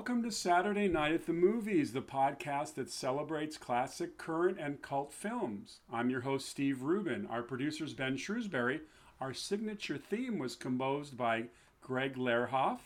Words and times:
Welcome 0.00 0.22
to 0.22 0.32
Saturday 0.32 0.88
Night 0.88 1.12
at 1.12 1.26
the 1.26 1.34
Movies, 1.34 1.92
the 1.92 2.00
podcast 2.00 2.74
that 2.76 2.88
celebrates 2.90 3.58
classic, 3.58 4.16
current, 4.16 4.56
and 4.58 4.80
cult 4.80 5.12
films. 5.12 5.80
I'm 5.92 6.08
your 6.08 6.22
host, 6.22 6.48
Steve 6.48 6.80
Rubin. 6.80 7.26
Our 7.26 7.42
producer's 7.42 7.92
Ben 7.92 8.16
Shrewsbury. 8.16 8.80
Our 9.20 9.34
signature 9.34 9.98
theme 9.98 10.38
was 10.38 10.56
composed 10.56 11.18
by 11.18 11.48
Greg 11.82 12.16
Lerhoff. 12.16 12.78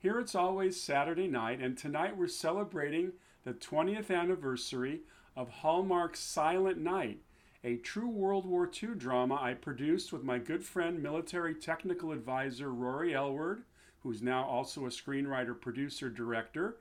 Here 0.00 0.20
it's 0.20 0.34
always 0.34 0.78
Saturday 0.78 1.28
night, 1.28 1.60
and 1.60 1.78
tonight 1.78 2.18
we're 2.18 2.28
celebrating 2.28 3.12
the 3.42 3.54
20th 3.54 4.14
anniversary 4.14 5.00
of 5.34 5.48
Hallmark's 5.48 6.20
Silent 6.20 6.76
Night, 6.76 7.22
a 7.64 7.76
true 7.76 8.10
World 8.10 8.44
War 8.44 8.70
II 8.70 8.96
drama 8.96 9.38
I 9.40 9.54
produced 9.54 10.12
with 10.12 10.24
my 10.24 10.36
good 10.36 10.62
friend, 10.62 11.02
military 11.02 11.54
technical 11.54 12.12
advisor 12.12 12.70
Rory 12.70 13.14
Aylward 13.14 13.62
who's 14.02 14.22
now 14.22 14.44
also 14.44 14.86
a 14.86 14.90
screenwriter, 14.90 15.58
producer, 15.58 16.08
director, 16.08 16.76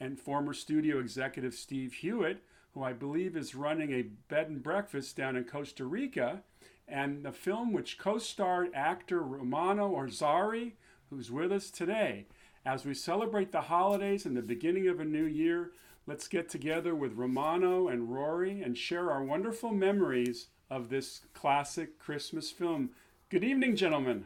and 0.00 0.18
former 0.18 0.52
studio 0.52 0.98
executive 0.98 1.54
Steve 1.54 1.92
Hewitt, 1.94 2.42
who 2.74 2.82
I 2.82 2.92
believe 2.92 3.36
is 3.36 3.54
running 3.54 3.92
a 3.92 4.02
bed 4.02 4.48
and 4.48 4.62
breakfast 4.62 5.16
down 5.16 5.36
in 5.36 5.44
Costa 5.44 5.84
Rica, 5.84 6.42
and 6.86 7.24
the 7.24 7.32
film 7.32 7.72
which 7.72 7.98
co 7.98 8.18
starred 8.18 8.70
actor 8.74 9.20
Romano 9.20 9.90
Orzari, 9.90 10.72
who's 11.10 11.30
with 11.30 11.52
us 11.52 11.70
today. 11.70 12.26
As 12.64 12.84
we 12.84 12.94
celebrate 12.94 13.52
the 13.52 13.62
holidays 13.62 14.26
and 14.26 14.36
the 14.36 14.42
beginning 14.42 14.88
of 14.88 15.00
a 15.00 15.04
new 15.04 15.24
year, 15.24 15.72
let's 16.06 16.28
get 16.28 16.48
together 16.48 16.94
with 16.94 17.14
Romano 17.14 17.88
and 17.88 18.12
Rory 18.12 18.62
and 18.62 18.76
share 18.76 19.10
our 19.10 19.22
wonderful 19.22 19.72
memories 19.72 20.48
of 20.70 20.88
this 20.88 21.22
classic 21.34 21.98
Christmas 21.98 22.50
film. 22.50 22.90
Good 23.30 23.44
evening, 23.44 23.76
gentlemen. 23.76 24.24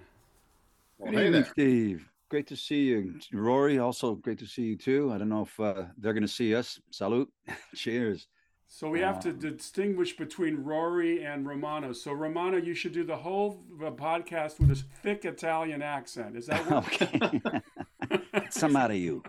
Well, 0.99 1.13
Good 1.13 1.27
evening, 1.27 1.45
Steve 1.45 2.12
great 2.33 2.47
to 2.47 2.57
see 2.57 2.85
you. 2.85 3.21
Rory, 3.31 3.79
also 3.79 4.15
great 4.15 4.39
to 4.39 4.47
see 4.47 4.63
you 4.63 4.75
too. 4.75 5.13
I 5.13 5.19
don't 5.19 5.29
know 5.29 5.43
if 5.43 5.61
uh, 5.61 5.85
they're 5.99 6.15
going 6.15 6.23
to 6.23 6.37
see 6.41 6.55
us. 6.55 6.81
Salute. 6.91 7.31
Cheers. 7.75 8.27
So 8.67 8.89
we 8.89 9.01
have 9.01 9.19
uh, 9.19 9.21
to 9.21 9.33
distinguish 9.35 10.17
between 10.17 10.57
Rory 10.65 11.23
and 11.23 11.47
Romano. 11.47 11.93
So 11.93 12.13
Romano, 12.13 12.57
you 12.57 12.73
should 12.73 12.93
do 12.93 13.05
the 13.05 13.17
whole 13.17 13.63
podcast 13.79 14.59
with 14.59 14.71
a 14.71 14.77
thick 15.03 15.27
Italian 15.27 15.83
accent. 15.83 16.35
Is 16.39 16.47
that 16.47 16.71
what? 16.71 17.03
okay? 17.03 18.41
Some 18.51 18.77
out 18.77 18.91
of 18.91 18.97
you. 18.97 19.23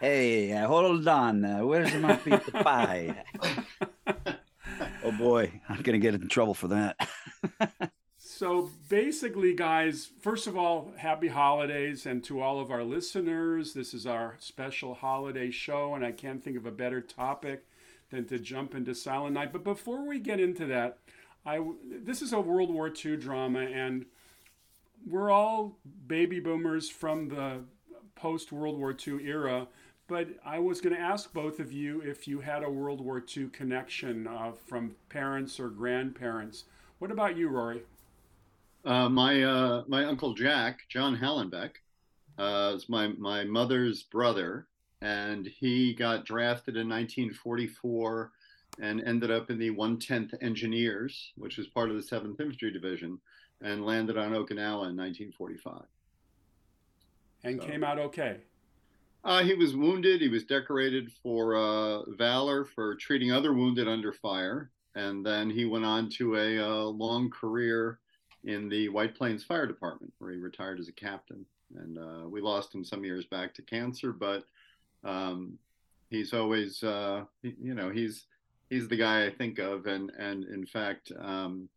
hey, 0.00 0.50
hold 0.50 1.06
on. 1.06 1.44
Uh, 1.44 1.64
where's 1.64 1.94
my 1.94 2.16
pizza 2.16 2.50
pie? 2.50 3.22
oh 5.04 5.12
boy, 5.16 5.52
I'm 5.68 5.82
gonna 5.82 5.98
get 5.98 6.14
in 6.14 6.26
trouble 6.26 6.54
for 6.54 6.66
that. 6.66 6.96
So 8.40 8.70
basically, 8.88 9.52
guys, 9.52 10.08
first 10.22 10.46
of 10.46 10.56
all, 10.56 10.94
happy 10.96 11.28
holidays. 11.28 12.06
And 12.06 12.24
to 12.24 12.40
all 12.40 12.58
of 12.58 12.70
our 12.70 12.82
listeners, 12.82 13.74
this 13.74 13.92
is 13.92 14.06
our 14.06 14.36
special 14.38 14.94
holiday 14.94 15.50
show. 15.50 15.94
And 15.94 16.02
I 16.02 16.12
can't 16.12 16.42
think 16.42 16.56
of 16.56 16.64
a 16.64 16.70
better 16.70 17.02
topic 17.02 17.66
than 18.08 18.24
to 18.28 18.38
jump 18.38 18.74
into 18.74 18.94
Silent 18.94 19.34
Night. 19.34 19.52
But 19.52 19.62
before 19.62 20.08
we 20.08 20.18
get 20.18 20.40
into 20.40 20.64
that, 20.68 20.96
I, 21.44 21.60
this 21.84 22.22
is 22.22 22.32
a 22.32 22.40
World 22.40 22.72
War 22.72 22.90
II 22.90 23.18
drama. 23.18 23.60
And 23.60 24.06
we're 25.06 25.30
all 25.30 25.76
baby 26.06 26.40
boomers 26.40 26.88
from 26.88 27.28
the 27.28 27.64
post 28.14 28.52
World 28.52 28.78
War 28.78 28.96
II 29.06 29.22
era. 29.22 29.68
But 30.08 30.28
I 30.46 30.60
was 30.60 30.80
going 30.80 30.96
to 30.96 31.02
ask 31.02 31.30
both 31.34 31.60
of 31.60 31.72
you 31.72 32.00
if 32.00 32.26
you 32.26 32.40
had 32.40 32.62
a 32.62 32.70
World 32.70 33.02
War 33.02 33.22
II 33.36 33.48
connection 33.48 34.26
uh, 34.26 34.52
from 34.66 34.94
parents 35.10 35.60
or 35.60 35.68
grandparents. 35.68 36.64
What 37.00 37.10
about 37.10 37.36
you, 37.36 37.50
Rory? 37.50 37.82
Uh, 38.84 39.08
my 39.08 39.42
uh, 39.42 39.84
my 39.88 40.04
uncle 40.04 40.34
Jack, 40.34 40.80
John 40.88 41.16
Hallenbeck, 41.16 41.72
uh, 42.38 42.72
is 42.74 42.88
my 42.88 43.08
my 43.08 43.44
mother's 43.44 44.02
brother, 44.04 44.66
and 45.02 45.46
he 45.46 45.92
got 45.94 46.24
drafted 46.24 46.76
in 46.76 46.88
1944 46.88 48.32
and 48.80 49.02
ended 49.02 49.30
up 49.30 49.50
in 49.50 49.58
the 49.58 49.70
110th 49.70 50.34
Engineers, 50.40 51.32
which 51.36 51.58
was 51.58 51.66
part 51.66 51.90
of 51.90 51.96
the 51.96 52.02
7th 52.02 52.40
Infantry 52.40 52.70
Division, 52.70 53.18
and 53.60 53.84
landed 53.84 54.16
on 54.16 54.32
Okinawa 54.32 54.88
in 54.88 54.96
1945. 54.96 55.82
And 57.44 57.60
so, 57.60 57.66
came 57.66 57.84
out 57.84 57.98
okay. 57.98 58.38
Uh, 59.22 59.42
he 59.42 59.54
was 59.54 59.76
wounded. 59.76 60.22
He 60.22 60.28
was 60.28 60.44
decorated 60.44 61.12
for 61.22 61.56
uh, 61.56 62.10
valor 62.12 62.64
for 62.64 62.94
treating 62.94 63.32
other 63.32 63.52
wounded 63.52 63.86
under 63.86 64.14
fire, 64.14 64.70
and 64.94 65.26
then 65.26 65.50
he 65.50 65.66
went 65.66 65.84
on 65.84 66.08
to 66.10 66.36
a 66.36 66.58
uh, 66.58 66.84
long 66.84 67.28
career 67.28 67.98
in 68.44 68.68
the 68.68 68.88
White 68.88 69.14
Plains 69.14 69.44
Fire 69.44 69.66
Department, 69.66 70.12
where 70.18 70.32
he 70.32 70.38
retired 70.38 70.80
as 70.80 70.88
a 70.88 70.92
captain. 70.92 71.44
And 71.76 71.98
uh, 71.98 72.28
we 72.28 72.40
lost 72.40 72.74
him 72.74 72.84
some 72.84 73.04
years 73.04 73.26
back 73.26 73.54
to 73.54 73.62
cancer, 73.62 74.12
but 74.12 74.44
um, 75.04 75.58
he's 76.08 76.32
always, 76.32 76.82
uh, 76.82 77.24
you 77.42 77.74
know, 77.74 77.90
he's 77.90 78.26
he's 78.70 78.88
the 78.88 78.96
guy 78.96 79.26
I 79.26 79.30
think 79.30 79.58
of, 79.58 79.86
and 79.86 80.10
and 80.18 80.44
in 80.44 80.66
fact, 80.66 81.12
um, 81.18 81.68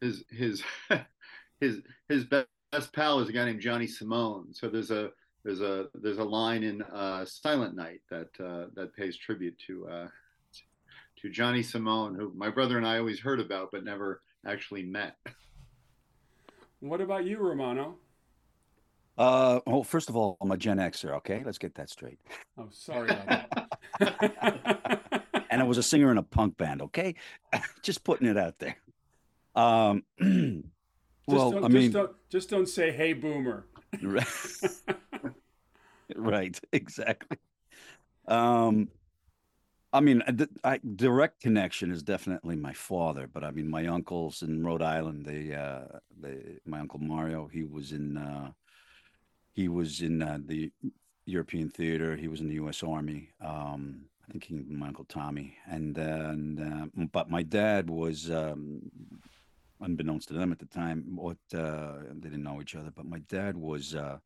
his 0.00 0.24
his 0.30 0.62
his 1.60 1.80
his 2.08 2.24
best 2.24 2.92
pal 2.92 3.20
is 3.20 3.28
a 3.28 3.32
guy 3.32 3.44
named 3.44 3.60
Johnny 3.60 3.86
Simone. 3.86 4.52
So 4.52 4.68
there's 4.68 4.90
a 4.90 5.10
there's 5.44 5.60
a 5.60 5.86
there's 5.94 6.18
a 6.18 6.24
line 6.24 6.62
in 6.62 6.82
uh, 6.82 7.24
Silent 7.24 7.74
Night 7.74 8.00
that 8.10 8.28
uh, 8.38 8.66
that 8.74 8.94
pays 8.94 9.16
tribute 9.16 9.58
to 9.66 9.88
uh, 9.88 10.08
to 11.20 11.30
Johnny 11.30 11.62
Simone, 11.62 12.14
who 12.14 12.32
my 12.34 12.50
brother 12.50 12.76
and 12.76 12.86
I 12.86 12.98
always 12.98 13.20
heard 13.20 13.40
about 13.40 13.70
but 13.72 13.84
never 13.84 14.22
actually 14.46 14.82
met. 14.82 15.16
What 16.82 17.00
about 17.00 17.24
you, 17.24 17.38
Romano? 17.38 17.94
Uh, 19.16 19.60
well, 19.68 19.84
first 19.84 20.08
of 20.08 20.16
all, 20.16 20.36
I'm 20.40 20.50
a 20.50 20.56
Gen 20.56 20.78
Xer. 20.78 21.12
Okay, 21.18 21.40
let's 21.44 21.58
get 21.58 21.76
that 21.76 21.88
straight. 21.88 22.18
Oh, 22.58 22.66
sorry 22.72 23.08
about 23.08 23.68
that. 24.00 25.44
and 25.48 25.62
I 25.62 25.64
was 25.64 25.78
a 25.78 25.82
singer 25.82 26.10
in 26.10 26.18
a 26.18 26.24
punk 26.24 26.56
band. 26.56 26.82
Okay, 26.82 27.14
just 27.82 28.02
putting 28.02 28.26
it 28.26 28.36
out 28.36 28.58
there. 28.58 28.76
Um, 29.54 30.02
well, 31.28 31.64
I 31.64 31.68
mean, 31.68 31.82
just 31.82 31.92
don't, 31.92 32.12
just 32.28 32.50
don't 32.50 32.68
say 32.68 32.90
"Hey, 32.90 33.12
Boomer." 33.12 33.66
right, 36.16 36.60
exactly. 36.72 37.38
Um, 38.26 38.88
I 39.92 40.00
mean, 40.00 40.22
uh, 40.22 40.46
I, 40.64 40.80
direct 40.96 41.40
connection 41.40 41.90
is 41.90 42.02
definitely 42.02 42.56
my 42.56 42.72
father, 42.72 43.28
but 43.32 43.44
I 43.44 43.50
mean, 43.50 43.68
my 43.68 43.86
uncles 43.86 44.42
in 44.42 44.64
Rhode 44.64 44.82
Island, 44.82 45.26
they, 45.26 45.54
uh, 45.54 45.98
they 46.18 46.58
my 46.64 46.80
uncle 46.80 46.98
Mario, 46.98 47.46
he 47.46 47.64
was 47.64 47.92
in, 47.92 48.16
uh, 48.16 48.52
he 49.52 49.68
was 49.68 50.00
in 50.00 50.22
uh, 50.22 50.38
the 50.46 50.72
European 51.26 51.68
theater. 51.68 52.16
He 52.16 52.28
was 52.28 52.40
in 52.40 52.48
the 52.48 52.54
U.S. 52.54 52.82
Army. 52.82 53.28
Um, 53.44 54.06
I 54.26 54.32
think 54.32 54.44
he, 54.44 54.54
my 54.54 54.88
uncle 54.88 55.04
Tommy, 55.04 55.56
and 55.66 55.94
then, 55.94 56.90
uh, 56.96 57.04
but 57.12 57.28
my 57.28 57.42
dad 57.42 57.90
was, 57.90 58.30
um, 58.30 58.80
unbeknownst 59.80 60.28
to 60.28 60.34
them 60.34 60.52
at 60.52 60.58
the 60.58 60.66
time, 60.66 61.04
what 61.16 61.36
uh, 61.54 61.94
they 62.14 62.28
didn't 62.28 62.44
know 62.44 62.60
each 62.60 62.76
other, 62.76 62.90
but 62.94 63.04
my 63.04 63.18
dad 63.28 63.56
was 63.56 63.94
uh, 63.94 64.18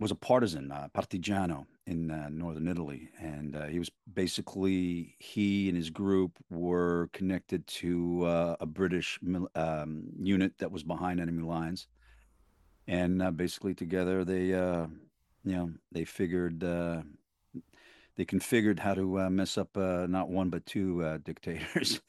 was 0.00 0.10
a 0.10 0.14
partisan, 0.14 0.72
uh, 0.72 0.88
partigiano 0.94 1.66
in 1.86 2.10
uh, 2.10 2.28
northern 2.30 2.66
Italy, 2.66 3.10
and 3.20 3.54
uh, 3.54 3.66
he 3.66 3.78
was 3.78 3.90
basically 4.12 5.14
he 5.18 5.68
and 5.68 5.76
his 5.76 5.90
group 5.90 6.32
were 6.50 7.08
connected 7.12 7.66
to 7.66 8.24
uh, 8.24 8.56
a 8.60 8.66
British 8.66 9.18
um, 9.54 10.04
unit 10.20 10.52
that 10.58 10.72
was 10.72 10.82
behind 10.82 11.20
enemy 11.20 11.42
lines, 11.42 11.86
and 12.88 13.22
uh, 13.22 13.30
basically 13.30 13.74
together 13.74 14.24
they, 14.24 14.52
uh, 14.52 14.86
you 15.44 15.52
know, 15.52 15.70
they 15.92 16.04
figured 16.04 16.60
they 18.16 18.24
configured 18.24 18.78
how 18.78 18.94
to 18.94 19.30
mess 19.30 19.58
up 19.58 19.76
not 19.76 20.28
one 20.28 20.50
but 20.50 20.66
two 20.66 21.18
dictators, 21.24 22.00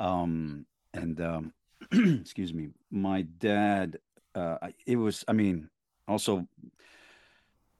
um, 0.00 0.66
and 0.92 1.20
um, 1.20 1.52
excuse 1.92 2.52
me, 2.52 2.68
my 2.90 3.22
dad. 3.22 3.98
it 4.86 4.96
was, 4.96 5.24
I 5.28 5.32
mean, 5.32 5.70
also 6.08 6.46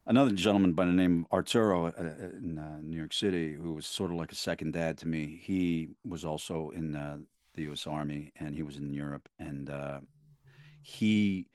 another 0.06 0.32
gentleman 0.32 0.72
by 0.72 0.84
the 0.84 0.92
name 0.92 1.26
of 1.30 1.36
Arturo 1.36 1.86
uh, 1.86 1.92
uh, 1.98 2.02
in 2.38 2.58
uh, 2.58 2.78
New 2.82 2.96
York 2.96 3.12
City, 3.12 3.54
who 3.54 3.74
was 3.74 3.86
sort 3.86 4.10
of 4.10 4.16
like 4.16 4.32
a 4.32 4.36
second 4.36 4.72
dad 4.72 4.98
to 4.98 5.08
me. 5.08 5.40
He 5.42 5.90
was 6.04 6.24
also 6.24 6.70
in 6.70 6.96
uh, 6.96 7.18
the 7.54 7.62
U.S. 7.62 7.86
Army, 7.86 8.32
and 8.36 8.54
he 8.54 8.62
was 8.62 8.76
in 8.76 8.92
Europe. 8.92 9.28
And 9.38 9.70
uh, 9.70 10.00
he, 10.82 11.48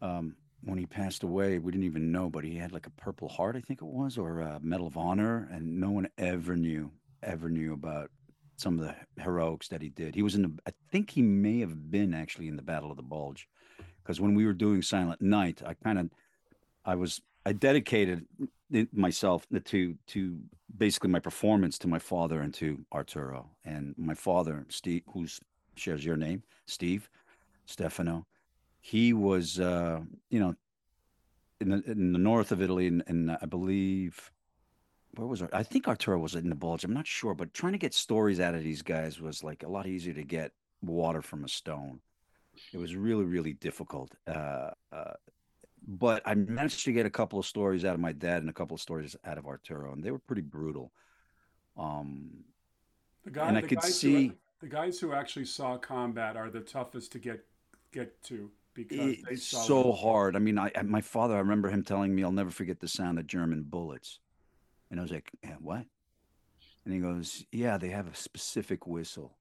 um, 0.00 0.36
when 0.62 0.78
he 0.78 0.86
passed 0.86 1.22
away, 1.22 1.58
we 1.58 1.72
didn't 1.72 1.84
even 1.86 2.12
know, 2.12 2.30
but 2.30 2.44
he 2.44 2.56
had 2.56 2.72
like 2.72 2.86
a 2.86 2.90
Purple 2.90 3.28
Heart, 3.28 3.56
I 3.56 3.60
think 3.60 3.82
it 3.82 3.86
was, 3.86 4.18
or 4.18 4.40
a 4.40 4.60
Medal 4.60 4.86
of 4.86 4.96
Honor, 4.96 5.48
and 5.50 5.80
no 5.80 5.90
one 5.90 6.08
ever 6.18 6.56
knew, 6.56 6.90
ever 7.22 7.48
knew 7.48 7.72
about 7.72 8.10
some 8.56 8.78
of 8.78 8.86
the 8.86 9.22
heroics 9.22 9.68
that 9.68 9.82
he 9.82 9.90
did. 9.90 10.14
He 10.14 10.22
was 10.22 10.34
in 10.34 10.42
the, 10.42 10.52
I 10.66 10.72
think 10.90 11.10
he 11.10 11.20
may 11.20 11.60
have 11.60 11.90
been 11.90 12.14
actually 12.14 12.48
in 12.48 12.56
the 12.56 12.62
Battle 12.62 12.90
of 12.90 12.96
the 12.96 13.02
Bulge, 13.02 13.48
because 14.02 14.20
when 14.20 14.34
we 14.34 14.46
were 14.46 14.54
doing 14.54 14.82
Silent 14.82 15.20
Night, 15.20 15.62
I 15.64 15.74
kind 15.74 15.98
of, 15.98 16.10
I 16.84 16.94
was 16.94 17.20
I 17.46 17.52
dedicated 17.52 18.26
myself 18.92 19.46
to 19.66 19.94
to 20.08 20.38
basically 20.76 21.10
my 21.10 21.20
performance 21.20 21.78
to 21.78 21.86
my 21.86 22.00
father 22.00 22.40
and 22.40 22.52
to 22.54 22.84
Arturo 22.92 23.48
and 23.64 23.94
my 23.96 24.14
father 24.14 24.66
Steve, 24.68 25.02
who 25.12 25.26
shares 25.76 26.04
your 26.04 26.16
name, 26.16 26.42
Steve 26.66 27.08
Stefano. 27.66 28.26
He 28.80 29.12
was, 29.12 29.60
uh, 29.60 30.00
you 30.28 30.40
know, 30.40 30.56
in 31.60 31.68
the 31.70 31.82
in 31.88 32.12
the 32.12 32.18
north 32.18 32.50
of 32.50 32.60
Italy, 32.60 32.88
and, 32.88 33.04
and 33.06 33.38
I 33.40 33.46
believe 33.46 34.32
where 35.14 35.28
was 35.28 35.40
I 35.52 35.62
think 35.62 35.86
Arturo 35.86 36.18
was 36.18 36.34
in 36.34 36.48
the 36.48 36.56
Bulge. 36.56 36.82
I'm 36.82 36.92
not 36.92 37.06
sure, 37.06 37.32
but 37.32 37.54
trying 37.54 37.74
to 37.74 37.78
get 37.78 37.94
stories 37.94 38.40
out 38.40 38.56
of 38.56 38.64
these 38.64 38.82
guys 38.82 39.20
was 39.20 39.44
like 39.44 39.62
a 39.62 39.68
lot 39.68 39.86
easier 39.86 40.14
to 40.14 40.24
get 40.24 40.50
water 40.82 41.22
from 41.22 41.44
a 41.44 41.48
stone. 41.48 42.00
It 42.72 42.78
was 42.78 42.96
really 42.96 43.24
really 43.24 43.52
difficult. 43.52 44.10
Uh, 44.26 44.70
uh, 44.90 45.14
but 45.86 46.22
I 46.26 46.34
managed 46.34 46.84
to 46.84 46.92
get 46.92 47.06
a 47.06 47.10
couple 47.10 47.38
of 47.38 47.46
stories 47.46 47.84
out 47.84 47.94
of 47.94 48.00
my 48.00 48.12
dad 48.12 48.38
and 48.42 48.50
a 48.50 48.52
couple 48.52 48.74
of 48.74 48.80
stories 48.80 49.16
out 49.24 49.38
of 49.38 49.46
Arturo, 49.46 49.92
and 49.92 50.02
they 50.02 50.10
were 50.10 50.18
pretty 50.18 50.42
brutal. 50.42 50.92
Um, 51.76 52.44
the 53.24 53.30
guy, 53.30 53.48
and 53.48 53.56
I 53.56 53.60
the 53.60 53.68
could 53.68 53.82
see 53.82 54.28
who, 54.28 54.34
the 54.60 54.68
guys 54.68 54.98
who 54.98 55.12
actually 55.12 55.44
saw 55.44 55.76
combat 55.76 56.36
are 56.36 56.50
the 56.50 56.60
toughest 56.60 57.12
to 57.12 57.18
get 57.18 57.44
get 57.92 58.20
to 58.24 58.50
because 58.74 58.98
they 58.98 59.34
it's 59.34 59.46
saw 59.46 59.62
so 59.62 59.92
hard. 59.92 60.36
I 60.36 60.38
mean, 60.40 60.58
I 60.58 60.70
I- 60.76 60.82
my 60.82 61.00
father, 61.00 61.34
I 61.34 61.38
remember 61.38 61.68
him 61.70 61.82
telling 61.84 62.14
me, 62.14 62.22
"I'll 62.24 62.32
never 62.32 62.50
forget 62.50 62.80
the 62.80 62.88
sound 62.88 63.18
of 63.18 63.26
German 63.26 63.62
bullets," 63.62 64.20
and 64.90 64.98
I 64.98 65.02
was 65.02 65.12
like, 65.12 65.30
"Yeah, 65.42 65.56
"What?" 65.60 65.86
And 66.84 66.94
he 66.94 67.00
goes, 67.00 67.44
"Yeah, 67.52 67.78
they 67.78 67.90
have 67.90 68.08
a 68.08 68.14
specific 68.14 68.86
whistle," 68.86 69.36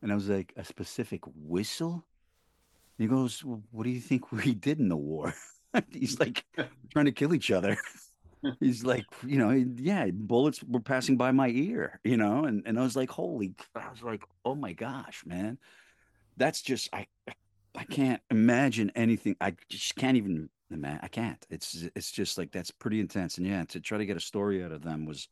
and 0.00 0.10
I 0.10 0.14
was 0.14 0.28
like, 0.28 0.52
"A 0.56 0.64
specific 0.64 1.22
whistle?" 1.26 2.04
He 3.02 3.08
goes, 3.08 3.44
well, 3.44 3.62
"What 3.70 3.84
do 3.84 3.90
you 3.90 4.00
think 4.00 4.32
we 4.32 4.54
did 4.68 4.78
in 4.80 4.88
the 4.88 4.96
war?" 4.96 5.34
He's 5.90 6.18
like, 6.20 6.44
"Trying 6.92 7.06
to 7.06 7.12
kill 7.12 7.34
each 7.34 7.50
other." 7.50 7.76
He's 8.60 8.84
like, 8.84 9.04
you 9.24 9.38
know, 9.38 9.50
yeah, 9.50 10.08
bullets 10.12 10.62
were 10.64 10.80
passing 10.80 11.16
by 11.16 11.30
my 11.30 11.48
ear, 11.48 12.00
you 12.04 12.16
know, 12.16 12.44
and, 12.44 12.64
and 12.66 12.78
I 12.78 12.82
was 12.82 12.96
like, 12.96 13.10
holy, 13.10 13.54
I 13.76 13.88
was 13.88 14.02
like, 14.02 14.24
oh 14.44 14.56
my 14.56 14.72
gosh, 14.72 15.22
man, 15.24 15.58
that's 16.36 16.62
just 16.62 16.88
I, 16.92 17.06
I- 17.28 17.84
can't 17.84 18.22
imagine 18.30 18.90
anything. 18.94 19.36
I 19.40 19.54
just 19.68 19.96
can't 19.96 20.16
even 20.16 20.48
imagine. 20.70 21.00
I 21.02 21.08
can't. 21.08 21.44
It's 21.50 21.86
it's 21.96 22.12
just 22.12 22.38
like 22.38 22.52
that's 22.52 22.70
pretty 22.70 23.00
intense, 23.00 23.38
and 23.38 23.46
yeah, 23.46 23.64
to 23.66 23.80
try 23.80 23.98
to 23.98 24.06
get 24.06 24.16
a 24.16 24.20
story 24.20 24.62
out 24.64 24.72
of 24.72 24.82
them 24.82 25.04
was 25.06 25.28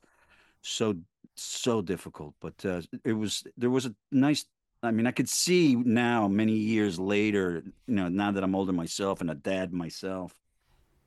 so 0.63 0.97
so 1.37 1.83
difficult. 1.83 2.35
But 2.41 2.65
uh, 2.65 2.83
it 3.05 3.13
was 3.15 3.45
there 3.57 3.71
was 3.71 3.87
a 3.87 3.95
nice. 4.13 4.47
I 4.83 4.91
mean, 4.93 5.07
I 5.07 5.11
could 5.11 5.29
see 5.29 5.75
now, 5.77 6.27
many 6.27 6.55
years 6.55 6.99
later, 6.99 7.63
you 7.87 7.95
know, 7.95 8.09
now 8.09 8.31
that 8.33 8.43
I'm 8.43 8.55
older 8.55 8.73
myself 8.73 9.21
and 9.21 9.31
a 9.31 9.35
dad 9.35 9.73
myself, 9.73 10.35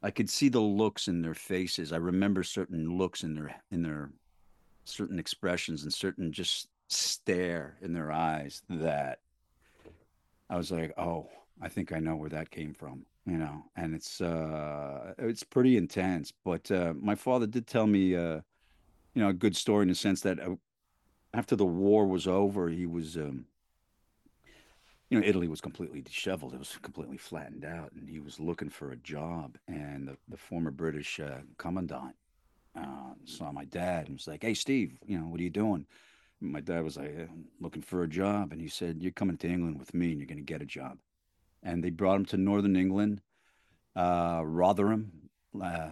I 0.03 0.11
could 0.11 0.29
see 0.29 0.49
the 0.49 0.59
looks 0.59 1.07
in 1.07 1.21
their 1.21 1.33
faces. 1.33 1.91
I 1.91 1.97
remember 1.97 2.43
certain 2.43 2.97
looks 2.97 3.23
in 3.23 3.33
their 3.35 3.55
in 3.71 3.81
their 3.81 4.11
certain 4.85 5.17
expressions 5.19 5.83
and 5.83 5.93
certain 5.93 6.31
just 6.31 6.67
stare 6.89 7.77
in 7.81 7.93
their 7.93 8.11
eyes 8.11 8.61
that 8.69 9.19
I 10.49 10.57
was 10.57 10.71
like, 10.71 10.93
"Oh, 10.97 11.29
I 11.61 11.69
think 11.69 11.91
I 11.91 11.99
know 11.99 12.15
where 12.15 12.29
that 12.29 12.51
came 12.51 12.73
from." 12.73 13.05
You 13.25 13.37
know, 13.37 13.63
and 13.75 13.95
it's 13.95 14.21
uh 14.21 15.13
it's 15.17 15.43
pretty 15.43 15.77
intense, 15.77 16.31
but 16.43 16.69
uh 16.71 16.93
my 16.99 17.15
father 17.15 17.47
did 17.47 17.67
tell 17.67 17.87
me 17.87 18.15
uh 18.15 18.41
you 19.15 19.21
know, 19.21 19.29
a 19.29 19.33
good 19.33 19.55
story 19.55 19.83
in 19.83 19.89
the 19.89 19.95
sense 19.95 20.21
that 20.21 20.39
uh, 20.39 20.55
after 21.33 21.55
the 21.55 21.65
war 21.65 22.07
was 22.07 22.27
over, 22.27 22.69
he 22.69 22.85
was 22.85 23.17
um 23.17 23.45
you 25.13 25.19
know, 25.19 25.27
Italy 25.27 25.47
was 25.47 25.61
completely 25.61 26.01
disheveled. 26.01 26.55
It 26.55 26.59
was 26.59 26.75
completely 26.81 27.17
flattened 27.17 27.65
out, 27.65 27.91
and 27.93 28.09
he 28.09 28.19
was 28.19 28.39
looking 28.39 28.69
for 28.69 28.91
a 28.91 28.97
job. 28.97 29.59
And 29.67 30.07
the, 30.07 30.17
the 30.27 30.37
former 30.37 30.71
British 30.71 31.19
uh, 31.19 31.41
commandant 31.59 32.15
uh, 32.75 33.13
saw 33.23 33.51
my 33.51 33.65
dad 33.65 34.07
and 34.07 34.15
was 34.15 34.27
like, 34.27 34.41
"Hey, 34.41 34.55
Steve, 34.55 34.97
you 35.05 35.19
know, 35.19 35.25
what 35.25 35.39
are 35.39 35.43
you 35.43 35.51
doing?" 35.51 35.85
And 36.41 36.51
my 36.51 36.61
dad 36.61 36.83
was 36.83 36.97
like, 36.97 37.15
"I'm 37.15 37.45
looking 37.59 37.83
for 37.83 38.01
a 38.01 38.07
job," 38.07 38.51
and 38.51 38.59
he 38.59 38.67
said, 38.67 39.03
"You're 39.03 39.11
coming 39.11 39.37
to 39.37 39.47
England 39.47 39.77
with 39.77 39.93
me, 39.93 40.09
and 40.09 40.19
you're 40.19 40.27
going 40.27 40.43
to 40.43 40.53
get 40.53 40.63
a 40.63 40.65
job." 40.65 40.97
And 41.61 41.83
they 41.83 41.91
brought 41.91 42.15
him 42.15 42.25
to 42.25 42.37
Northern 42.37 42.75
England. 42.75 43.21
Uh, 43.95 44.41
Rotherham 44.43 45.29
uh, 45.61 45.91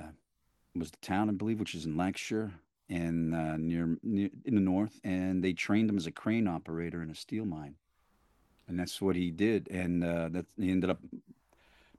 was 0.75 0.89
the 0.89 0.97
town, 0.97 1.29
I 1.29 1.33
believe, 1.33 1.59
which 1.59 1.75
is 1.75 1.85
in 1.85 1.95
Lancashire, 1.95 2.53
and 2.89 3.35
uh, 3.35 3.57
near, 3.57 3.99
near 4.01 4.29
in 4.45 4.55
the 4.55 4.61
north. 4.61 4.99
And 5.03 5.43
they 5.43 5.53
trained 5.53 5.91
him 5.91 5.97
as 5.97 6.07
a 6.07 6.11
crane 6.11 6.47
operator 6.47 7.03
in 7.03 7.11
a 7.11 7.15
steel 7.15 7.45
mine 7.45 7.75
and 8.71 8.79
that's 8.79 9.01
what 9.01 9.15
he 9.15 9.29
did. 9.29 9.67
And 9.69 10.03
uh, 10.03 10.29
that 10.29 10.45
he 10.57 10.71
ended 10.71 10.89
up 10.89 10.99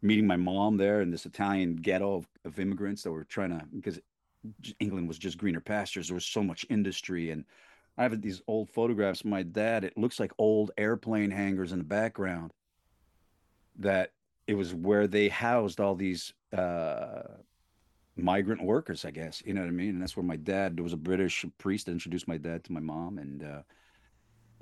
meeting 0.00 0.26
my 0.26 0.36
mom 0.36 0.76
there 0.78 1.02
in 1.02 1.10
this 1.10 1.26
Italian 1.26 1.76
ghetto 1.76 2.16
of, 2.16 2.26
of 2.44 2.58
immigrants 2.58 3.02
that 3.02 3.12
were 3.12 3.24
trying 3.24 3.50
to 3.50 3.64
because 3.76 4.00
England 4.80 5.06
was 5.06 5.19
just 5.19 5.38
greener 5.38 5.60
pastures. 5.60 6.08
There 6.08 6.16
was 6.16 6.24
so 6.24 6.42
much 6.42 6.66
industry, 6.69 7.30
and 7.30 7.44
I 7.96 8.02
have 8.02 8.20
these 8.20 8.42
old 8.48 8.70
photographs 8.70 9.20
of 9.20 9.26
my 9.26 9.42
dad. 9.44 9.84
It 9.84 9.96
looks 9.96 10.19
like 10.19 10.32
old 10.38 10.72
airplane 10.76 11.30
hangars 11.30 11.70
in 11.72 11.78
the 11.78 11.84
background. 11.84 12.50
That 13.78 14.12
it 14.46 14.54
was 14.54 14.75
where 14.75 15.06
they 15.06 15.28
housed 15.28 15.78
all 15.78 15.94
these 15.94 16.32
uh, 16.56 17.22
migrant 18.16 18.64
workers, 18.64 19.04
I 19.04 19.10
guess. 19.10 19.42
You 19.44 19.54
know 19.54 19.60
what 19.60 19.68
I 19.68 19.72
mean? 19.72 19.90
And 19.90 20.02
that's 20.02 20.16
where 20.16 20.25
my 20.25 20.36
dad. 20.36 20.76
There 20.76 20.82
was 20.82 20.92
a 20.94 20.96
British 20.96 21.44
priest 21.58 21.86
that 21.86 21.92
introduced 21.92 22.26
my 22.26 22.38
dad 22.38 22.64
to 22.64 22.72
my 22.72 22.80
mom, 22.80 23.18
and. 23.18 23.44
Uh, 23.44 23.62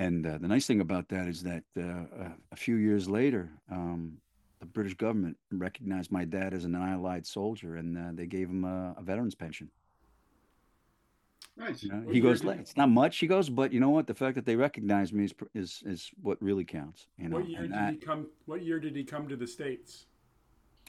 and 0.00 0.26
uh, 0.26 0.38
the 0.38 0.48
nice 0.48 0.66
thing 0.66 0.80
about 0.80 1.08
that 1.10 1.28
is 1.28 1.42
that 1.42 1.62
uh, 1.76 1.82
a, 1.82 2.32
a 2.52 2.56
few 2.56 2.76
years 2.76 3.06
later, 3.06 3.50
um, 3.70 4.16
the 4.58 4.64
British 4.66 4.94
government 4.94 5.36
recognized 5.52 6.10
my 6.10 6.24
dad 6.24 6.54
as 6.54 6.64
an 6.64 6.74
Allied 6.74 7.26
soldier, 7.26 7.76
and 7.76 7.98
uh, 7.98 8.10
they 8.14 8.26
gave 8.26 8.48
him 8.48 8.64
a, 8.64 8.94
a 8.96 9.02
veteran's 9.02 9.34
pension. 9.34 9.70
Nice. 11.54 11.82
You 11.82 11.92
know? 11.92 12.10
He 12.10 12.20
goes, 12.20 12.42
"It's 12.42 12.78
not 12.78 12.88
much." 12.88 13.18
He 13.18 13.26
goes, 13.26 13.50
"But 13.50 13.74
you 13.74 13.80
know 13.80 13.90
what? 13.90 14.06
The 14.06 14.14
fact 14.14 14.36
that 14.36 14.46
they 14.46 14.56
recognize 14.56 15.12
me 15.12 15.24
is 15.24 15.34
is 15.54 15.82
is 15.84 16.10
what 16.22 16.40
really 16.40 16.64
counts." 16.64 17.06
You 17.18 17.28
know, 17.28 17.36
What 17.36 17.48
year 17.50 17.64
and 17.64 17.72
did 17.72 18.00
he 18.00 18.06
come? 18.06 18.26
What 18.46 18.62
year 18.62 18.80
did 18.80 18.96
he 18.96 19.04
come 19.04 19.28
to 19.28 19.36
the 19.36 19.46
states? 19.46 20.06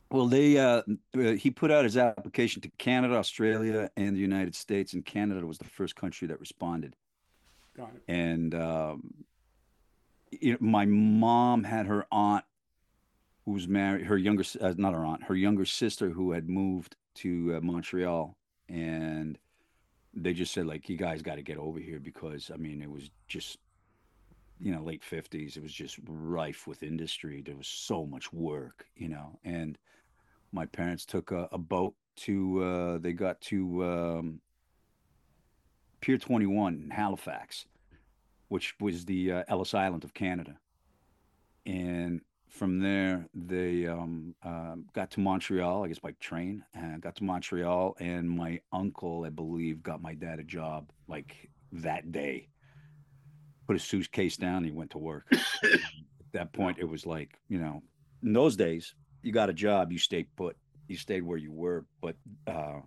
Well, 0.10 0.28
they 0.28 0.58
uh, 0.58 0.84
uh, 1.18 1.32
he 1.34 1.52
put 1.52 1.70
out 1.70 1.84
his 1.84 1.98
application 1.98 2.62
to 2.62 2.70
Canada, 2.78 3.16
Australia, 3.16 3.90
and 3.98 4.16
the 4.16 4.22
United 4.22 4.56
States, 4.56 4.94
and 4.94 5.06
Canada 5.06 5.46
was 5.46 5.58
the 5.58 5.66
first 5.66 5.98
country 5.98 6.30
that 6.30 6.40
responded. 6.40 6.96
Got 7.76 7.92
it. 7.96 8.04
and 8.08 8.54
um, 8.56 9.14
know, 10.54 10.58
my 10.60 10.86
mom 10.86 11.64
had 11.64 11.86
her 11.88 12.06
aunt 12.12 12.46
who 13.46 13.52
was 13.52 13.68
married 13.68 14.06
her 14.06 14.18
younger 14.18 14.44
uh, 14.60 14.74
not 14.78 14.94
her 14.94 15.06
aunt 15.06 15.24
her 15.24 15.36
younger 15.36 15.66
sister 15.66 16.10
who 16.10 16.32
had 16.32 16.50
moved 16.50 16.96
to 17.16 17.56
uh, 17.58 17.62
montreal. 17.62 18.36
And 18.70 19.38
they 20.14 20.34
just 20.34 20.54
said 20.54 20.66
like 20.66 20.90
you 20.90 20.98
guys 20.98 21.22
got 21.22 21.36
to 21.36 21.42
get 21.42 21.58
over 21.58 21.80
here 21.80 22.00
because 22.00 22.52
i 22.54 22.58
mean 22.58 22.82
it 22.82 22.92
was 22.92 23.10
just 23.30 23.58
you 24.60 24.74
know 24.74 24.82
late 24.82 25.02
50s 25.02 25.56
it 25.56 25.64
was 25.64 25.74
just 25.74 25.98
rife 26.08 26.68
with 26.68 26.84
industry. 26.84 27.42
There 27.42 27.56
was 27.56 27.68
so 27.68 28.06
much 28.06 28.32
work 28.32 28.86
you 28.96 29.10
know. 29.10 29.40
And 29.44 29.78
my 30.52 30.66
parents 30.66 31.06
took 31.06 31.32
a, 31.32 31.48
a 31.52 31.58
boat 31.58 31.96
to 32.18 32.64
uh, 32.64 32.98
they 33.00 33.14
got 33.14 33.40
to 33.42 33.86
um, 33.86 34.42
pier 36.02 36.18
21 36.18 36.82
in 36.84 36.90
halifax 36.90 37.66
which 38.52 38.76
was 38.82 39.06
the 39.06 39.32
uh, 39.32 39.44
Ellis 39.48 39.74
Island 39.74 40.04
of 40.04 40.14
Canada. 40.14 40.58
And 41.66 42.20
from 42.50 42.82
there, 42.82 43.26
they 43.34 43.88
um, 43.88 44.36
uh, 44.44 44.76
got 44.92 45.10
to 45.12 45.22
Montreal, 45.22 45.86
I 45.86 45.88
guess 45.88 46.00
by 46.00 46.12
train, 46.20 46.62
and 46.74 47.02
got 47.02 47.16
to 47.16 47.24
Montreal. 47.24 47.96
And 48.02 48.30
my 48.30 48.60
uncle, 48.74 49.24
I 49.26 49.30
believe, 49.30 49.82
got 49.82 50.02
my 50.02 50.16
dad 50.16 50.40
a 50.40 50.44
job 50.44 50.90
like 51.08 51.50
that 51.72 52.12
day. 52.12 52.50
Put 53.68 53.78
his 53.78 53.84
suitcase 53.84 54.36
down, 54.36 54.66
he 54.66 54.72
went 54.72 54.92
to 54.92 54.98
work. 54.98 55.28
At 55.32 55.80
that 56.34 56.52
point, 56.52 56.78
it 56.78 56.90
was 56.90 57.06
like, 57.06 57.40
you 57.48 57.58
know, 57.58 57.82
in 58.22 58.34
those 58.34 58.58
days, 58.58 58.96
you 59.24 59.32
got 59.32 59.50
a 59.50 59.54
job, 59.54 59.94
you 59.94 59.98
stayed 59.98 60.28
put, 60.36 60.58
you 60.90 60.98
stayed 60.98 61.24
where 61.24 61.38
you 61.38 61.54
were. 61.54 61.86
But 62.02 62.18
uh, 62.46 62.82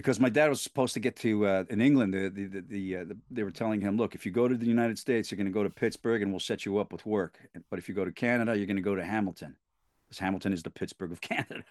because 0.00 0.18
my 0.18 0.30
dad 0.30 0.48
was 0.48 0.62
supposed 0.62 0.94
to 0.94 1.00
get 1.00 1.14
to 1.16 1.46
uh, 1.46 1.64
in 1.68 1.82
England. 1.82 2.14
The, 2.14 2.30
the, 2.30 2.46
the, 2.46 2.60
the, 2.62 2.96
uh, 2.96 3.04
the 3.04 3.18
they 3.30 3.42
were 3.42 3.50
telling 3.50 3.82
him, 3.82 3.98
look, 3.98 4.14
if 4.14 4.24
you 4.24 4.32
go 4.32 4.48
to 4.48 4.56
the 4.56 4.64
United 4.64 4.98
States, 4.98 5.30
you're 5.30 5.36
going 5.36 5.46
to 5.46 5.52
go 5.52 5.62
to 5.62 5.68
Pittsburgh, 5.68 6.22
and 6.22 6.32
we'll 6.32 6.40
set 6.40 6.64
you 6.64 6.78
up 6.78 6.90
with 6.90 7.04
work. 7.04 7.38
But 7.68 7.78
if 7.78 7.86
you 7.86 7.94
go 7.94 8.06
to 8.06 8.10
Canada, 8.10 8.56
you're 8.56 8.66
going 8.66 8.76
to 8.76 8.82
go 8.82 8.94
to 8.94 9.04
Hamilton, 9.04 9.56
because 10.08 10.18
Hamilton 10.18 10.54
is 10.54 10.62
the 10.62 10.70
Pittsburgh 10.70 11.12
of 11.12 11.20
Canada. 11.20 11.64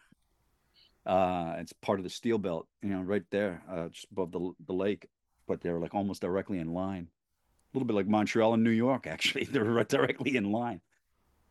Uh, 1.07 1.55
it's 1.57 1.73
part 1.73 1.99
of 1.99 2.03
the 2.03 2.09
steel 2.09 2.37
belt, 2.37 2.67
you 2.83 2.89
know, 2.89 3.01
right 3.01 3.23
there, 3.31 3.63
uh, 3.67 3.87
just 3.89 4.05
above 4.11 4.31
the 4.31 4.51
the 4.67 4.73
lake. 4.73 5.07
But 5.47 5.61
they're 5.61 5.79
like 5.79 5.95
almost 5.95 6.21
directly 6.21 6.59
in 6.59 6.71
line. 6.71 7.07
A 7.73 7.77
little 7.77 7.87
bit 7.87 7.95
like 7.95 8.07
Montreal 8.07 8.53
and 8.53 8.63
New 8.63 8.69
York, 8.69 9.07
actually. 9.15 9.45
They're 9.45 9.63
right 9.63 9.89
directly 9.89 10.35
in 10.35 10.51
line. 10.51 10.81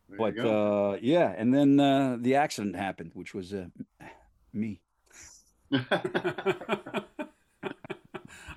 There 0.07 0.17
But 0.17 0.39
uh, 0.39 0.97
yeah, 1.01 1.33
and 1.37 1.53
then 1.53 1.77
uh, 1.77 2.15
the 2.21 2.35
accident 2.35 2.77
happened, 2.77 3.11
which 3.15 3.33
was 3.33 3.53
uh, 3.53 3.65
me. 4.53 4.79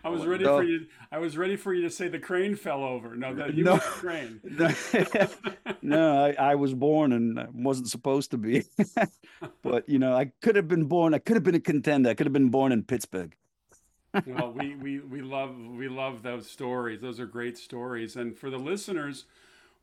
I 0.04 0.08
was 0.08 0.26
ready 0.26 0.44
no. 0.44 0.56
for 0.56 0.64
you. 0.64 0.86
I 1.10 1.18
was 1.18 1.36
ready 1.36 1.56
for 1.56 1.72
you 1.72 1.82
to 1.82 1.90
say 1.90 2.08
the 2.08 2.18
crane 2.18 2.56
fell 2.56 2.82
over. 2.82 3.14
No, 3.14 3.34
that 3.34 3.54
you 3.54 3.64
No. 3.64 3.78
crane. 3.78 4.40
no, 5.82 6.24
I, 6.24 6.32
I 6.32 6.54
was 6.56 6.74
born 6.74 7.12
and 7.12 7.38
I 7.38 7.46
wasn't 7.52 7.88
supposed 7.88 8.32
to 8.32 8.38
be. 8.38 8.64
but 9.62 9.88
you 9.88 9.98
know, 9.98 10.14
I 10.14 10.32
could 10.40 10.56
have 10.56 10.68
been 10.68 10.84
born. 10.86 11.14
I 11.14 11.18
could 11.18 11.36
have 11.36 11.44
been 11.44 11.54
a 11.54 11.60
contender. 11.60 12.10
I 12.10 12.14
could 12.14 12.26
have 12.26 12.32
been 12.32 12.50
born 12.50 12.72
in 12.72 12.82
Pittsburgh. 12.82 13.36
well, 14.26 14.52
we, 14.52 14.74
we, 14.74 15.00
we 15.00 15.22
love 15.22 15.56
we 15.56 15.88
love 15.88 16.22
those 16.22 16.50
stories. 16.50 17.00
Those 17.00 17.20
are 17.20 17.26
great 17.26 17.56
stories. 17.56 18.16
And 18.16 18.36
for 18.36 18.50
the 18.50 18.58
listeners, 18.58 19.24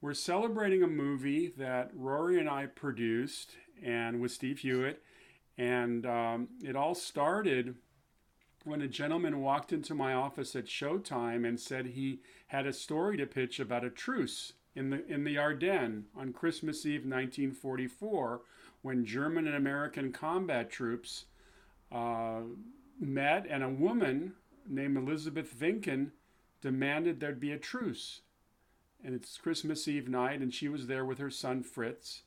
we're 0.02 0.14
celebrating 0.14 0.84
a 0.84 0.88
movie 0.88 1.54
that 1.58 1.92
Rory 1.96 2.40
and 2.40 2.50
I 2.50 2.68
produced 2.68 3.56
and 3.84 4.20
with 4.20 4.32
Steve 4.32 4.60
Hewitt. 4.60 5.02
And 5.60 6.06
um, 6.06 6.48
it 6.64 6.78
all 6.78 6.96
started 6.96 7.76
when 8.64 8.82
a 8.82 8.88
gentleman 8.88 9.42
walked 9.42 9.74
into 9.74 9.94
my 9.94 10.14
office 10.14 10.56
at 10.56 10.68
Showtime 10.68 11.46
and 11.46 11.60
said 11.60 11.88
he 11.88 12.22
had 12.48 12.66
a 12.66 12.72
story 12.72 13.18
to 13.18 13.26
pitch 13.26 13.60
about 13.60 13.84
a 13.84 13.90
truce 13.90 14.54
in 14.74 14.90
the 14.90 15.06
in 15.12 15.26
the 15.26 15.38
Ardennes 15.38 16.06
on 16.16 16.32
Christmas 16.32 16.86
Eve 16.86 17.02
1944 17.02 18.42
when 18.84 19.06
German 19.06 19.48
and 19.48 19.56
American 19.56 20.14
combat 20.14 20.70
troops 20.70 21.26
uh, 21.92 22.40
met 22.98 23.46
and 23.50 23.62
a 23.62 23.70
woman 23.70 24.34
named 24.66 24.96
Elizabeth 24.96 25.54
Vinken 25.54 26.12
demanded 26.62 27.20
there'd 27.20 27.40
be 27.40 27.52
a 27.52 27.58
truce. 27.58 28.22
And 29.04 29.14
it's 29.14 29.38
Christmas 29.38 29.88
Eve 29.90 30.08
night, 30.08 30.40
and 30.40 30.54
she 30.54 30.70
was 30.70 30.88
there 30.88 31.06
with 31.06 31.18
her 31.18 31.30
son 31.30 31.64
Fritz. 31.64 32.24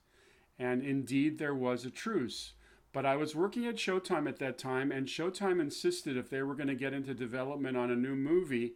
And 0.58 0.82
indeed, 0.82 1.38
there 1.38 1.54
was 1.54 1.84
a 1.84 1.90
truce. 1.90 2.52
But 2.92 3.06
I 3.06 3.16
was 3.16 3.34
working 3.34 3.66
at 3.66 3.76
Showtime 3.76 4.28
at 4.28 4.38
that 4.38 4.58
time, 4.58 4.92
and 4.92 5.06
Showtime 5.06 5.60
insisted 5.60 6.16
if 6.16 6.28
they 6.28 6.42
were 6.42 6.54
going 6.54 6.68
to 6.68 6.74
get 6.74 6.92
into 6.92 7.14
development 7.14 7.76
on 7.76 7.90
a 7.90 7.96
new 7.96 8.14
movie, 8.14 8.74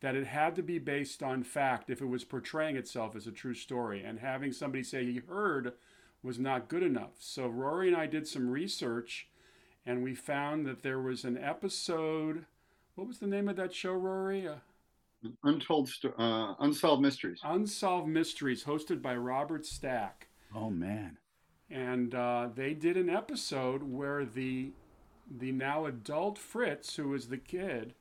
that 0.00 0.14
it 0.14 0.26
had 0.26 0.56
to 0.56 0.62
be 0.62 0.78
based 0.78 1.22
on 1.22 1.42
fact 1.42 1.90
if 1.90 2.00
it 2.00 2.06
was 2.06 2.24
portraying 2.24 2.76
itself 2.76 3.14
as 3.14 3.26
a 3.26 3.32
true 3.32 3.54
story. 3.54 4.02
And 4.02 4.20
having 4.20 4.52
somebody 4.52 4.82
say 4.82 5.04
he 5.04 5.20
heard 5.28 5.74
was 6.22 6.38
not 6.38 6.68
good 6.68 6.82
enough. 6.82 7.12
So 7.18 7.46
Rory 7.46 7.88
and 7.88 7.96
I 7.96 8.06
did 8.06 8.26
some 8.26 8.48
research, 8.48 9.28
and 9.84 10.02
we 10.02 10.14
found 10.14 10.66
that 10.66 10.82
there 10.82 11.00
was 11.00 11.24
an 11.24 11.36
episode. 11.36 12.46
What 12.94 13.06
was 13.06 13.18
the 13.18 13.26
name 13.26 13.48
of 13.48 13.56
that 13.56 13.74
show, 13.74 13.92
Rory? 13.92 14.48
Uh, 14.48 14.56
Untold, 15.44 15.90
uh, 16.16 16.54
Unsolved 16.60 17.02
Mysteries. 17.02 17.40
Unsolved 17.44 18.08
Mysteries, 18.08 18.64
hosted 18.64 19.02
by 19.02 19.16
Robert 19.16 19.66
Stack. 19.66 20.28
Oh 20.54 20.70
man! 20.70 21.18
And 21.70 22.14
uh, 22.14 22.48
they 22.54 22.74
did 22.74 22.96
an 22.96 23.10
episode 23.10 23.82
where 23.82 24.24
the 24.24 24.72
the 25.30 25.52
now 25.52 25.84
adult 25.84 26.38
Fritz, 26.38 26.96
who 26.96 27.08
was 27.08 27.28
the 27.28 27.36
kid, 27.36 27.94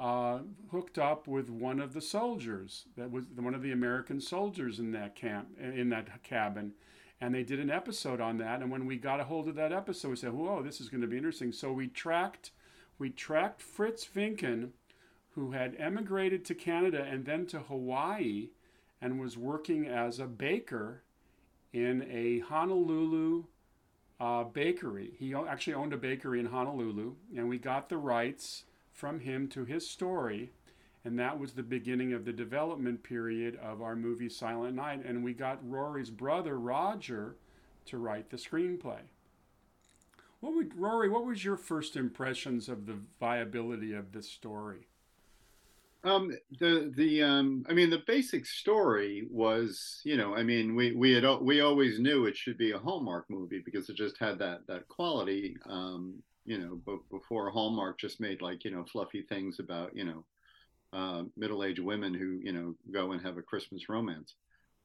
uh, 0.00 0.40
hooked 0.72 0.98
up 0.98 1.28
with 1.28 1.48
one 1.48 1.78
of 1.78 1.92
the 1.92 2.00
soldiers. 2.00 2.86
That 2.96 3.12
was 3.12 3.26
one 3.36 3.54
of 3.54 3.62
the 3.62 3.70
American 3.70 4.20
soldiers 4.20 4.80
in 4.80 4.90
that 4.92 5.14
camp, 5.14 5.48
in 5.60 5.90
that 5.90 6.24
cabin. 6.24 6.72
And 7.20 7.34
they 7.34 7.44
did 7.44 7.60
an 7.60 7.70
episode 7.70 8.20
on 8.20 8.38
that. 8.38 8.62
And 8.62 8.70
when 8.70 8.86
we 8.86 8.96
got 8.96 9.20
a 9.20 9.24
hold 9.24 9.46
of 9.46 9.54
that 9.54 9.72
episode, 9.72 10.08
we 10.08 10.16
said, 10.16 10.32
"Whoa, 10.32 10.62
this 10.62 10.80
is 10.80 10.88
going 10.88 11.02
to 11.02 11.06
be 11.06 11.16
interesting." 11.16 11.52
So 11.52 11.72
we 11.72 11.86
tracked, 11.86 12.50
we 12.98 13.10
tracked 13.10 13.62
Fritz 13.62 14.04
Vinken 14.04 14.70
who 15.34 15.52
had 15.52 15.76
emigrated 15.78 16.44
to 16.44 16.54
Canada 16.54 17.06
and 17.08 17.24
then 17.24 17.46
to 17.46 17.60
Hawaii 17.60 18.50
and 19.00 19.20
was 19.20 19.38
working 19.38 19.86
as 19.86 20.18
a 20.18 20.26
baker 20.26 21.02
in 21.72 22.06
a 22.10 22.40
Honolulu 22.40 23.44
uh, 24.20 24.44
bakery. 24.44 25.12
He 25.18 25.34
actually 25.34 25.74
owned 25.74 25.92
a 25.92 25.96
bakery 25.98 26.40
in 26.40 26.46
Honolulu, 26.46 27.14
and 27.36 27.48
we 27.48 27.58
got 27.58 27.88
the 27.88 27.96
rights 27.96 28.64
from 28.92 29.20
him 29.20 29.48
to 29.48 29.64
his 29.64 29.88
story. 29.88 30.50
And 31.02 31.18
that 31.18 31.38
was 31.38 31.52
the 31.52 31.62
beginning 31.62 32.12
of 32.12 32.26
the 32.26 32.32
development 32.32 33.02
period 33.02 33.56
of 33.56 33.80
our 33.80 33.96
movie 33.96 34.28
Silent 34.28 34.76
Night. 34.76 35.02
And 35.04 35.24
we 35.24 35.32
got 35.32 35.66
Rory's 35.66 36.10
brother, 36.10 36.58
Roger, 36.58 37.36
to 37.86 37.96
write 37.96 38.28
the 38.28 38.36
screenplay. 38.36 39.00
What 40.40 40.54
would, 40.54 40.74
Rory, 40.76 41.08
what 41.08 41.24
was 41.24 41.42
your 41.42 41.56
first 41.56 41.96
impressions 41.96 42.68
of 42.68 42.84
the 42.84 42.98
viability 43.18 43.94
of 43.94 44.12
this 44.12 44.28
story? 44.28 44.88
Um, 46.02 46.32
the 46.58 46.92
the 46.96 47.22
um, 47.22 47.64
I 47.68 47.74
mean, 47.74 47.90
the 47.90 48.02
basic 48.06 48.46
story 48.46 49.26
was, 49.30 50.00
you 50.04 50.16
know, 50.16 50.34
I 50.34 50.42
mean, 50.42 50.74
we 50.74 50.92
we 50.92 51.12
had 51.12 51.24
we 51.40 51.60
always 51.60 51.98
knew 51.98 52.24
it 52.24 52.36
should 52.36 52.56
be 52.56 52.72
a 52.72 52.78
Hallmark 52.78 53.28
movie 53.28 53.62
because 53.64 53.88
it 53.90 53.96
just 53.96 54.16
had 54.18 54.38
that 54.38 54.66
that 54.66 54.88
quality. 54.88 55.56
Um, 55.68 56.22
you 56.46 56.58
know, 56.58 56.98
before 57.10 57.50
Hallmark 57.50 58.00
just 58.00 58.20
made 58.20 58.40
like 58.40 58.64
you 58.64 58.70
know 58.70 58.84
fluffy 58.90 59.22
things 59.22 59.58
about 59.60 59.94
you 59.94 60.04
know 60.04 60.24
uh, 60.92 61.24
middle-aged 61.36 61.80
women 61.80 62.14
who 62.14 62.40
you 62.42 62.52
know 62.52 62.74
go 62.90 63.12
and 63.12 63.22
have 63.22 63.36
a 63.36 63.42
Christmas 63.42 63.88
romance. 63.88 64.34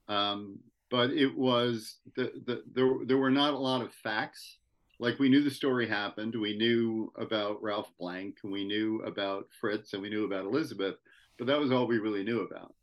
Um, 0.10 0.60
but 0.92 1.12
it 1.12 1.36
was 1.36 1.98
the, 2.16 2.32
the 2.46 2.64
there 2.74 2.90
there 3.06 3.18
were 3.18 3.32
not 3.32 3.54
a 3.54 3.58
lot 3.58 3.82
of 3.82 3.94
facts 4.04 4.58
like 5.00 5.20
we 5.20 5.30
knew 5.30 5.44
the 5.44 5.52
story 5.52 5.88
happened 5.88 6.36
we 6.36 6.58
knew 6.58 7.12
about 7.18 7.62
ralph 7.62 7.92
blank 8.00 8.38
and 8.44 8.52
we 8.52 8.66
knew 8.66 9.02
about 9.02 9.48
fritz 9.60 9.94
and 9.94 10.02
we 10.02 10.10
knew 10.10 10.26
about 10.26 10.46
elizabeth 10.46 10.96
but 11.38 11.48
that 11.48 11.60
was 11.60 11.72
all 11.72 11.88
we 11.88 11.98
really 11.98 12.24
knew 12.24 12.42
about. 12.42 12.74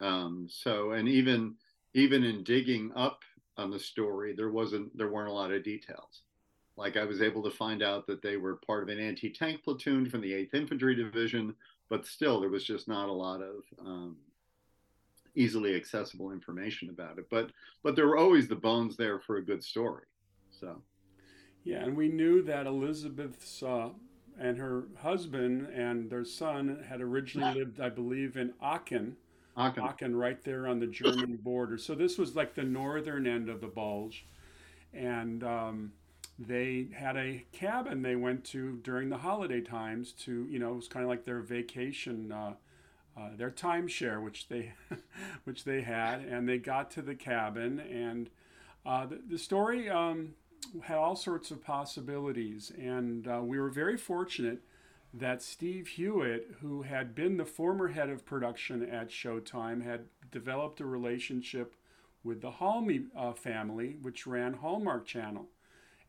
Um, 0.00 0.46
so 0.50 0.92
and 0.92 1.08
even 1.08 1.54
even 1.94 2.24
in 2.24 2.44
digging 2.44 2.92
up 2.94 3.22
on 3.56 3.70
the 3.70 3.78
story 3.78 4.34
there 4.34 4.50
wasn't 4.50 4.96
there 4.96 5.10
weren't 5.10 5.30
a 5.30 5.34
lot 5.34 5.52
of 5.52 5.64
details. 5.64 6.22
Like 6.76 6.96
i 6.96 7.04
was 7.04 7.22
able 7.22 7.42
to 7.42 7.50
find 7.50 7.82
out 7.82 8.06
that 8.06 8.22
they 8.22 8.36
were 8.36 8.56
part 8.56 8.82
of 8.82 8.90
an 8.90 9.00
anti-tank 9.00 9.62
platoon 9.64 10.10
from 10.10 10.20
the 10.20 10.32
8th 10.32 10.54
infantry 10.54 10.94
division 10.94 11.54
but 11.88 12.06
still 12.06 12.40
there 12.40 12.50
was 12.50 12.64
just 12.64 12.88
not 12.88 13.08
a 13.08 13.12
lot 13.12 13.40
of 13.40 13.62
um, 13.80 14.16
easily 15.36 15.76
accessible 15.76 16.32
information 16.32 16.90
about 16.90 17.18
it. 17.18 17.26
But 17.30 17.52
but 17.82 17.96
there 17.96 18.06
were 18.06 18.18
always 18.18 18.48
the 18.48 18.56
bones 18.56 18.96
there 18.96 19.20
for 19.20 19.36
a 19.36 19.44
good 19.44 19.62
story 19.62 20.04
so 20.50 20.82
yeah, 21.66 21.82
and 21.82 21.96
we 21.96 22.08
knew 22.08 22.42
that 22.42 22.66
Elizabeth's 22.66 23.62
uh, 23.62 23.88
and 24.38 24.58
her 24.58 24.84
husband 24.98 25.68
and 25.74 26.08
their 26.10 26.24
son 26.24 26.84
had 26.88 27.00
originally 27.00 27.58
lived, 27.58 27.80
I 27.80 27.88
believe, 27.88 28.36
in 28.36 28.52
Aachen. 28.62 29.16
Aachen. 29.56 29.82
Aachen, 29.82 30.16
right 30.16 30.42
there 30.44 30.66
on 30.66 30.78
the 30.78 30.86
German 30.86 31.36
border. 31.42 31.76
So 31.78 31.94
this 31.94 32.18
was 32.18 32.36
like 32.36 32.54
the 32.54 32.62
northern 32.62 33.26
end 33.26 33.48
of 33.48 33.60
the 33.60 33.66
Bulge. 33.66 34.26
And 34.92 35.42
um, 35.42 35.92
they 36.38 36.88
had 36.94 37.16
a 37.16 37.44
cabin 37.52 38.02
they 38.02 38.16
went 38.16 38.44
to 38.46 38.76
during 38.82 39.08
the 39.08 39.18
holiday 39.18 39.60
times 39.60 40.12
to, 40.12 40.46
you 40.48 40.58
know, 40.58 40.72
it 40.72 40.76
was 40.76 40.88
kind 40.88 41.02
of 41.02 41.08
like 41.08 41.24
their 41.24 41.40
vacation, 41.40 42.30
uh, 42.30 42.54
uh, 43.18 43.30
their 43.36 43.50
timeshare, 43.50 44.22
which 44.22 44.48
they, 44.48 44.74
which 45.44 45.64
they 45.64 45.80
had. 45.80 46.20
And 46.20 46.48
they 46.48 46.58
got 46.58 46.90
to 46.92 47.02
the 47.02 47.14
cabin 47.14 47.80
and 47.80 48.28
uh, 48.84 49.06
the, 49.06 49.20
the 49.30 49.38
story. 49.38 49.88
Um, 49.88 50.34
had 50.84 50.98
all 50.98 51.16
sorts 51.16 51.50
of 51.50 51.62
possibilities, 51.62 52.70
and 52.78 53.26
uh, 53.26 53.40
we 53.42 53.58
were 53.58 53.70
very 53.70 53.96
fortunate 53.96 54.60
that 55.12 55.42
Steve 55.42 55.88
Hewitt, 55.88 56.56
who 56.60 56.82
had 56.82 57.14
been 57.14 57.36
the 57.36 57.44
former 57.44 57.88
head 57.88 58.10
of 58.10 58.26
production 58.26 58.82
at 58.82 59.08
Showtime, 59.08 59.82
had 59.82 60.06
developed 60.30 60.80
a 60.80 60.86
relationship 60.86 61.74
with 62.22 62.40
the 62.40 62.50
Halmi 62.50 63.06
uh, 63.16 63.32
family, 63.32 63.96
which 64.02 64.26
ran 64.26 64.54
Hallmark 64.54 65.06
Channel. 65.06 65.46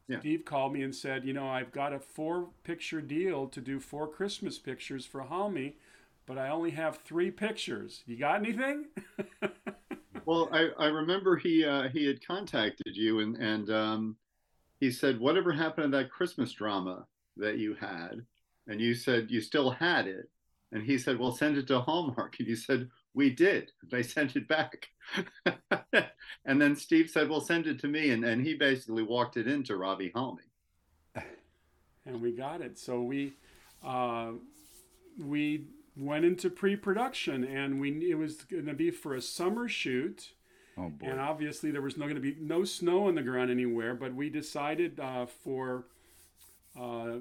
yeah. 0.08 0.20
Steve 0.20 0.44
called 0.44 0.73
me 0.73 0.82
and 0.82 0.94
said, 0.94 1.25
you 1.25 1.32
know, 1.32 1.49
I've 1.49 1.73
got 1.73 1.92
a 1.92 1.99
four 1.99 2.49
picture 2.62 3.00
deal 3.00 3.46
to 3.49 3.61
do 3.61 3.80
four 3.80 4.06
Christmas 4.06 4.58
pictures 4.58 5.06
for 5.06 5.23
Halmi, 5.23 5.75
but 6.26 6.38
I 6.38 6.49
only 6.49 6.73
have 6.73 6.99
three 6.99 7.30
pictures. 7.30 8.02
You 8.06 8.18
got 8.18 8.37
anything? 8.37 8.87
well, 10.25 10.49
I, 10.52 10.68
I 10.78 10.87
remember 10.87 11.37
he 11.37 11.64
uh, 11.64 11.88
he 11.88 12.06
had 12.06 12.26
contacted 12.26 12.96
you 12.96 13.20
and 13.20 13.37
and 13.37 13.70
um, 13.70 14.16
he 14.80 14.90
said, 14.90 15.18
whatever 15.18 15.52
happened 15.52 15.92
to 15.92 15.99
that 15.99 16.11
Christmas 16.11 16.52
drama 16.52 17.06
that 17.37 17.58
you 17.58 17.75
had? 17.75 18.26
And 18.66 18.80
you 18.80 18.94
said 18.94 19.30
you 19.30 19.40
still 19.40 19.70
had 19.70 20.06
it. 20.06 20.28
And 20.73 20.82
he 20.82 20.99
said, 20.99 21.18
well, 21.18 21.32
send 21.32 21.56
it 21.56 21.66
to 21.68 21.80
Hallmark. 21.80 22.37
And 22.38 22.49
you 22.49 22.56
said, 22.56 22.88
we 23.14 23.30
did. 23.30 23.73
They 23.90 24.02
sent 24.16 24.37
it 24.37 24.49
back. 24.49 24.88
and 26.44 26.61
then 26.61 26.76
Steve 26.76 27.09
said, 27.09 27.28
well, 27.28 27.40
send 27.40 27.66
it 27.66 27.78
to 27.80 27.88
me. 27.88 28.11
And, 28.11 28.25
and 28.25 28.44
he 28.44 28.54
basically 28.54 29.02
walked 29.02 29.37
it 29.37 29.47
into 29.47 29.76
Robbie 29.76 30.12
Halmi. 30.14 30.38
And 32.06 32.21
we 32.21 32.33
got 32.33 32.61
it. 32.61 32.78
So 32.78 33.00
we, 33.00 33.33
uh, 33.83 34.33
we 35.18 35.68
went 35.97 36.26
into 36.26 36.50
pre-production 36.50 37.44
and 37.44 37.80
we, 37.80 38.11
it 38.11 38.18
was 38.18 38.42
going 38.42 38.66
to 38.66 38.75
be 38.75 38.90
for 38.90 39.14
a 39.14 39.23
summer 39.23 39.68
shoot. 39.68 40.33
Oh 40.76 40.90
boy. 40.90 41.06
And 41.06 41.18
obviously 41.18 41.71
there 41.71 41.80
was 41.80 41.97
no 41.97 42.04
going 42.04 42.16
to 42.16 42.21
be 42.21 42.37
no 42.38 42.62
snow 42.62 43.09
on 43.09 43.14
the 43.14 43.23
ground 43.23 43.50
anywhere, 43.50 43.94
but 43.94 44.14
we 44.14 44.28
decided 44.28 45.00
uh, 45.00 45.25
for, 45.25 45.87
uh, 46.78 47.21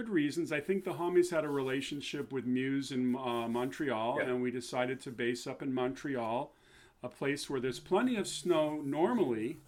good 0.00 0.08
reasons. 0.08 0.50
I 0.50 0.60
think 0.60 0.84
the 0.84 0.92
Halmis 0.94 1.30
had 1.30 1.44
a 1.44 1.48
relationship 1.48 2.32
with 2.32 2.46
Muse 2.46 2.90
in 2.92 3.14
uh, 3.16 3.46
Montreal, 3.48 4.16
Yeah. 4.18 4.30
and 4.30 4.40
we 4.42 4.50
decided 4.50 4.98
to 5.02 5.10
base 5.10 5.46
up 5.46 5.60
in 5.62 5.74
Montreal, 5.74 6.54
a 7.02 7.08
place 7.08 7.50
where 7.50 7.60
there's 7.60 7.80
plenty 7.80 8.16
of 8.16 8.26
snow 8.26 8.80
normally, 8.82 9.58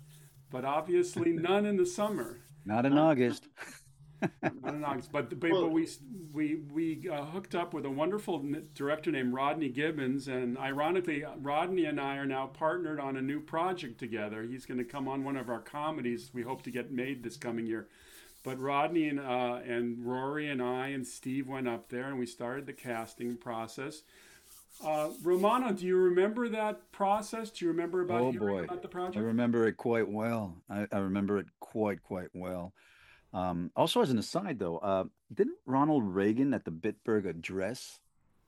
but 0.51 0.65
obviously 0.65 1.33
none 1.49 1.67
in 1.67 1.77
the 1.77 1.85
summer. 1.85 2.39
Not 2.65 2.87
in 2.87 2.97
August. 2.97 3.49
Not 4.62 4.75
in 4.75 4.85
August. 4.85 5.12
But, 5.12 5.39
but, 5.39 5.51
Well- 5.51 5.62
but 5.65 5.73
we 5.73 5.87
we 6.33 6.55
we 6.73 7.11
uh, 7.11 7.27
hooked 7.27 7.55
up 7.55 7.75
with 7.75 7.85
a 7.85 7.91
wonderful 7.91 8.43
director 8.75 9.11
named 9.11 9.35
Rodney 9.35 9.69
Gibbons, 9.69 10.29
and 10.29 10.57
ironically, 10.57 11.25
Rodney 11.41 11.85
and 11.85 12.01
I 12.01 12.17
are 12.17 12.25
now 12.25 12.47
partnered 12.47 13.01
on 13.01 13.17
a 13.19 13.23
new 13.23 13.41
project 13.41 13.99
together. 13.99 14.45
He's 14.45 14.65
going 14.65 14.79
to 14.79 14.85
come 14.85 15.09
on 15.09 15.25
one 15.25 15.37
of 15.37 15.51
our 15.51 15.61
comedies. 15.61 16.31
We 16.33 16.41
hope 16.43 16.62
to 16.62 16.71
get 16.71 16.91
made 16.91 17.23
this 17.23 17.37
coming 17.37 17.67
year. 17.67 17.89
But 18.43 18.59
Rodney 18.61 19.09
and 19.09 19.21
uh, 19.21 19.61
and 19.67 20.05
Rory 20.05 20.49
and 20.49 20.61
I 20.61 20.89
and 20.89 21.07
Steve 21.07 21.49
went 21.49 21.69
up 21.69 21.89
there 21.89 22.09
and 22.09 22.19
we 22.19 22.27
started 22.27 22.67
the 22.67 22.73
casting 22.73 23.37
process. 23.37 24.03
Uh, 24.85 25.11
Romano, 25.23 25.73
do 25.73 25.87
you 25.87 25.97
remember 25.97 26.49
that 26.49 26.91
process? 26.91 27.51
Do 27.51 27.65
you 27.65 27.71
remember 27.71 28.01
about 28.01 28.21
Oh 28.21 28.31
hearing 28.33 28.39
boy, 28.49 28.65
about 28.65 28.83
the 28.83 28.89
project? 28.89 29.19
I 29.19 29.21
remember 29.21 29.67
it 29.69 29.77
quite 29.77 30.09
well. 30.09 30.57
I, 30.69 30.89
I 30.91 30.99
remember 30.99 31.39
it 31.39 31.47
quite 31.61 32.03
quite 32.03 32.31
well. 32.35 32.73
Um, 33.33 33.71
also, 33.77 34.03
as 34.03 34.11
an 34.11 34.19
aside, 34.19 34.59
though, 34.59 34.79
uh, 34.79 35.05
didn't 35.33 35.57
Ronald 35.65 36.05
Reagan 36.05 36.53
at 36.53 36.65
the 36.65 36.71
Bitburg 36.73 37.27
address, 37.27 38.01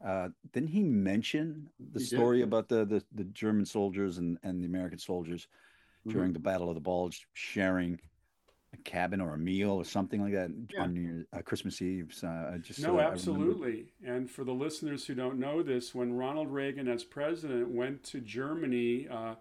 uh, 0.04 0.28
didn't 0.52 0.70
he 0.70 0.82
mention 0.82 1.70
the 1.78 2.00
He 2.00 2.06
did. 2.06 2.16
story 2.16 2.42
about 2.42 2.68
the, 2.68 2.84
the 2.84 3.04
the 3.12 3.24
German 3.24 3.64
soldiers 3.64 4.18
and 4.18 4.38
and 4.42 4.60
the 4.60 4.66
American 4.66 4.98
soldiers 4.98 5.46
Mhm. 6.06 6.10
during 6.12 6.32
the 6.32 6.38
Battle 6.40 6.68
of 6.68 6.74
the 6.74 6.80
Bulge 6.82 7.26
sharing 7.32 7.98
a 8.74 8.82
cabin 8.82 9.20
or 9.20 9.34
a 9.34 9.38
meal 9.38 9.70
or 9.72 9.84
something 9.84 10.20
like 10.22 10.32
that 10.32 10.50
Yeah. 10.72 10.82
on 10.82 11.26
uh, 11.32 11.42
Christmas 11.42 11.80
Eve? 11.80 12.12
So 12.12 12.28
I 12.28 12.58
just 12.58 12.80
No, 12.80 12.88
uh, 12.88 12.92
remember- 12.92 13.12
absolutely. 13.12 13.86
And 14.04 14.30
for 14.30 14.44
the 14.44 14.52
listeners 14.54 15.06
who 15.06 15.14
don't 15.14 15.38
know 15.38 15.62
this, 15.62 15.94
when 15.94 16.12
Ronald 16.12 16.52
Reagan, 16.52 16.88
as 16.88 17.04
president, 17.04 17.68
went 17.70 18.02
to 18.04 18.20
Germany 18.20 19.08
uh, 19.08 19.36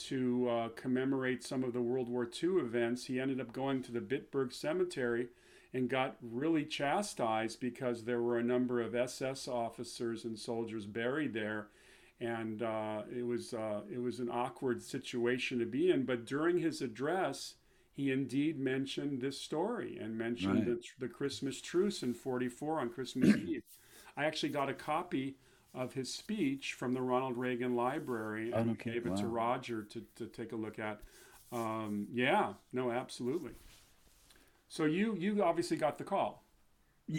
to 0.00 0.48
uh, 0.48 0.68
commemorate 0.70 1.44
some 1.44 1.62
of 1.64 1.72
the 1.72 1.80
World 1.82 2.08
War 2.08 2.28
II 2.42 2.56
events, 2.60 3.04
he 3.06 3.20
ended 3.20 3.40
up 3.40 3.52
going 3.52 3.82
to 3.84 3.92
the 3.92 4.00
Bitburg 4.00 4.52
Cemetery 4.52 5.28
and 5.74 5.88
got 5.88 6.16
really 6.20 6.64
chastised 6.64 7.60
because 7.60 8.04
there 8.04 8.20
were 8.20 8.38
a 8.38 8.42
number 8.42 8.80
of 8.80 8.94
SS 8.94 9.48
officers 9.48 10.24
and 10.24 10.38
soldiers 10.38 10.84
buried 10.86 11.32
there. 11.32 11.68
And 12.20 12.62
uh, 12.62 13.02
it 13.16 13.22
was 13.26 13.52
uh, 13.54 13.80
it 13.92 14.00
was 14.00 14.20
an 14.20 14.28
awkward 14.30 14.80
situation 14.82 15.58
to 15.58 15.66
be 15.66 15.90
in. 15.90 16.04
But 16.04 16.24
during 16.24 16.58
his 16.58 16.80
address, 16.80 17.54
he 17.92 18.10
indeed 18.10 18.58
mentioned 18.58 19.20
this 19.20 19.40
story 19.40 19.98
and 19.98 20.16
mentioned 20.16 20.66
Right. 20.66 20.82
the, 20.98 21.06
the 21.06 21.08
Christmas 21.08 21.60
truce 21.60 22.02
in 22.02 22.14
44 22.14 22.80
on 22.80 22.88
Christmas 22.88 23.36
Eve. 23.46 23.62
I 24.16 24.24
actually 24.24 24.48
got 24.48 24.68
a 24.68 24.74
copy 24.74 25.36
of 25.74 25.94
his 25.94 26.12
speech 26.12 26.74
from 26.74 26.94
the 26.94 27.00
Ronald 27.00 27.36
Reagan 27.36 27.76
Library 27.76 28.52
and 28.52 28.72
okay. 28.72 28.92
gave 28.92 29.06
it 29.06 29.16
to 29.16 29.26
Roger 29.26 29.82
to, 29.84 30.02
to 30.16 30.26
take 30.26 30.52
a 30.52 30.56
look 30.56 30.78
at. 30.78 31.00
Um, 31.50 32.06
yeah, 32.12 32.54
no, 32.72 32.90
absolutely. 32.90 33.52
So 34.68 34.84
you 34.84 35.14
you 35.16 35.42
obviously 35.42 35.76
got 35.76 35.98
the 35.98 36.04
call. 36.04 36.44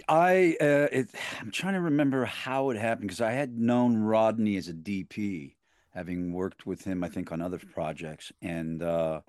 I 0.08 0.58
uh, 0.60 0.88
it, 0.92 1.10
I'm 1.40 1.52
trying 1.52 1.74
to 1.74 1.82
remember 1.82 2.26
how 2.26 2.72
it 2.72 2.78
happened 2.78 3.10
because 3.10 3.22
I 3.22 3.32
had 3.32 3.60
known 3.60 3.98
Rodney 3.98 4.58
as 4.58 4.68
a 4.70 4.74
DP, 4.74 5.54
having 5.92 6.34
worked 6.34 6.66
with 6.66 6.84
him, 6.84 7.04
I 7.04 7.10
think, 7.10 7.32
on 7.32 7.42
other 7.42 7.60
projects, 7.60 8.32
and 8.42 8.82
uh, 8.82 9.22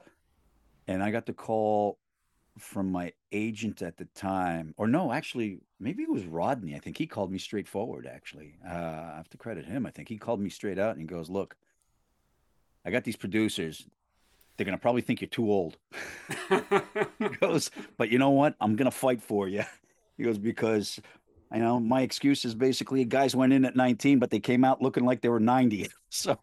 and 0.87 1.03
I 1.03 1.11
got 1.11 1.27
the 1.27 1.33
call 1.33 1.99
from 2.59 2.93
my 2.93 3.13
agent 3.33 3.83
at 3.83 3.97
the 3.97 4.05
time, 4.15 4.75
or 4.77 4.87
no, 4.87 5.13
actually, 5.13 5.59
maybe 5.81 6.03
it 6.03 6.11
was 6.11 6.25
Rodney. 6.25 6.75
I 6.75 6.79
think 6.79 6.97
he 6.97 7.07
called 7.07 7.33
me 7.33 7.39
straightforward. 7.39 8.07
Actually, 8.07 8.55
uh, 8.67 8.73
I 8.73 9.15
have 9.17 9.29
to 9.31 9.37
credit 9.37 9.67
him. 9.67 9.87
I 9.87 9.91
think 9.91 10.09
he 10.09 10.19
called 10.19 10.41
me 10.41 10.51
straight 10.51 10.79
out 10.79 10.93
and 10.93 11.01
he 11.01 11.07
goes, 11.07 11.29
"Look, 11.29 11.57
I 12.85 12.91
got 12.91 13.05
these 13.05 13.17
producers. 13.17 13.87
They're 14.57 14.65
gonna 14.65 14.79
probably 14.79 15.03
think 15.03 15.21
you're 15.21 15.29
too 15.29 15.51
old." 15.51 15.79
he 17.19 17.29
goes, 17.41 17.71
but 17.97 18.11
you 18.11 18.19
know 18.19 18.31
what? 18.31 18.55
I'm 18.61 18.77
gonna 18.77 18.91
fight 18.91 19.23
for 19.23 19.49
you. 19.49 19.65
He 20.17 20.23
goes 20.23 20.39
because 20.39 21.01
I 21.51 21.59
know 21.59 21.81
my 21.81 22.03
excuse 22.03 22.45
is 22.45 22.55
basically 22.55 23.05
guys 23.05 23.35
went 23.35 23.53
in 23.53 23.65
at 23.65 23.77
19, 23.77 24.19
but 24.19 24.31
they 24.31 24.41
came 24.41 24.65
out 24.65 24.83
looking 24.83 25.05
like 25.05 25.21
they 25.21 25.29
were 25.29 25.41
90. 25.41 25.89
So 26.11 26.39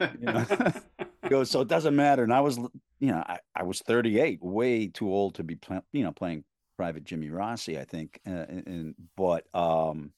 you 0.00 0.26
know, 0.26 0.44
goes, 1.28 1.50
so 1.50 1.60
it 1.60 1.68
doesn't 1.68 1.96
matter. 1.96 2.22
And 2.22 2.32
I 2.32 2.40
was, 2.40 2.58
you 2.98 3.12
know, 3.12 3.22
I, 3.26 3.38
I 3.54 3.62
was 3.62 3.80
38, 3.80 4.42
way 4.42 4.88
too 4.88 5.12
old 5.12 5.34
to 5.36 5.44
be, 5.44 5.56
pla- 5.56 5.82
you 5.92 6.02
know, 6.02 6.12
playing 6.12 6.44
Private 6.76 7.04
Jimmy 7.04 7.30
Rossi, 7.30 7.78
I 7.78 7.84
think. 7.84 8.20
Uh, 8.26 8.46
and, 8.48 8.66
and 8.66 8.94
but 9.16 9.46
um, 9.54 10.12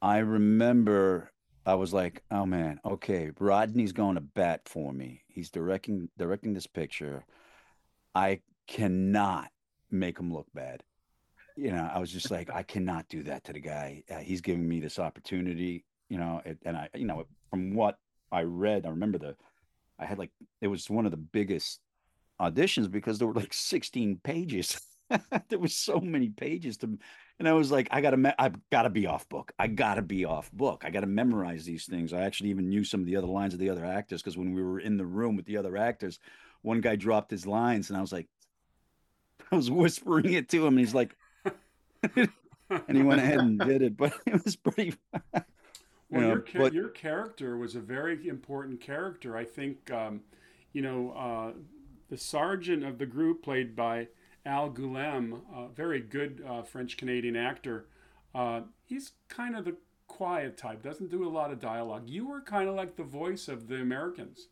I 0.00 0.18
remember 0.18 1.30
I 1.66 1.74
was 1.74 1.92
like, 1.92 2.22
oh 2.30 2.46
man, 2.46 2.80
okay, 2.84 3.30
Rodney's 3.38 3.92
going 3.92 4.14
to 4.14 4.22
bat 4.22 4.62
for 4.66 4.92
me. 4.92 5.20
He's 5.28 5.50
directing 5.50 6.08
directing 6.16 6.54
this 6.54 6.66
picture. 6.66 7.26
I 8.14 8.40
cannot 8.66 9.50
make 9.90 10.18
him 10.18 10.32
look 10.32 10.46
bad. 10.54 10.82
You 11.56 11.72
know, 11.72 11.90
I 11.92 11.98
was 11.98 12.10
just 12.10 12.30
like, 12.30 12.50
I 12.50 12.62
cannot 12.62 13.08
do 13.08 13.22
that 13.24 13.44
to 13.44 13.52
the 13.52 13.60
guy. 13.60 14.04
Uh, 14.10 14.16
he's 14.16 14.40
giving 14.40 14.66
me 14.66 14.80
this 14.80 14.98
opportunity. 14.98 15.84
You 16.08 16.16
know, 16.16 16.40
and 16.64 16.76
I, 16.76 16.88
you 16.94 17.04
know, 17.04 17.26
from 17.50 17.74
what 17.74 17.98
I 18.30 18.42
read, 18.42 18.86
I 18.86 18.90
remember 18.90 19.18
the, 19.18 19.36
I 19.98 20.06
had 20.06 20.18
like, 20.18 20.30
it 20.60 20.68
was 20.68 20.88
one 20.88 21.04
of 21.04 21.10
the 21.10 21.16
biggest 21.16 21.80
auditions 22.40 22.90
because 22.90 23.18
there 23.18 23.28
were 23.28 23.34
like 23.34 23.52
16 23.52 24.20
pages. 24.22 24.80
there 25.48 25.58
was 25.58 25.74
so 25.74 26.00
many 26.00 26.28
pages 26.28 26.76
to, 26.78 26.98
and 27.38 27.48
I 27.48 27.52
was 27.52 27.70
like, 27.70 27.88
I 27.90 28.00
gotta, 28.00 28.16
me- 28.16 28.34
I've 28.38 28.56
gotta 28.70 28.90
be 28.90 29.06
off 29.06 29.28
book. 29.28 29.52
I 29.58 29.66
gotta 29.66 30.02
be 30.02 30.24
off 30.24 30.52
book. 30.52 30.82
I 30.84 30.90
gotta 30.90 31.06
memorize 31.06 31.64
these 31.64 31.86
things. 31.86 32.12
I 32.12 32.22
actually 32.22 32.50
even 32.50 32.68
knew 32.68 32.84
some 32.84 33.00
of 33.00 33.06
the 33.06 33.16
other 33.16 33.26
lines 33.26 33.54
of 33.54 33.60
the 33.60 33.70
other 33.70 33.84
actors 33.84 34.22
because 34.22 34.36
when 34.36 34.52
we 34.52 34.62
were 34.62 34.80
in 34.80 34.96
the 34.96 35.06
room 35.06 35.36
with 35.36 35.46
the 35.46 35.56
other 35.56 35.76
actors, 35.76 36.18
one 36.62 36.80
guy 36.80 36.96
dropped 36.96 37.30
his 37.30 37.46
lines, 37.46 37.88
and 37.88 37.96
I 37.96 38.00
was 38.00 38.12
like, 38.12 38.28
I 39.52 39.56
was 39.56 39.70
whispering 39.70 40.32
it 40.32 40.48
to 40.50 40.66
him, 40.66 40.74
and 40.74 40.80
he's 40.80 40.94
like, 40.94 41.16
and 42.14 42.96
he 42.96 43.02
went 43.02 43.20
ahead 43.20 43.38
and 43.38 43.58
did 43.58 43.82
it. 43.82 43.96
But 43.96 44.12
it 44.26 44.44
was 44.44 44.56
pretty. 44.56 44.94
Well, 46.10 46.20
know, 46.22 46.28
your 46.28 46.44
but- 46.54 46.72
your 46.72 46.88
character 46.88 47.56
was 47.56 47.74
a 47.74 47.80
very 47.80 48.28
important 48.28 48.80
character. 48.80 49.36
I 49.36 49.44
think, 49.44 49.90
um, 49.90 50.22
you 50.72 50.82
know, 50.82 51.12
uh, 51.12 51.52
the 52.08 52.16
sergeant 52.16 52.84
of 52.84 52.98
the 52.98 53.06
group, 53.06 53.42
played 53.42 53.76
by 53.76 54.08
Al 54.46 54.70
Goulem, 54.70 55.42
a 55.54 55.68
very 55.68 56.00
good 56.00 56.42
uh, 56.46 56.62
French 56.62 56.96
Canadian 56.96 57.36
actor. 57.36 57.86
Uh, 58.34 58.62
he's 58.86 59.12
kind 59.28 59.56
of 59.56 59.64
the 59.64 59.76
quiet 60.06 60.56
type, 60.56 60.82
doesn't 60.82 61.10
do 61.10 61.26
a 61.26 61.28
lot 61.28 61.52
of 61.52 61.60
dialogue. 61.60 62.08
You 62.08 62.26
were 62.26 62.40
kind 62.40 62.68
of 62.68 62.74
like 62.74 62.96
the 62.96 63.04
voice 63.04 63.48
of 63.48 63.68
the 63.68 63.76
Americans. 63.76 64.48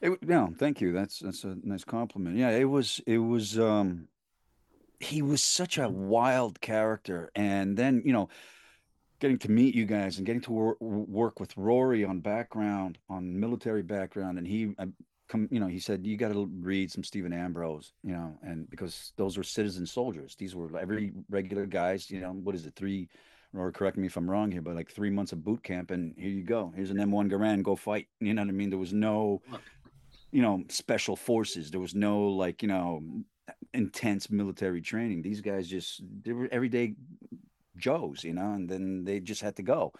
It, 0.00 0.22
no, 0.22 0.52
thank 0.58 0.80
you. 0.80 0.92
That's 0.92 1.18
that's 1.18 1.44
a 1.44 1.56
nice 1.62 1.84
compliment. 1.84 2.36
Yeah, 2.36 2.50
it 2.50 2.64
was 2.64 3.00
it 3.06 3.18
was 3.18 3.58
um 3.58 4.08
he 5.00 5.22
was 5.22 5.42
such 5.42 5.78
a 5.78 5.88
wild 5.88 6.60
character 6.60 7.30
and 7.34 7.76
then, 7.76 8.02
you 8.04 8.12
know, 8.12 8.28
getting 9.24 9.38
to 9.38 9.50
meet 9.50 9.74
you 9.74 9.86
guys 9.86 10.18
and 10.18 10.26
getting 10.26 10.42
to 10.42 10.52
wor- 10.52 10.76
work 10.80 11.40
with 11.40 11.56
Rory 11.56 12.04
on 12.04 12.20
background, 12.20 12.98
on 13.08 13.40
military 13.40 13.82
background 13.82 14.36
and 14.36 14.46
he 14.46 14.74
I 14.78 14.88
come, 15.30 15.48
you 15.50 15.60
know, 15.60 15.66
he 15.66 15.78
said 15.78 16.06
you 16.06 16.18
got 16.18 16.30
to 16.30 16.46
read 16.60 16.92
some 16.92 17.02
Stephen 17.02 17.32
Ambrose, 17.32 17.94
you 18.02 18.12
know, 18.12 18.36
and 18.42 18.68
because 18.68 19.14
those 19.16 19.38
were 19.38 19.42
citizen 19.42 19.86
soldiers. 19.86 20.36
These 20.36 20.54
were 20.54 20.68
every 20.78 21.14
regular 21.30 21.64
guys, 21.64 22.10
you 22.10 22.20
know, 22.20 22.32
what 22.32 22.54
is 22.54 22.66
it? 22.66 22.74
3 22.76 23.08
or 23.56 23.72
correct 23.72 23.96
me 23.96 24.08
if 24.08 24.18
I'm 24.18 24.30
wrong 24.30 24.52
here, 24.52 24.60
but 24.60 24.74
like 24.74 24.90
3 24.90 25.08
months 25.08 25.32
of 25.32 25.42
boot 25.42 25.62
camp 25.62 25.90
and 25.90 26.14
here 26.18 26.28
you 26.28 26.44
go. 26.44 26.70
Here's 26.76 26.90
an 26.90 26.98
M1 26.98 27.30
Garand, 27.30 27.62
go 27.62 27.76
fight. 27.76 28.08
You 28.20 28.34
know 28.34 28.42
what 28.42 28.50
I 28.50 28.52
mean? 28.52 28.68
There 28.68 28.78
was 28.78 28.92
no 28.92 29.40
you 30.32 30.42
know, 30.42 30.64
special 30.68 31.16
forces. 31.16 31.70
There 31.70 31.80
was 31.80 31.94
no 31.94 32.26
like, 32.26 32.60
you 32.60 32.68
know, 32.68 33.00
intense 33.72 34.28
military 34.28 34.82
training. 34.82 35.22
These 35.22 35.40
guys 35.40 35.66
just 35.66 36.02
they 36.22 36.32
were 36.32 36.48
everyday 36.52 36.94
Joes, 37.76 38.24
you 38.24 38.32
know, 38.32 38.52
and 38.52 38.68
then 38.68 39.04
they 39.04 39.20
just 39.20 39.42
had 39.42 39.56
to 39.56 39.62
go. 39.62 39.92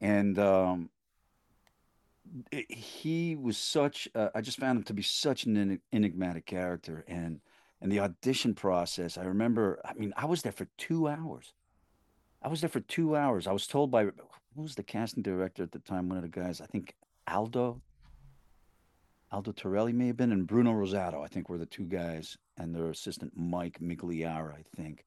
And 0.00 0.38
um 0.38 0.90
it- 2.50 2.70
he 2.72 3.36
was 3.36 3.56
such 3.58 4.08
uh, 4.14 4.30
I 4.34 4.40
just 4.40 4.58
found 4.58 4.78
him 4.78 4.84
to 4.84 4.94
be 4.94 5.02
such 5.02 5.44
an 5.44 5.80
enigmatic 5.92 6.46
character 6.46 7.04
and 7.06 7.40
and 7.80 7.92
the 7.92 8.00
audition 8.00 8.54
process, 8.54 9.18
I 9.18 9.24
remember, 9.24 9.78
I 9.84 9.92
mean, 9.92 10.14
I 10.16 10.24
was 10.24 10.40
there 10.40 10.52
for 10.52 10.66
2 10.78 11.06
hours. 11.06 11.52
I 12.40 12.48
was 12.48 12.62
there 12.62 12.70
for 12.70 12.80
2 12.80 13.14
hours. 13.14 13.46
I 13.46 13.52
was 13.52 13.66
told 13.66 13.90
by 13.90 14.04
who 14.04 14.62
was 14.62 14.74
the 14.74 14.82
casting 14.82 15.22
director 15.22 15.62
at 15.62 15.72
the 15.72 15.80
time, 15.80 16.08
one 16.08 16.16
of 16.16 16.22
the 16.22 16.30
guys, 16.30 16.62
I 16.62 16.66
think 16.66 16.94
Aldo 17.28 17.82
Aldo 19.30 19.52
Torelli 19.52 19.92
may 19.92 20.06
have 20.06 20.16
been, 20.16 20.32
and 20.32 20.46
Bruno 20.46 20.72
Rosato, 20.72 21.22
I 21.22 21.26
think, 21.26 21.48
were 21.48 21.58
the 21.58 21.66
two 21.66 21.84
guys, 21.84 22.38
and 22.56 22.72
their 22.74 22.88
assistant 22.88 23.32
Mike 23.36 23.80
Migliara, 23.80 24.54
I 24.54 24.62
think. 24.76 25.04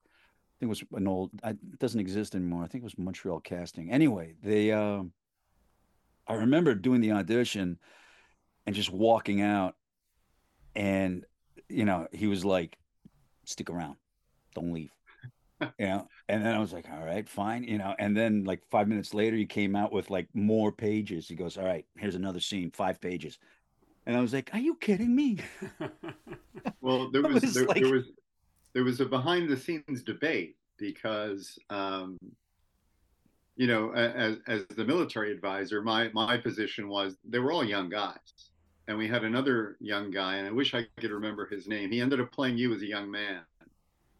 I 0.58 0.60
think 0.60 0.67
it 0.70 0.89
was 0.91 1.00
an 1.00 1.08
old. 1.08 1.30
It 1.43 1.80
doesn't 1.80 2.00
exist 2.00 2.34
anymore. 2.34 2.63
I 2.63 2.67
think 2.67 2.82
it 2.82 2.86
was 2.86 2.98
Montreal 2.98 3.39
Casting. 3.41 3.91
Anyway, 3.91 4.34
they. 4.41 4.72
Um, 4.72 5.12
I 6.26 6.34
remember 6.34 6.74
doing 6.74 7.00
the 7.00 7.12
audition, 7.12 7.78
and 8.65 8.76
just 8.76 8.91
walking 8.91 9.39
out, 9.41 9.76
and 10.76 11.26
you 11.70 11.86
know, 11.86 12.08
he 12.12 12.26
was 12.26 12.43
like, 12.43 12.76
"Stick 13.46 13.70
around, 13.70 13.98
don't 14.56 14.74
leave." 14.74 14.91
you 15.62 15.86
know, 15.86 16.08
and 16.28 16.43
then 16.43 16.56
I 16.56 16.60
was 16.60 16.74
like, 16.74 16.89
"All 16.91 17.06
right, 17.06 17.30
fine," 17.30 17.63
you 17.63 17.78
know, 17.78 17.93
and 18.00 18.17
then 18.17 18.43
like 18.43 18.63
five 18.72 18.88
minutes 18.88 19.13
later, 19.13 19.36
he 19.38 19.46
came 19.46 19.76
out 19.76 19.91
with 19.91 20.10
like 20.10 20.28
more 20.34 20.72
pages. 20.72 21.28
He 21.28 21.36
goes, 21.36 21.56
"All 21.58 21.65
right, 21.65 21.86
here's 21.98 22.15
another 22.15 22.39
scene, 22.39 22.72
five 22.72 23.00
pages." 23.00 23.38
And 24.08 24.17
I 24.17 24.22
was 24.22 24.34
like, 24.34 24.50
"Are 24.54 24.60
you 24.60 24.74
kidding 24.74 25.15
me?" 25.15 25.38
Well, 26.82 27.12
there 27.12 27.22
was, 27.28 27.41
was 27.43 27.54
there, 27.54 27.65
like- 27.65 27.82
there 27.82 27.91
was 27.93 28.12
there 28.78 28.84
was 28.84 29.02
a 29.02 29.06
behind 29.06 29.50
the 29.50 29.58
scenes 29.58 30.04
debate 30.04 30.56
because 30.78 31.58
um, 31.72 32.16
you 33.56 33.66
know 33.66 33.92
as 33.96 34.38
as 34.46 34.68
the 34.76 34.86
military 34.86 35.32
advisor, 35.32 35.82
my 35.82 36.12
my 36.13 36.38
position 36.38 36.88
was 36.88 37.18
they 37.28 37.40
were 37.40 37.52
all 37.52 37.63
young 37.63 37.90
guys, 37.90 38.52
and 38.88 38.96
we 38.96 39.08
had 39.08 39.24
another 39.24 39.78
young 39.80 40.12
guy, 40.12 40.36
and 40.36 40.48
I 40.48 40.52
wish 40.52 40.76
I 40.76 40.86
could 41.00 41.10
remember 41.10 41.48
his 41.48 41.68
name. 41.68 41.92
He 41.92 42.00
ended 42.00 42.22
up 42.22 42.32
playing 42.32 42.60
you 42.60 42.72
as 42.72 42.84
a 42.84 42.86
young 42.86 43.10
man, 43.10 43.42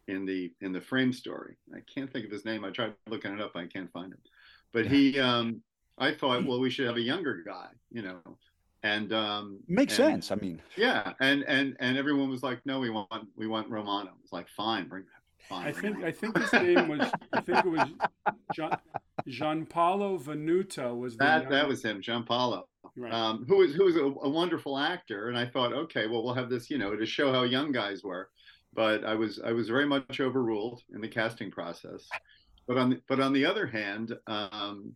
in 0.08 0.26
the 0.26 0.50
in 0.60 0.72
the 0.72 0.80
frame 0.80 1.12
story. 1.12 1.54
I 1.72 1.78
can't 1.94 2.12
think 2.12 2.24
of 2.24 2.32
his 2.32 2.44
name. 2.44 2.64
I 2.64 2.70
tried 2.70 2.94
looking 3.08 3.34
it 3.34 3.40
up. 3.40 3.52
I 3.54 3.66
can't 3.66 3.92
find 3.92 4.12
him. 4.12 4.18
But 4.72 4.86
he, 4.86 5.20
um, 5.20 5.62
I 5.98 6.12
thought, 6.12 6.44
well, 6.44 6.58
we 6.58 6.68
should 6.68 6.88
have 6.88 6.96
a 6.96 7.00
younger 7.00 7.44
guy, 7.46 7.68
you 7.92 8.02
know, 8.02 8.18
and 8.82 9.12
um, 9.12 9.58
makes 9.66 9.98
and, 9.98 10.22
sense. 10.24 10.30
I 10.30 10.36
mean, 10.36 10.60
yeah, 10.76 11.12
and 11.20 11.44
and 11.44 11.76
and 11.80 11.96
everyone 11.96 12.30
was 12.30 12.42
like, 12.42 12.60
no, 12.64 12.78
we 12.78 12.90
want 12.90 13.26
we 13.36 13.46
want 13.46 13.68
Romano. 13.70 14.10
It's 14.22 14.32
like, 14.32 14.48
fine, 14.48 14.88
bring 14.88 15.04
fine. 15.48 15.66
I 15.66 15.72
think 15.72 16.04
I 16.04 16.12
think 16.12 16.38
his 16.38 16.52
name 16.52 16.88
was 16.88 17.10
I 17.32 17.40
think 17.40 17.64
it 17.64 17.68
was 17.68 17.88
Gian, 18.54 18.76
Gianpaolo 19.28 20.20
venuto 20.22 20.96
was 20.96 21.16
that 21.16 21.48
that 21.50 21.66
was 21.66 21.84
him, 21.84 22.00
Gianpaolo. 22.00 22.64
Right. 22.96 23.12
Um, 23.12 23.44
who 23.48 23.58
was 23.58 23.74
who 23.74 23.84
was 23.84 23.96
a, 23.96 24.04
a, 24.04 24.28
wonderful 24.28 24.76
actor, 24.76 25.28
and 25.28 25.38
I 25.38 25.46
thought, 25.46 25.72
okay, 25.72 26.08
well, 26.08 26.24
we'll 26.24 26.34
have 26.34 26.50
this, 26.50 26.68
you 26.68 26.78
know, 26.78 26.96
to 26.96 27.06
show 27.06 27.32
how 27.32 27.44
young 27.44 27.70
guys 27.70 28.02
were. 28.02 28.28
But 28.74 29.04
I 29.04 29.14
was 29.14 29.40
I 29.44 29.52
was 29.52 29.68
very 29.68 29.86
much 29.86 30.20
overruled 30.20 30.82
in 30.92 31.00
the 31.00 31.08
casting 31.08 31.50
process. 31.50 32.08
But 32.66 32.76
on 32.76 32.90
the, 32.90 33.00
but 33.08 33.20
on 33.20 33.32
the 33.32 33.46
other 33.46 33.66
hand, 33.66 34.14
um, 34.26 34.94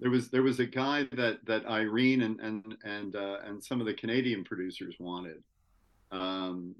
there 0.00 0.10
was 0.10 0.30
there 0.30 0.42
was 0.42 0.58
a 0.60 0.66
guy 0.66 1.06
that 1.12 1.44
that 1.44 1.66
Irene 1.66 2.22
and 2.22 2.40
and 2.40 2.76
and 2.84 3.16
uh, 3.16 3.38
and 3.44 3.62
some 3.62 3.80
of 3.80 3.86
the 3.86 3.94
Canadian 3.94 4.44
producers 4.44 4.96
wanted 4.98 5.42
um, 6.10 6.74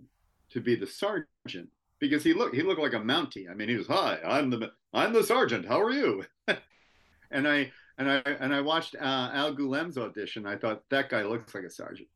to 0.51 0.61
be 0.61 0.75
the 0.75 0.87
sergeant 0.87 1.69
because 1.99 2.25
he 2.25 2.33
looked 2.33 2.55
he 2.55 2.63
looked 2.63 2.81
like 2.81 2.95
a 2.95 2.99
Mountie. 2.99 3.49
I 3.51 3.55
mean, 3.55 3.69
he 3.69 3.77
was 3.77 3.87
hi, 3.87 4.19
I'm 4.25 4.51
the 4.51 4.73
I'm 4.93 5.13
the 5.13 5.23
sergeant. 5.23 5.67
How 5.67 5.81
are 5.81 5.93
you? 5.93 6.25
and 7.31 7.47
I 7.47 7.71
and 7.99 8.11
I 8.11 8.23
and 8.41 8.55
I 8.55 8.63
watched 8.63 8.97
uh, 8.97 9.31
Al 9.33 9.55
Goulem's 9.55 9.99
audition. 9.99 10.47
I 10.47 10.57
thought 10.57 10.83
that 10.89 11.11
guy 11.11 11.23
looks 11.23 11.55
like 11.55 11.65
a 11.65 11.71
sergeant, 11.71 12.09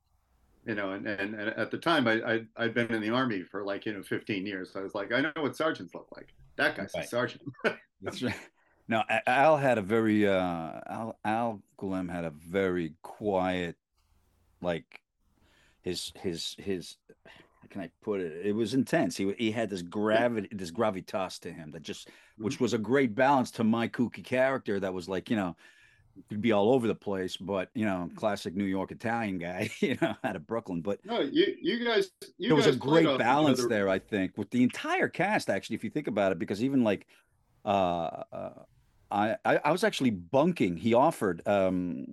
you 0.66 0.74
know. 0.74 0.92
And 0.92 1.06
and, 1.06 1.34
and 1.34 1.50
at 1.50 1.70
the 1.70 1.78
time, 1.78 2.08
I, 2.08 2.22
I 2.22 2.40
I'd 2.56 2.74
been 2.74 2.92
in 2.92 3.02
the 3.02 3.10
army 3.10 3.42
for 3.42 3.62
like 3.62 3.84
you 3.84 3.92
know 3.92 4.02
15 4.02 4.46
years. 4.46 4.72
So 4.72 4.80
I 4.80 4.82
was 4.82 4.94
like, 4.94 5.12
I 5.12 5.20
know 5.20 5.32
what 5.38 5.54
sergeants 5.54 5.94
look 5.94 6.08
like. 6.16 6.28
That 6.56 6.76
guy's 6.76 6.92
right. 6.94 7.04
a 7.04 7.08
sergeant. 7.08 7.42
That's 8.02 8.22
right. 8.22 8.34
No, 8.86 9.02
Al 9.26 9.56
had 9.56 9.78
a 9.78 9.82
very 9.82 10.28
uh, 10.28 10.80
Al 10.86 11.18
Al 11.24 11.62
Goulem 11.78 12.10
had 12.10 12.24
a 12.24 12.30
very 12.30 12.94
quiet, 13.02 13.76
like 14.60 15.00
his 15.82 16.12
his 16.20 16.54
his. 16.58 16.96
How 17.26 17.68
can 17.70 17.80
I 17.80 17.90
put 18.02 18.20
it? 18.20 18.44
It 18.44 18.52
was 18.52 18.74
intense. 18.74 19.16
He 19.16 19.32
he 19.38 19.50
had 19.50 19.70
this 19.70 19.80
gravity, 19.80 20.48
this 20.52 20.70
gravitas 20.70 21.40
to 21.40 21.52
him 21.52 21.70
that 21.70 21.82
just, 21.82 22.10
which 22.36 22.54
mm-hmm. 22.54 22.64
was 22.64 22.74
a 22.74 22.78
great 22.78 23.14
balance 23.14 23.50
to 23.52 23.64
my 23.64 23.88
kooky 23.88 24.22
character. 24.22 24.78
That 24.78 24.92
was 24.92 25.08
like 25.08 25.30
you 25.30 25.36
know, 25.36 25.56
could 26.28 26.42
be 26.42 26.52
all 26.52 26.70
over 26.72 26.86
the 26.86 26.94
place, 26.94 27.38
but 27.38 27.70
you 27.74 27.86
know, 27.86 28.10
classic 28.16 28.54
New 28.54 28.64
York 28.64 28.92
Italian 28.92 29.38
guy, 29.38 29.70
you 29.80 29.96
know, 30.02 30.14
out 30.22 30.36
of 30.36 30.46
Brooklyn. 30.46 30.82
But 30.82 31.04
no, 31.06 31.20
you 31.20 31.56
you 31.60 31.82
guys, 31.82 32.10
you 32.36 32.48
there 32.48 32.56
was 32.56 32.66
a 32.66 32.76
great 32.76 33.18
balance 33.18 33.64
there, 33.66 33.88
I 33.88 33.98
think, 33.98 34.36
with 34.36 34.50
the 34.50 34.62
entire 34.62 35.08
cast. 35.08 35.48
Actually, 35.48 35.76
if 35.76 35.84
you 35.84 35.90
think 35.90 36.06
about 36.06 36.32
it, 36.32 36.38
because 36.38 36.62
even 36.62 36.84
like, 36.84 37.06
uh, 37.64 38.24
uh 38.30 38.50
I, 39.14 39.37
I, 39.44 39.61
I 39.66 39.72
was 39.72 39.85
actually 39.85 40.11
bunking. 40.11 40.77
He 40.77 40.92
offered, 40.92 41.40
um, 41.46 42.05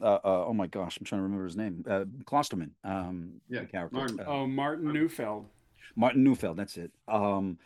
uh, 0.00 0.18
uh, 0.22 0.44
oh 0.46 0.52
my 0.52 0.66
gosh, 0.66 0.98
I'm 0.98 1.06
trying 1.06 1.20
to 1.20 1.22
remember 1.22 1.46
his 1.46 1.56
name, 1.56 1.82
uh, 1.88 2.04
Klosterman, 2.24 2.70
um, 2.84 3.40
yeah, 3.48 3.64
character. 3.64 3.96
Martin. 3.96 4.20
Uh, 4.20 4.24
oh, 4.26 4.46
Martin 4.46 4.92
Neufeld. 4.92 5.46
Martin 5.96 6.22
Neufeld, 6.22 6.58
that's 6.58 6.76
it. 6.76 6.90
Um, 7.08 7.58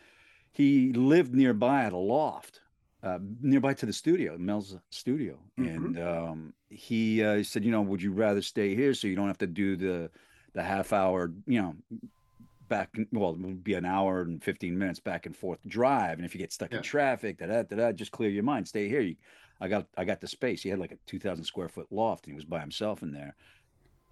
he 0.53 0.93
lived 0.93 1.35
nearby 1.35 1.83
at 1.83 1.91
a 1.91 1.97
loft 1.97 2.61
uh, 3.03 3.19
nearby 3.41 3.73
to 3.73 3.85
the 3.85 3.93
studio, 3.93 4.37
Mel's 4.37 4.77
studio, 4.89 5.37
mm-hmm. 5.59 5.67
and 5.67 5.99
um, 5.99 6.53
he, 6.69 7.23
uh, 7.23 7.43
said, 7.43 7.63
you 7.63 7.71
know, 7.71 7.81
would 7.81 8.01
you 8.01 8.11
rather 8.11 8.41
stay 8.41 8.73
here 8.73 8.93
so 8.93 9.07
you 9.07 9.15
don't 9.15 9.27
have 9.27 9.37
to 9.39 9.47
do 9.47 9.75
the 9.75 10.09
the 10.53 10.63
half 10.63 10.91
hour, 10.91 11.31
you 11.45 11.61
know, 11.61 11.75
back 12.67 12.95
well, 13.11 13.31
it 13.31 13.39
would 13.39 13.63
be 13.63 13.73
an 13.73 13.85
hour 13.85 14.21
and 14.21 14.43
fifteen 14.43 14.77
minutes 14.77 14.99
back 14.99 15.25
and 15.25 15.35
forth 15.35 15.59
drive, 15.67 16.17
and 16.17 16.25
if 16.25 16.33
you 16.33 16.39
get 16.39 16.53
stuck 16.53 16.71
yeah. 16.71 16.77
in 16.77 16.83
traffic, 16.83 17.39
da 17.39 17.47
da 17.47 17.63
da, 17.63 17.91
just 17.91 18.11
clear 18.11 18.29
your 18.29 18.43
mind, 18.43 18.67
stay 18.67 18.87
here. 18.87 19.01
You, 19.01 19.15
I 19.59 19.67
got 19.67 19.87
I 19.97 20.05
got 20.05 20.21
the 20.21 20.27
space. 20.27 20.61
He 20.61 20.69
had 20.69 20.79
like 20.79 20.91
a 20.91 20.97
two 21.05 21.19
thousand 21.19 21.45
square 21.45 21.69
foot 21.69 21.87
loft, 21.91 22.25
and 22.25 22.33
he 22.33 22.35
was 22.35 22.45
by 22.45 22.59
himself 22.59 23.01
in 23.01 23.11
there, 23.11 23.35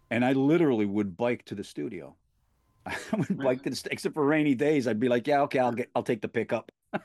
and 0.09 0.23
I 0.23 0.33
literally 0.33 0.85
would 0.85 1.17
bike 1.17 1.45
to 1.45 1.55
the 1.55 1.63
studio. 1.63 2.15
I 2.85 2.95
would 3.13 3.37
bike 3.37 3.63
to 3.63 3.69
the 3.69 3.87
except 3.91 4.13
for 4.13 4.25
rainy 4.25 4.55
days. 4.55 4.87
I'd 4.87 4.99
be 4.99 5.09
like, 5.09 5.27
yeah, 5.27 5.41
okay, 5.41 5.59
I'll 5.59 5.71
get, 5.71 5.89
I'll 5.95 6.03
take 6.03 6.21
the 6.21 6.27
pickup. 6.27 6.71
you 6.93 6.99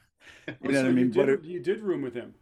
know 0.62 0.72
so 0.72 0.82
what 0.82 0.86
I 0.86 0.92
mean? 0.92 1.06
You 1.06 1.12
did, 1.12 1.28
it, 1.28 1.44
you 1.44 1.60
did 1.60 1.80
room 1.80 2.02
with 2.02 2.14
him. 2.14 2.34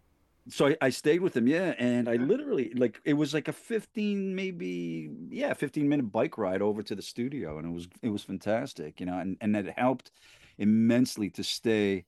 So 0.50 0.68
I, 0.68 0.76
I, 0.80 0.90
stayed 0.90 1.20
with 1.20 1.36
him, 1.36 1.46
yeah, 1.46 1.74
and 1.78 2.08
I 2.08 2.16
literally 2.16 2.72
like 2.74 3.00
it 3.04 3.12
was 3.12 3.34
like 3.34 3.48
a 3.48 3.52
fifteen, 3.52 4.34
maybe 4.34 5.10
yeah, 5.28 5.52
fifteen 5.52 5.88
minute 5.88 6.10
bike 6.10 6.38
ride 6.38 6.62
over 6.62 6.82
to 6.82 6.94
the 6.94 7.02
studio, 7.02 7.58
and 7.58 7.66
it 7.66 7.72
was 7.72 7.88
it 8.02 8.08
was 8.08 8.22
fantastic, 8.22 8.98
you 8.98 9.06
know, 9.06 9.18
and 9.18 9.36
and 9.40 9.54
that 9.54 9.78
helped 9.78 10.10
immensely 10.56 11.28
to 11.30 11.44
stay 11.44 12.04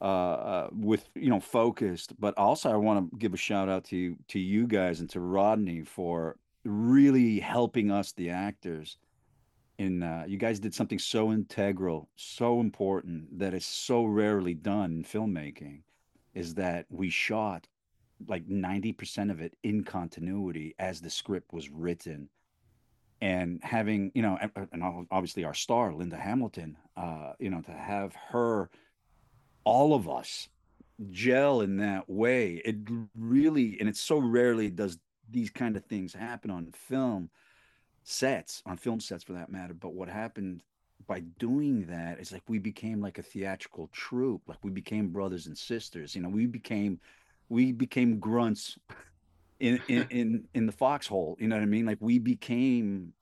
uh, 0.00 0.04
uh, 0.04 0.68
with 0.72 1.08
you 1.14 1.28
know 1.28 1.40
focused. 1.40 2.18
But 2.18 2.36
also, 2.38 2.70
I 2.70 2.76
want 2.76 3.10
to 3.10 3.18
give 3.18 3.34
a 3.34 3.36
shout 3.36 3.68
out 3.68 3.84
to 3.86 3.96
you, 3.96 4.16
to 4.28 4.38
you 4.38 4.66
guys 4.66 5.00
and 5.00 5.10
to 5.10 5.20
Rodney 5.20 5.82
for 5.82 6.36
really 6.64 7.38
helping 7.38 7.90
us, 7.90 8.12
the 8.12 8.30
actors, 8.30 8.96
in 9.78 10.02
uh, 10.02 10.24
you 10.26 10.38
guys 10.38 10.60
did 10.60 10.74
something 10.74 10.98
so 10.98 11.32
integral, 11.32 12.08
so 12.16 12.60
important 12.60 13.38
that 13.38 13.52
is 13.52 13.66
so 13.66 14.04
rarely 14.04 14.54
done 14.54 14.92
in 14.92 15.04
filmmaking, 15.04 15.82
is 16.34 16.54
that 16.54 16.86
we 16.88 17.10
shot 17.10 17.66
like 18.28 18.46
90% 18.48 19.30
of 19.30 19.40
it 19.40 19.56
in 19.62 19.84
continuity 19.84 20.74
as 20.78 21.00
the 21.00 21.10
script 21.10 21.52
was 21.52 21.70
written. 21.70 22.28
And 23.22 23.60
having 23.62 24.12
you 24.14 24.22
know 24.22 24.38
and 24.72 25.06
obviously 25.10 25.44
our 25.44 25.52
star 25.52 25.92
linda 25.92 26.16
hamilton 26.16 26.78
uh 26.96 27.32
you 27.38 27.50
know 27.50 27.60
to 27.60 27.70
have 27.70 28.14
her 28.30 28.70
all 29.64 29.92
of 29.92 30.08
us 30.08 30.48
gel 31.10 31.60
in 31.60 31.76
that 31.76 32.08
way 32.08 32.62
it 32.64 32.76
really 33.14 33.76
and 33.78 33.90
it 33.90 33.96
so 33.98 34.16
rarely 34.16 34.70
does 34.70 34.98
these 35.30 35.50
kind 35.50 35.76
of 35.76 35.84
things 35.84 36.14
happen 36.14 36.50
on 36.50 36.72
film 36.72 37.28
sets 38.04 38.62
on 38.66 38.76
film 38.76 39.00
sets 39.00 39.24
for 39.24 39.34
that 39.34 39.52
matter 39.52 39.74
but 39.74 39.92
what 39.92 40.08
happened 40.08 40.62
by 41.06 41.20
doing 41.38 41.86
that 41.86 42.20
is 42.20 42.32
like 42.32 42.42
we 42.48 42.58
became 42.58 43.00
like 43.00 43.18
a 43.18 43.22
theatrical 43.22 43.88
troupe 43.92 44.42
like 44.46 44.62
we 44.62 44.70
became 44.70 45.08
brothers 45.08 45.46
and 45.46 45.56
sisters 45.56 46.14
you 46.14 46.22
know 46.22 46.28
we 46.28 46.46
became 46.46 46.98
we 47.50 47.72
became 47.72 48.18
grunts 48.18 48.78
in 49.60 49.78
in 49.88 50.06
in, 50.10 50.44
in 50.54 50.66
the 50.66 50.72
foxhole 50.72 51.36
you 51.38 51.48
know 51.48 51.56
what 51.56 51.62
i 51.62 51.66
mean? 51.66 51.84
Like 51.84 51.98
we 52.00 52.18
became 52.18 53.12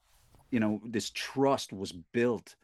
you 0.50 0.60
know 0.60 0.80
this 0.86 1.10
trust 1.10 1.72
was 1.72 1.90
built 2.12 2.54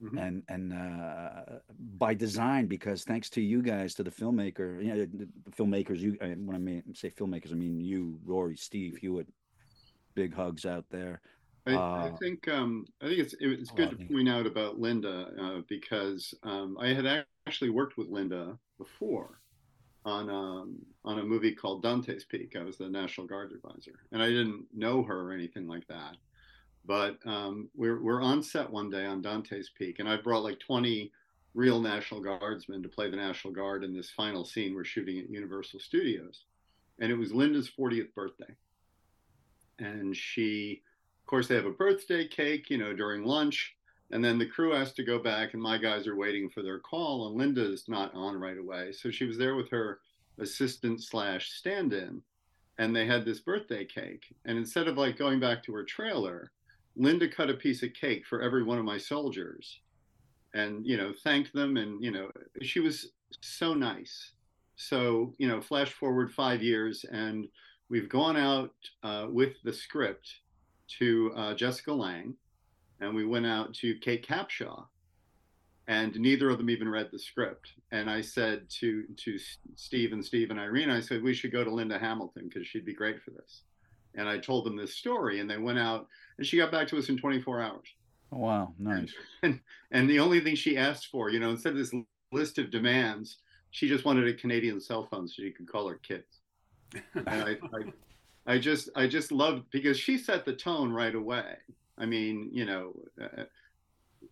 mm-hmm. 0.00 0.16
and 0.16 0.42
and 0.48 0.72
uh, 0.72 1.58
by 1.98 2.14
design 2.14 2.66
because 2.66 3.02
thanks 3.02 3.28
to 3.30 3.40
you 3.42 3.60
guys 3.62 3.94
to 3.94 4.04
the 4.04 4.10
filmmaker 4.10 4.80
you 4.82 4.94
know 4.94 5.00
the, 5.00 5.28
the 5.44 5.50
filmmakers 5.50 5.98
you 5.98 6.16
when 6.20 6.54
i 6.54 6.58
mean 6.58 6.82
say 6.94 7.10
filmmakers 7.10 7.52
i 7.52 7.54
mean 7.56 7.78
you 7.80 8.18
rory 8.24 8.56
steve 8.56 8.96
hewitt 9.02 9.26
big 10.16 10.34
hugs 10.34 10.66
out 10.66 10.84
there. 10.90 11.20
I, 11.68 11.74
uh, 11.74 12.10
I, 12.12 12.16
think 12.20 12.48
um, 12.48 12.86
I 13.00 13.06
think 13.06 13.20
it's 13.20 13.34
it's 13.38 13.70
good 13.70 13.90
to 13.90 14.04
point 14.06 14.28
out 14.28 14.46
about 14.46 14.80
Linda 14.80 15.28
uh, 15.40 15.60
because 15.68 16.34
um, 16.42 16.76
I 16.80 16.88
had 16.88 17.24
actually 17.46 17.70
worked 17.70 17.96
with 17.96 18.08
Linda 18.08 18.58
before 18.78 19.40
on 20.06 20.30
um, 20.30 20.76
on 21.04 21.18
a 21.18 21.24
movie 21.24 21.54
called 21.54 21.82
Dante's 21.82 22.24
Peak. 22.24 22.56
I 22.58 22.62
was 22.62 22.78
the 22.78 22.88
National 22.88 23.26
Guard 23.26 23.52
advisor, 23.52 24.00
and 24.12 24.22
I 24.22 24.28
didn't 24.28 24.66
know 24.72 25.02
her 25.02 25.28
or 25.28 25.32
anything 25.32 25.66
like 25.66 25.86
that. 25.88 26.16
But 26.84 27.18
um, 27.26 27.68
we're 27.74 28.02
we're 28.02 28.22
on 28.22 28.42
set 28.42 28.70
one 28.70 28.88
day 28.88 29.04
on 29.04 29.20
Dante's 29.20 29.70
Peak, 29.76 29.98
and 29.98 30.08
I 30.08 30.16
brought 30.16 30.44
like 30.44 30.60
20 30.60 31.12
real 31.54 31.80
National 31.80 32.20
Guardsmen 32.20 32.82
to 32.82 32.88
play 32.88 33.10
the 33.10 33.16
National 33.16 33.52
Guard 33.52 33.82
in 33.82 33.94
this 33.94 34.10
final 34.10 34.44
scene 34.44 34.74
we're 34.74 34.84
shooting 34.84 35.18
at 35.18 35.30
Universal 35.30 35.80
Studios, 35.80 36.44
and 37.00 37.10
it 37.10 37.16
was 37.16 37.32
Linda's 37.32 37.70
40th 37.70 38.14
birthday, 38.14 38.54
and 39.78 40.16
she 40.16 40.82
of 41.26 41.30
course, 41.30 41.48
they 41.48 41.56
have 41.56 41.66
a 41.66 41.70
birthday 41.70 42.28
cake, 42.28 42.70
you 42.70 42.78
know, 42.78 42.94
during 42.94 43.24
lunch. 43.24 43.75
And 44.12 44.24
then 44.24 44.38
the 44.38 44.46
crew 44.46 44.72
has 44.72 44.92
to 44.94 45.04
go 45.04 45.18
back, 45.18 45.52
and 45.52 45.62
my 45.62 45.78
guys 45.78 46.06
are 46.06 46.16
waiting 46.16 46.48
for 46.48 46.62
their 46.62 46.78
call, 46.78 47.26
and 47.26 47.36
Linda 47.36 47.72
is 47.72 47.88
not 47.88 48.14
on 48.14 48.36
right 48.36 48.58
away. 48.58 48.92
So 48.92 49.10
she 49.10 49.24
was 49.24 49.36
there 49.36 49.56
with 49.56 49.68
her 49.70 50.00
assistant 50.38 51.02
slash 51.02 51.50
stand 51.50 51.92
in, 51.92 52.22
and 52.78 52.94
they 52.94 53.06
had 53.06 53.24
this 53.24 53.40
birthday 53.40 53.84
cake. 53.84 54.24
And 54.44 54.56
instead 54.56 54.86
of 54.86 54.96
like 54.96 55.18
going 55.18 55.40
back 55.40 55.62
to 55.64 55.74
her 55.74 55.84
trailer, 55.84 56.52
Linda 56.94 57.28
cut 57.28 57.50
a 57.50 57.54
piece 57.54 57.82
of 57.82 57.94
cake 57.94 58.24
for 58.26 58.42
every 58.42 58.62
one 58.62 58.78
of 58.78 58.84
my 58.84 58.98
soldiers 58.98 59.80
and, 60.54 60.86
you 60.86 60.96
know, 60.96 61.12
thanked 61.24 61.52
them. 61.52 61.76
And, 61.76 62.02
you 62.02 62.10
know, 62.10 62.30
she 62.62 62.80
was 62.80 63.08
so 63.40 63.74
nice. 63.74 64.32
So, 64.76 65.34
you 65.38 65.48
know, 65.48 65.60
flash 65.60 65.92
forward 65.92 66.32
five 66.32 66.62
years, 66.62 67.04
and 67.10 67.48
we've 67.88 68.08
gone 68.08 68.36
out 68.36 68.72
uh, 69.02 69.26
with 69.30 69.54
the 69.64 69.72
script 69.72 70.28
to 70.98 71.32
uh, 71.34 71.54
Jessica 71.54 71.92
Lange, 71.92 72.34
and 73.00 73.14
we 73.14 73.24
went 73.24 73.46
out 73.46 73.74
to 73.74 73.98
Kate 73.98 74.26
Capshaw, 74.26 74.86
and 75.88 76.18
neither 76.18 76.50
of 76.50 76.58
them 76.58 76.70
even 76.70 76.88
read 76.88 77.10
the 77.12 77.18
script. 77.18 77.72
And 77.92 78.10
I 78.10 78.20
said 78.20 78.68
to 78.80 79.04
to 79.16 79.38
Steve 79.76 80.12
and 80.12 80.24
Steve 80.24 80.50
and 80.50 80.58
Irene, 80.58 80.90
I 80.90 81.00
said 81.00 81.22
we 81.22 81.34
should 81.34 81.52
go 81.52 81.64
to 81.64 81.70
Linda 81.70 81.98
Hamilton 81.98 82.48
because 82.48 82.66
she'd 82.66 82.86
be 82.86 82.94
great 82.94 83.22
for 83.22 83.30
this. 83.30 83.62
And 84.14 84.28
I 84.28 84.38
told 84.38 84.64
them 84.64 84.76
this 84.76 84.94
story, 84.94 85.40
and 85.40 85.50
they 85.50 85.58
went 85.58 85.78
out, 85.78 86.06
and 86.38 86.46
she 86.46 86.56
got 86.56 86.72
back 86.72 86.88
to 86.88 86.98
us 86.98 87.10
in 87.10 87.18
24 87.18 87.60
hours. 87.60 87.86
Oh, 88.32 88.38
wow, 88.38 88.72
nice. 88.78 89.12
And, 89.42 89.60
and 89.90 90.10
the 90.10 90.18
only 90.18 90.40
thing 90.40 90.56
she 90.56 90.78
asked 90.78 91.08
for, 91.08 91.28
you 91.28 91.38
know, 91.38 91.50
instead 91.50 91.72
of 91.72 91.78
this 91.78 91.92
list 92.32 92.58
of 92.58 92.70
demands. 92.70 93.38
She 93.70 93.88
just 93.88 94.04
wanted 94.04 94.26
a 94.28 94.34
Canadian 94.34 94.80
cell 94.80 95.06
phone 95.10 95.28
so 95.28 95.34
she 95.36 95.50
could 95.50 95.70
call 95.70 95.88
her 95.88 95.96
kids. 95.96 96.40
And 97.14 97.28
I, 97.28 97.56
I, 97.74 98.54
I 98.54 98.58
just, 98.58 98.88
I 98.94 99.06
just 99.06 99.32
loved 99.32 99.64
because 99.70 99.98
she 99.98 100.16
set 100.16 100.44
the 100.44 100.54
tone 100.54 100.92
right 100.92 101.14
away. 101.14 101.56
I 101.98 102.06
mean, 102.06 102.50
you 102.52 102.64
know, 102.64 102.92
uh, 103.20 103.44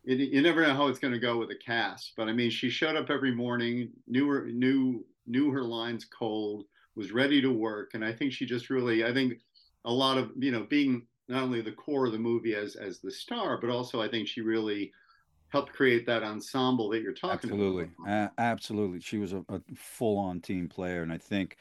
it, 0.04 0.18
you 0.18 0.42
never 0.42 0.62
know 0.62 0.74
how 0.74 0.88
it's 0.88 0.98
going 0.98 1.14
to 1.14 1.20
go 1.20 1.38
with 1.38 1.50
a 1.50 1.58
cast, 1.64 2.12
but 2.16 2.28
I 2.28 2.32
mean, 2.32 2.50
she 2.50 2.70
showed 2.70 2.96
up 2.96 3.10
every 3.10 3.34
morning, 3.34 3.90
knew 4.06 4.28
her, 4.28 4.46
knew, 4.46 5.04
knew 5.26 5.50
her 5.50 5.62
lines 5.62 6.04
cold, 6.04 6.64
was 6.96 7.12
ready 7.12 7.40
to 7.40 7.50
work, 7.50 7.92
and 7.94 8.04
I 8.04 8.12
think 8.12 8.32
she 8.32 8.46
just 8.46 8.70
really, 8.70 9.04
I 9.04 9.12
think, 9.12 9.40
a 9.84 9.92
lot 9.92 10.18
of 10.18 10.30
you 10.38 10.50
know 10.50 10.64
being 10.68 11.06
not 11.28 11.42
only 11.42 11.60
the 11.60 11.72
core 11.72 12.06
of 12.06 12.12
the 12.12 12.18
movie 12.18 12.54
as 12.54 12.76
as 12.76 13.00
the 13.00 13.10
star, 13.10 13.58
but 13.60 13.70
also 13.70 14.00
I 14.00 14.08
think 14.08 14.28
she 14.28 14.40
really 14.40 14.92
helped 15.54 15.72
create 15.72 16.04
that 16.04 16.24
ensemble 16.24 16.88
that 16.90 17.00
you're 17.00 17.12
talking 17.12 17.48
absolutely. 17.50 17.88
about. 18.04 18.12
Uh, 18.12 18.28
absolutely. 18.38 18.98
She 18.98 19.18
was 19.18 19.32
a, 19.32 19.44
a 19.48 19.60
full 19.76 20.18
on 20.18 20.40
team 20.40 20.68
player. 20.68 21.04
And 21.04 21.12
I 21.12 21.18
think 21.18 21.56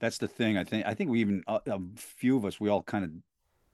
that's 0.00 0.18
the 0.18 0.28
thing. 0.28 0.58
I 0.58 0.64
think, 0.64 0.84
I 0.86 0.92
think 0.92 1.08
we 1.08 1.20
even, 1.20 1.42
a, 1.48 1.58
a 1.66 1.80
few 1.96 2.36
of 2.36 2.44
us, 2.44 2.60
we 2.60 2.68
all 2.68 2.82
kind 2.82 3.06
of 3.06 3.10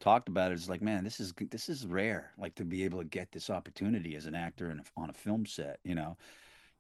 talked 0.05 0.29
about 0.29 0.53
it. 0.53 0.55
It's 0.55 0.69
like, 0.69 0.83
man, 0.83 1.03
this 1.03 1.19
is, 1.19 1.33
this 1.51 1.69
is 1.69 1.87
rare, 1.87 2.31
like 2.39 2.55
to 2.57 2.65
be 2.65 2.85
able 2.85 2.99
to 2.99 3.05
get 3.05 3.33
this 3.33 3.51
opportunity 3.51 4.15
as 4.17 4.27
an 4.27 4.35
actor 4.35 4.69
and 4.69 4.83
on 4.97 5.11
a 5.11 5.15
film 5.15 5.47
set, 5.47 5.81
you 5.83 5.95
know? 5.95 6.17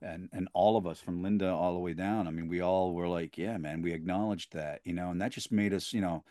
And, 0.02 0.28
and 0.32 0.48
all 0.52 0.76
of 0.76 0.86
us 0.86 1.00
from 1.00 1.22
Linda 1.22 1.50
all 1.50 1.72
the 1.72 1.78
way 1.78 1.94
down. 1.94 2.28
I 2.28 2.30
mean, 2.30 2.48
we 2.48 2.60
all 2.60 2.92
were 2.92 3.08
like, 3.08 3.38
yeah, 3.38 3.56
man, 3.56 3.80
we 3.80 3.92
acknowledged 3.92 4.52
that, 4.52 4.80
you 4.84 4.92
know, 4.92 5.10
and 5.10 5.22
that 5.22 5.32
just 5.32 5.50
made 5.50 5.72
us, 5.72 5.94
you 5.94 6.02
know, 6.02 6.24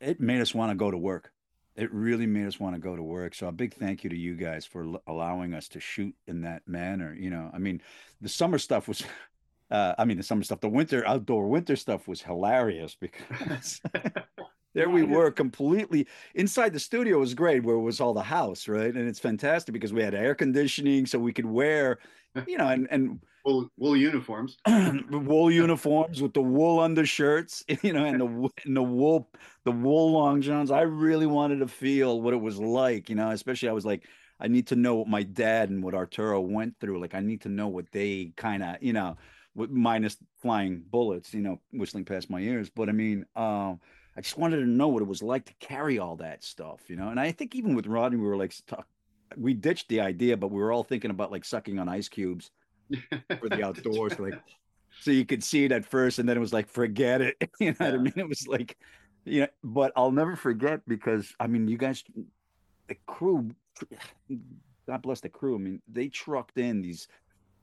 it 0.00 0.20
made 0.20 0.42
us 0.42 0.54
want 0.54 0.70
to 0.70 0.76
go 0.76 0.90
to 0.90 0.98
work 0.98 1.32
it 1.74 1.92
really 1.92 2.26
made 2.26 2.46
us 2.46 2.60
want 2.60 2.74
to 2.74 2.80
go 2.80 2.94
to 2.94 3.02
work. 3.02 3.34
So 3.34 3.48
a 3.48 3.52
big 3.52 3.74
thank 3.74 4.04
you 4.04 4.10
to 4.10 4.16
you 4.16 4.34
guys 4.34 4.66
for 4.66 4.86
allowing 5.06 5.54
us 5.54 5.68
to 5.68 5.80
shoot 5.80 6.14
in 6.26 6.42
that 6.42 6.66
manner. 6.66 7.14
You 7.14 7.30
know, 7.30 7.50
I 7.52 7.58
mean, 7.58 7.80
the 8.20 8.28
summer 8.28 8.58
stuff 8.58 8.88
was, 8.88 9.02
uh, 9.70 9.94
I 9.98 10.04
mean, 10.04 10.18
the 10.18 10.22
summer 10.22 10.42
stuff, 10.42 10.60
the 10.60 10.68
winter 10.68 11.06
outdoor 11.06 11.48
winter 11.48 11.76
stuff 11.76 12.06
was 12.06 12.20
hilarious 12.20 12.94
because 13.00 13.80
there 14.74 14.88
we 14.88 15.02
were 15.02 15.30
completely 15.30 16.06
inside 16.34 16.72
the 16.72 16.80
studio 16.80 17.18
was 17.18 17.34
great 17.34 17.62
where 17.62 17.76
it 17.76 17.80
was 17.80 18.00
all 18.00 18.14
the 18.14 18.22
house, 18.22 18.68
right? 18.68 18.94
And 18.94 19.08
it's 19.08 19.18
fantastic 19.18 19.72
because 19.72 19.92
we 19.92 20.02
had 20.02 20.14
air 20.14 20.34
conditioning 20.34 21.06
so 21.06 21.18
we 21.18 21.32
could 21.32 21.46
wear, 21.46 21.98
you 22.46 22.56
know, 22.58 22.68
and, 22.68 22.88
and 22.90 23.20
wool, 23.44 23.68
wool 23.76 23.96
uniforms, 23.96 24.56
wool 25.10 25.50
uniforms 25.50 26.22
with 26.22 26.32
the 26.32 26.42
wool 26.42 26.80
undershirts, 26.80 27.64
you 27.82 27.92
know, 27.92 28.04
and 28.04 28.20
the 28.20 28.50
and 28.64 28.76
the 28.76 28.82
wool 28.82 29.30
the 29.64 29.72
wool 29.72 30.12
long 30.12 30.40
johns. 30.40 30.70
I 30.70 30.82
really 30.82 31.26
wanted 31.26 31.58
to 31.58 31.68
feel 31.68 32.20
what 32.20 32.34
it 32.34 32.40
was 32.40 32.58
like, 32.58 33.08
you 33.08 33.16
know. 33.16 33.30
Especially, 33.30 33.68
I 33.68 33.72
was 33.72 33.86
like, 33.86 34.06
I 34.40 34.48
need 34.48 34.66
to 34.68 34.76
know 34.76 34.96
what 34.96 35.08
my 35.08 35.22
dad 35.22 35.70
and 35.70 35.82
what 35.82 35.94
Arturo 35.94 36.40
went 36.40 36.78
through. 36.80 37.00
Like, 37.00 37.14
I 37.14 37.20
need 37.20 37.42
to 37.42 37.48
know 37.48 37.68
what 37.68 37.90
they 37.92 38.32
kind 38.36 38.62
of, 38.62 38.76
you 38.82 38.92
know, 38.92 39.16
with 39.54 39.70
minus 39.70 40.16
flying 40.40 40.82
bullets, 40.90 41.34
you 41.34 41.40
know, 41.42 41.60
whistling 41.72 42.04
past 42.04 42.30
my 42.30 42.40
ears. 42.40 42.70
But 42.70 42.88
I 42.88 42.92
mean, 42.92 43.24
um, 43.36 43.80
I 44.16 44.20
just 44.20 44.36
wanted 44.36 44.58
to 44.58 44.66
know 44.66 44.88
what 44.88 45.02
it 45.02 45.08
was 45.08 45.22
like 45.22 45.46
to 45.46 45.54
carry 45.58 45.98
all 45.98 46.16
that 46.16 46.44
stuff, 46.44 46.80
you 46.88 46.96
know. 46.96 47.08
And 47.08 47.18
I 47.18 47.32
think 47.32 47.54
even 47.54 47.74
with 47.74 47.86
Rodney, 47.86 48.18
we 48.18 48.26
were 48.26 48.36
like, 48.36 48.54
we 49.36 49.54
ditched 49.54 49.88
the 49.88 50.00
idea, 50.00 50.36
but 50.36 50.50
we 50.50 50.60
were 50.60 50.72
all 50.72 50.84
thinking 50.84 51.10
about 51.10 51.32
like 51.32 51.44
sucking 51.44 51.78
on 51.78 51.88
ice 51.88 52.08
cubes 52.08 52.50
for 53.40 53.48
the 53.48 53.62
outdoors. 53.64 54.18
like, 54.18 54.34
so 55.00 55.10
you 55.10 55.24
could 55.24 55.42
see 55.42 55.64
it 55.64 55.72
at 55.72 55.86
first, 55.86 56.18
and 56.18 56.28
then 56.28 56.36
it 56.36 56.40
was 56.40 56.52
like, 56.52 56.68
forget 56.68 57.20
it. 57.20 57.36
You 57.60 57.70
know 57.70 57.76
yeah. 57.80 57.90
what 57.90 57.94
I 57.94 58.02
mean? 58.02 58.12
It 58.16 58.28
was 58.28 58.46
like, 58.46 58.76
you 59.24 59.42
know, 59.42 59.48
but 59.64 59.92
I'll 59.96 60.12
never 60.12 60.36
forget 60.36 60.80
because 60.86 61.32
I 61.40 61.46
mean, 61.46 61.68
you 61.68 61.78
guys, 61.78 62.04
the 62.88 62.96
crew, 63.06 63.50
God 64.86 65.02
bless 65.02 65.20
the 65.20 65.28
crew. 65.28 65.54
I 65.54 65.58
mean, 65.58 65.80
they 65.90 66.08
trucked 66.08 66.58
in 66.58 66.82
these 66.82 67.08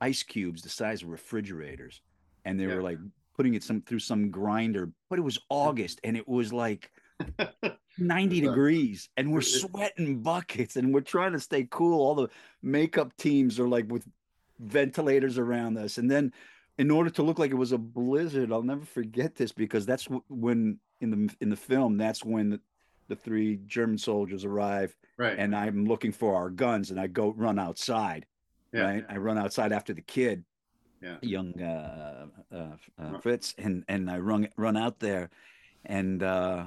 ice 0.02 0.24
cubes 0.24 0.62
the 0.62 0.70
size 0.70 1.04
of 1.04 1.10
refrigerators, 1.10 2.02
and 2.46 2.60
they 2.60 2.66
yeah. 2.66 2.76
were 2.76 2.82
like 2.82 2.98
putting 3.40 3.54
it 3.54 3.64
some 3.64 3.82
through 3.82 4.00
some 4.00 4.30
grinder. 4.30 4.92
But 5.10 5.18
it 5.18 5.22
was 5.22 5.40
August, 5.50 6.02
and 6.04 6.18
it 6.18 6.28
was 6.28 6.52
like. 6.52 6.92
90 7.98 8.40
degrees 8.40 9.10
and 9.18 9.30
we're 9.30 9.42
sweating 9.42 10.22
buckets 10.22 10.78
and 10.78 10.94
we're 10.94 11.02
trying 11.02 11.34
to 11.34 11.40
stay 11.40 11.68
cool 11.70 12.00
all 12.00 12.16
the 12.16 12.30
makeup 12.64 13.12
teams 13.18 13.60
are 13.60 13.68
like 13.68 13.92
with 13.92 14.08
ventilators 14.60 15.38
around 15.38 15.78
us. 15.78 15.98
And 15.98 16.10
then 16.10 16.32
in 16.78 16.92
order 16.92 17.10
to 17.10 17.24
look 17.24 17.40
like 17.40 17.52
it 17.52 17.56
was 17.56 17.74
a 17.74 17.78
blizzard, 17.78 18.54
I'll 18.54 18.64
never 18.64 18.86
forget 18.86 19.36
this 19.36 19.52
because 19.52 19.86
that's 19.86 20.08
when 20.30 20.80
in 21.02 21.10
the 21.12 21.36
in 21.42 21.50
the 21.50 21.58
film 21.58 21.98
that's 21.98 22.24
when 22.24 22.52
the, 22.52 22.62
the 23.10 23.18
three 23.18 23.60
German 23.68 23.98
soldiers 23.98 24.46
arrive. 24.46 24.96
Right. 25.18 25.38
And 25.38 25.54
I'm 25.54 25.86
looking 25.86 26.14
for 26.14 26.38
our 26.38 26.50
guns 26.50 26.90
and 26.90 27.00
I 27.00 27.08
go 27.08 27.34
run 27.36 27.60
outside. 27.60 28.26
Yeah. 28.72 28.82
Right. 28.82 29.06
I 29.10 29.18
run 29.18 29.38
outside 29.38 29.74
after 29.74 29.94
the 29.94 30.02
kid. 30.02 30.46
Yeah. 31.02 31.18
Young 31.22 31.62
uh, 31.62 32.28
uh, 32.54 32.76
uh, 33.02 33.20
Fritz 33.20 33.56
and 33.58 33.86
and 33.88 34.12
I 34.12 34.18
run 34.20 34.50
run 34.58 34.76
out 34.76 35.00
there 35.00 35.30
and 35.86 36.22
uh 36.22 36.66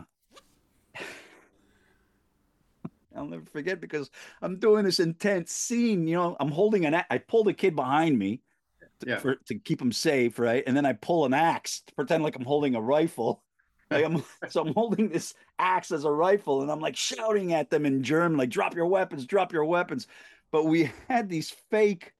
I'll 3.17 3.27
never 3.27 3.45
forget 3.45 3.81
because 3.81 4.11
I'm 4.41 4.59
doing 4.59 4.85
this 4.85 5.01
intense 5.01 5.53
scene. 5.53 6.07
You 6.07 6.17
know, 6.17 6.37
I'm 6.41 6.51
holding 6.51 6.87
an. 6.87 7.05
I 7.11 7.19
pulled 7.19 7.49
a 7.49 7.53
kid 7.53 7.77
behind 7.77 8.19
me 8.19 8.41
to, 9.01 9.09
yeah. 9.09 9.19
for, 9.19 9.35
to 9.35 9.55
keep 9.57 9.81
him 9.81 9.93
safe, 9.93 10.39
right? 10.39 10.63
And 10.67 10.77
then 10.77 10.87
I 10.87 10.95
pull 10.95 11.25
an 11.27 11.35
axe 11.35 11.83
to 11.87 11.95
pretend 11.95 12.23
like 12.23 12.37
I'm 12.37 12.45
holding 12.45 12.75
a 12.75 12.81
rifle. 12.81 13.43
Like 13.93 14.07
I'm, 14.07 14.25
so 14.49 14.63
I'm 14.63 14.73
holding 14.73 15.11
this 15.11 15.35
axe 15.59 15.93
as 15.93 16.07
a 16.07 16.11
rifle, 16.11 16.63
and 16.63 16.73
I'm 16.73 16.81
like 16.81 16.97
shouting 16.97 17.53
at 17.53 17.69
them 17.69 17.85
in 17.85 18.03
German, 18.03 18.39
like 18.39 18.49
"Drop 18.49 18.75
your 18.75 18.87
weapons! 18.87 19.27
Drop 19.27 19.53
your 19.53 19.67
weapons!" 19.67 20.07
But 20.51 20.65
we 20.65 20.91
had 21.11 21.29
these 21.29 21.51
fake 21.51 22.15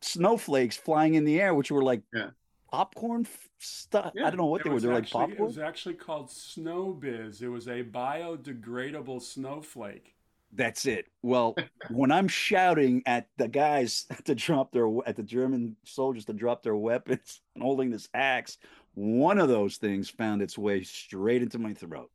snowflakes 0.00 0.76
flying 0.76 1.14
in 1.14 1.24
the 1.24 1.40
air, 1.40 1.54
which 1.54 1.70
were 1.70 1.82
like 1.82 2.02
yeah. 2.14 2.30
popcorn 2.70 3.26
stuff. 3.58 4.12
Yeah, 4.14 4.26
I 4.26 4.30
don't 4.30 4.38
know 4.38 4.46
what 4.46 4.64
they 4.64 4.70
were. 4.70 4.80
They're 4.80 4.92
like 4.92 5.10
popcorn. 5.10 5.32
It 5.32 5.40
was 5.40 5.58
actually 5.58 5.94
called 5.94 6.28
Snowbiz. 6.28 7.42
It 7.42 7.48
was 7.48 7.68
a 7.68 7.82
biodegradable 7.82 9.22
snowflake. 9.22 10.14
That's 10.52 10.86
it. 10.86 11.06
Well, 11.22 11.56
when 11.90 12.10
I'm 12.10 12.28
shouting 12.28 13.02
at 13.06 13.28
the 13.36 13.48
guys 13.48 14.06
to 14.24 14.34
drop 14.34 14.72
their 14.72 14.88
at 15.06 15.16
the 15.16 15.22
German 15.22 15.76
soldiers 15.84 16.24
to 16.26 16.32
drop 16.32 16.62
their 16.62 16.76
weapons 16.76 17.40
and 17.54 17.62
holding 17.62 17.90
this 17.90 18.08
axe, 18.14 18.58
one 18.94 19.38
of 19.38 19.48
those 19.48 19.76
things 19.76 20.08
found 20.08 20.42
its 20.42 20.56
way 20.58 20.82
straight 20.82 21.42
into 21.42 21.58
my 21.58 21.74
throat. 21.74 22.10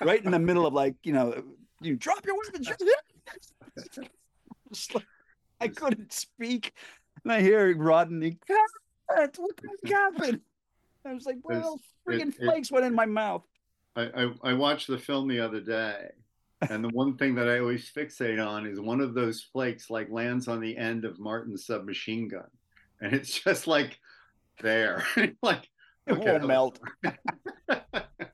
right 0.00 0.24
in 0.24 0.32
the 0.32 0.38
middle 0.38 0.66
of 0.66 0.74
like, 0.74 0.96
you 1.04 1.12
know, 1.12 1.42
you 1.80 1.96
drop 1.96 2.24
your 2.26 2.36
weapons. 2.36 2.68
I 5.60 5.68
couldn't 5.68 6.12
speak. 6.12 6.72
And 7.22 7.32
I 7.32 7.40
hear 7.40 7.76
Rodney, 7.76 8.38
what 9.06 9.38
happened? 9.86 10.40
I 11.06 11.12
was 11.12 11.26
like, 11.26 11.38
well, 11.42 11.78
friggin' 12.08 12.28
it, 12.28 12.36
flakes 12.36 12.70
it, 12.70 12.74
went 12.74 12.86
in 12.86 12.94
my 12.94 13.06
mouth. 13.06 13.44
I, 13.96 14.02
I, 14.02 14.50
I 14.50 14.52
watched 14.54 14.88
the 14.88 14.98
film 14.98 15.28
the 15.28 15.40
other 15.40 15.60
day 15.60 16.08
and 16.70 16.84
the 16.84 16.88
one 16.90 17.16
thing 17.16 17.34
that 17.34 17.48
I 17.48 17.58
always 17.58 17.90
fixate 17.90 18.44
on 18.44 18.66
is 18.66 18.80
one 18.80 19.00
of 19.00 19.14
those 19.14 19.42
flakes 19.42 19.90
like 19.90 20.10
lands 20.10 20.48
on 20.48 20.60
the 20.60 20.76
end 20.76 21.04
of 21.04 21.18
Martin's 21.18 21.66
submachine 21.66 22.28
gun, 22.28 22.48
and 23.00 23.12
it's 23.12 23.40
just 23.40 23.66
like 23.66 23.98
there, 24.60 25.04
like 25.42 25.68
it 26.06 26.12
okay, 26.12 26.32
won't 26.32 26.46
melt. 26.46 26.80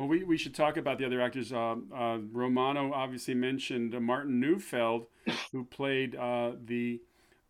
well, 0.00 0.08
we, 0.08 0.24
we 0.24 0.38
should 0.38 0.54
talk 0.54 0.78
about 0.78 0.96
the 0.96 1.04
other 1.04 1.20
actors. 1.20 1.52
Uh, 1.52 1.76
uh, 1.94 2.16
Romano 2.32 2.90
obviously 2.94 3.34
mentioned 3.34 3.92
Martin 4.00 4.40
Neufeld, 4.40 5.04
who 5.52 5.62
played 5.64 6.16
uh, 6.16 6.52
the 6.64 7.02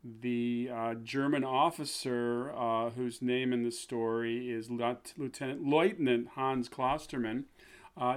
the 0.02 0.68
uh, 0.74 0.94
German 0.94 1.44
officer 1.44 2.50
uh, 2.56 2.90
whose 2.90 3.22
name 3.22 3.52
in 3.52 3.62
the 3.62 3.70
story 3.70 4.50
is 4.50 4.68
Lieutenant 4.68 5.64
Lieutenant 5.64 6.28
Hans 6.34 6.68
Klosterman. 6.68 7.44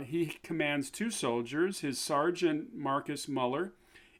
He 0.04 0.38
commands 0.42 0.90
two 0.90 1.12
soldiers. 1.12 1.82
His 1.82 2.00
sergeant, 2.00 2.74
Marcus 2.74 3.28
Muller, 3.28 3.74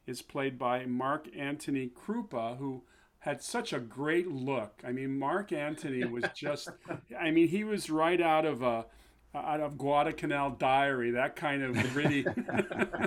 is 0.06 0.22
played 0.22 0.56
by 0.56 0.86
Mark 0.86 1.26
Anthony 1.36 1.88
Krupa, 1.88 2.58
who 2.58 2.84
had 3.18 3.42
such 3.42 3.72
a 3.72 3.80
great 3.80 4.28
look. 4.28 4.80
I 4.86 4.92
mean, 4.92 5.18
Mark 5.18 5.50
Anthony 5.50 6.04
was 6.04 6.22
just, 6.36 6.68
I 7.18 7.32
mean, 7.32 7.48
he 7.48 7.64
was 7.64 7.90
right 7.90 8.20
out 8.20 8.44
of 8.44 8.62
a, 8.62 8.84
out 9.34 9.60
of 9.60 9.78
Guadalcanal 9.78 10.50
Diary, 10.50 11.10
that 11.12 11.36
kind 11.36 11.62
of 11.62 11.74
gritty, 11.92 12.26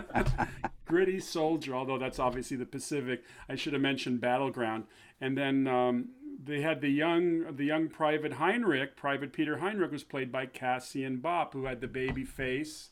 gritty 0.85 1.19
soldier. 1.19 1.75
Although 1.75 1.97
that's 1.97 2.19
obviously 2.19 2.57
the 2.57 2.65
Pacific. 2.65 3.23
I 3.47 3.55
should 3.55 3.73
have 3.73 3.81
mentioned 3.81 4.21
Battleground. 4.21 4.85
And 5.19 5.37
then 5.37 5.67
um, 5.67 6.09
they 6.43 6.61
had 6.61 6.81
the 6.81 6.89
young 6.89 7.55
the 7.55 7.65
young 7.65 7.87
private 7.87 8.33
Heinrich, 8.33 8.95
Private 8.95 9.33
Peter 9.33 9.57
Heinrich, 9.57 9.91
was 9.91 10.03
played 10.03 10.31
by 10.31 10.45
Cassian 10.45 11.17
Bopp, 11.17 11.53
who 11.53 11.65
had 11.65 11.81
the 11.81 11.87
baby 11.87 12.23
face, 12.23 12.89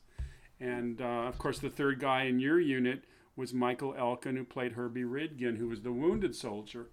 and 0.59 1.01
uh, 1.01 1.27
of 1.27 1.37
course 1.37 1.59
the 1.59 1.69
third 1.69 1.99
guy 1.99 2.23
in 2.23 2.39
your 2.39 2.59
unit 2.59 3.03
was 3.35 3.53
Michael 3.53 3.93
Elkin, 3.97 4.35
who 4.35 4.45
played 4.45 4.73
Herbie 4.73 5.03
Ridgen, 5.03 5.57
who 5.57 5.67
was 5.67 5.81
the 5.81 5.91
wounded 5.91 6.35
soldier. 6.35 6.87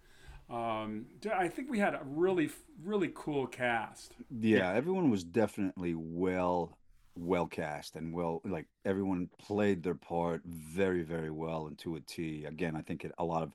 Um, 0.53 1.07
I 1.35 1.49
think 1.49 1.71
we 1.71 1.79
had 1.79 1.95
a 1.95 2.03
really 2.05 2.51
really 2.85 3.11
cool 3.15 3.47
cast. 3.47 4.15
Yeah, 4.31 4.73
everyone 4.73 5.11
was 5.11 5.25
definitely 5.25 5.95
well 5.97 6.77
well 7.15 7.47
cast 7.47 7.97
and 7.97 8.13
well 8.15 8.41
like 8.45 8.67
everyone 8.85 9.29
played 9.39 9.83
their 9.83 9.95
part 9.95 10.43
very 10.45 11.03
very 11.03 11.31
well 11.31 11.67
and 11.67 11.79
to 11.79 11.97
a 11.97 12.01
T. 12.01 12.45
Again, 12.45 12.77
I 12.77 12.83
think 12.83 13.05
it, 13.05 13.13
a 13.19 13.25
lot 13.25 13.43
of 13.43 13.53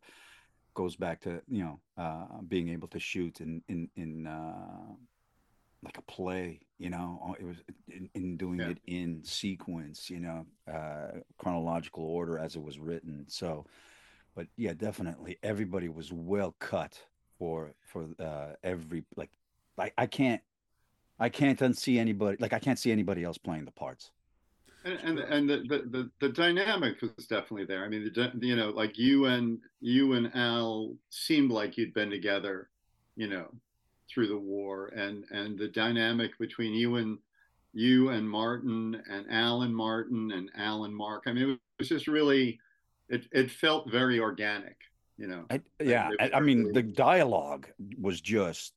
goes 0.74 0.96
back 0.96 1.22
to 1.22 1.42
you 1.48 1.64
know 1.64 1.80
uh, 1.98 2.42
being 2.48 2.70
able 2.70 2.88
to 2.90 3.00
shoot 3.00 3.42
in 3.42 3.62
in 3.68 3.90
in 3.96 4.26
uh, 4.28 4.94
like 5.84 5.98
a 5.98 6.02
play. 6.04 6.62
You 6.80 6.90
know, 6.90 7.36
it 7.40 7.46
was 7.46 7.58
in, 7.88 8.10
in 8.14 8.38
doing 8.38 8.60
Yeah. 8.60 8.70
it 8.70 8.80
in 8.88 9.24
sequence. 9.24 10.10
You 10.10 10.20
know, 10.20 10.46
uh, 10.72 11.20
chronological 11.38 12.04
order 12.04 12.40
as 12.40 12.56
it 12.56 12.62
was 12.62 12.80
written. 12.80 13.26
So, 13.28 13.66
but 14.38 14.46
yeah, 14.56 14.74
definitely 14.74 15.40
everybody 15.42 15.90
was 15.90 16.14
well 16.14 16.56
cut 16.60 17.02
for 17.40 17.74
for 17.92 18.06
uh, 18.20 18.54
every 18.64 19.04
like. 19.16 19.32
I, 19.80 19.92
I 19.98 20.06
can't 20.06 20.42
I 21.20 21.30
can't 21.30 21.60
unsee 21.60 22.00
anybody 22.00 22.38
like 22.40 22.54
I 22.54 22.60
can't 22.60 22.78
see 22.78 22.92
anybody 22.92 23.24
else 23.24 23.40
playing 23.40 23.66
the 23.66 23.72
parts. 23.72 24.12
and 24.86 25.00
and, 25.00 25.20
and 25.20 25.50
the, 25.50 25.58
the 25.68 25.78
the 25.90 26.12
the 26.22 26.30
dynamic 26.30 27.02
was 27.02 27.26
definitely 27.26 27.66
there. 27.66 27.84
I 27.84 27.90
mean, 27.90 28.04
the, 28.04 28.12
dy- 28.12 28.48
you 28.48 28.56
know, 28.56 28.70
like 28.70 28.98
you 28.98 29.26
and 29.26 29.58
you 29.82 30.14
and 30.14 30.32
Al 30.36 30.94
seemed 31.10 31.50
like 31.50 31.76
you'd 31.76 31.96
been 31.96 32.12
together, 32.12 32.70
you 33.16 33.28
know, 33.28 33.48
through 34.08 34.28
the 34.28 34.38
war, 34.38 34.90
and 34.96 35.26
and 35.32 35.58
the 35.58 35.68
dynamic 35.68 36.38
between 36.38 36.74
you 36.74 36.98
and 36.98 37.18
you 37.74 38.10
and 38.10 38.30
Martin 38.30 39.02
and 39.10 39.26
Al 39.32 39.64
and 39.64 39.76
Martin 39.76 40.32
and 40.32 40.52
Al 40.56 40.84
and 40.84 40.96
Mark. 40.96 41.24
I 41.26 41.34
mean, 41.34 41.50
it 41.50 41.60
was 41.80 41.90
just 41.90 42.08
really, 42.08 42.60
it 43.10 43.28
it 43.32 43.52
felt 43.52 43.90
very 43.92 44.20
organic, 44.20 44.78
you 45.18 45.28
know. 45.28 45.46
I, 45.50 45.62
yeah, 45.82 46.10
I, 46.20 46.32
I 46.36 46.40
mean 46.40 46.72
the 46.74 46.84
dialogue 46.84 47.68
was 48.00 48.22
just 48.22 48.74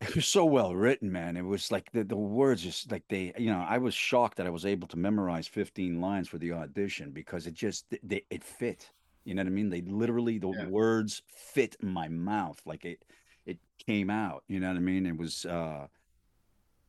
it 0.00 0.14
was 0.14 0.26
so 0.26 0.44
well 0.44 0.74
written, 0.74 1.10
man. 1.10 1.36
It 1.36 1.44
was 1.44 1.70
like 1.70 1.90
the, 1.92 2.04
the 2.04 2.16
words 2.16 2.62
just 2.62 2.90
like 2.90 3.04
they, 3.08 3.32
you 3.38 3.50
know, 3.50 3.64
I 3.66 3.78
was 3.78 3.94
shocked 3.94 4.36
that 4.36 4.46
I 4.46 4.50
was 4.50 4.66
able 4.66 4.86
to 4.88 4.98
memorize 4.98 5.48
15 5.48 6.00
lines 6.00 6.28
for 6.28 6.38
the 6.38 6.52
audition 6.52 7.10
because 7.10 7.46
it 7.46 7.54
just 7.54 7.86
they, 8.02 8.24
it 8.30 8.44
fit. 8.44 8.90
You 9.24 9.34
know 9.34 9.40
what 9.40 9.46
I 9.46 9.50
mean? 9.50 9.70
They 9.70 9.80
literally 9.82 10.38
the 10.38 10.48
Yeah. 10.48 10.66
words 10.66 11.22
fit 11.26 11.76
my 11.82 12.08
mouth 12.08 12.60
like 12.66 12.84
it 12.84 13.02
it 13.46 13.58
came 13.86 14.10
out, 14.10 14.44
you 14.48 14.60
know 14.60 14.68
what 14.68 14.76
I 14.76 14.80
mean? 14.80 15.06
It 15.06 15.16
was 15.16 15.46
uh 15.46 15.86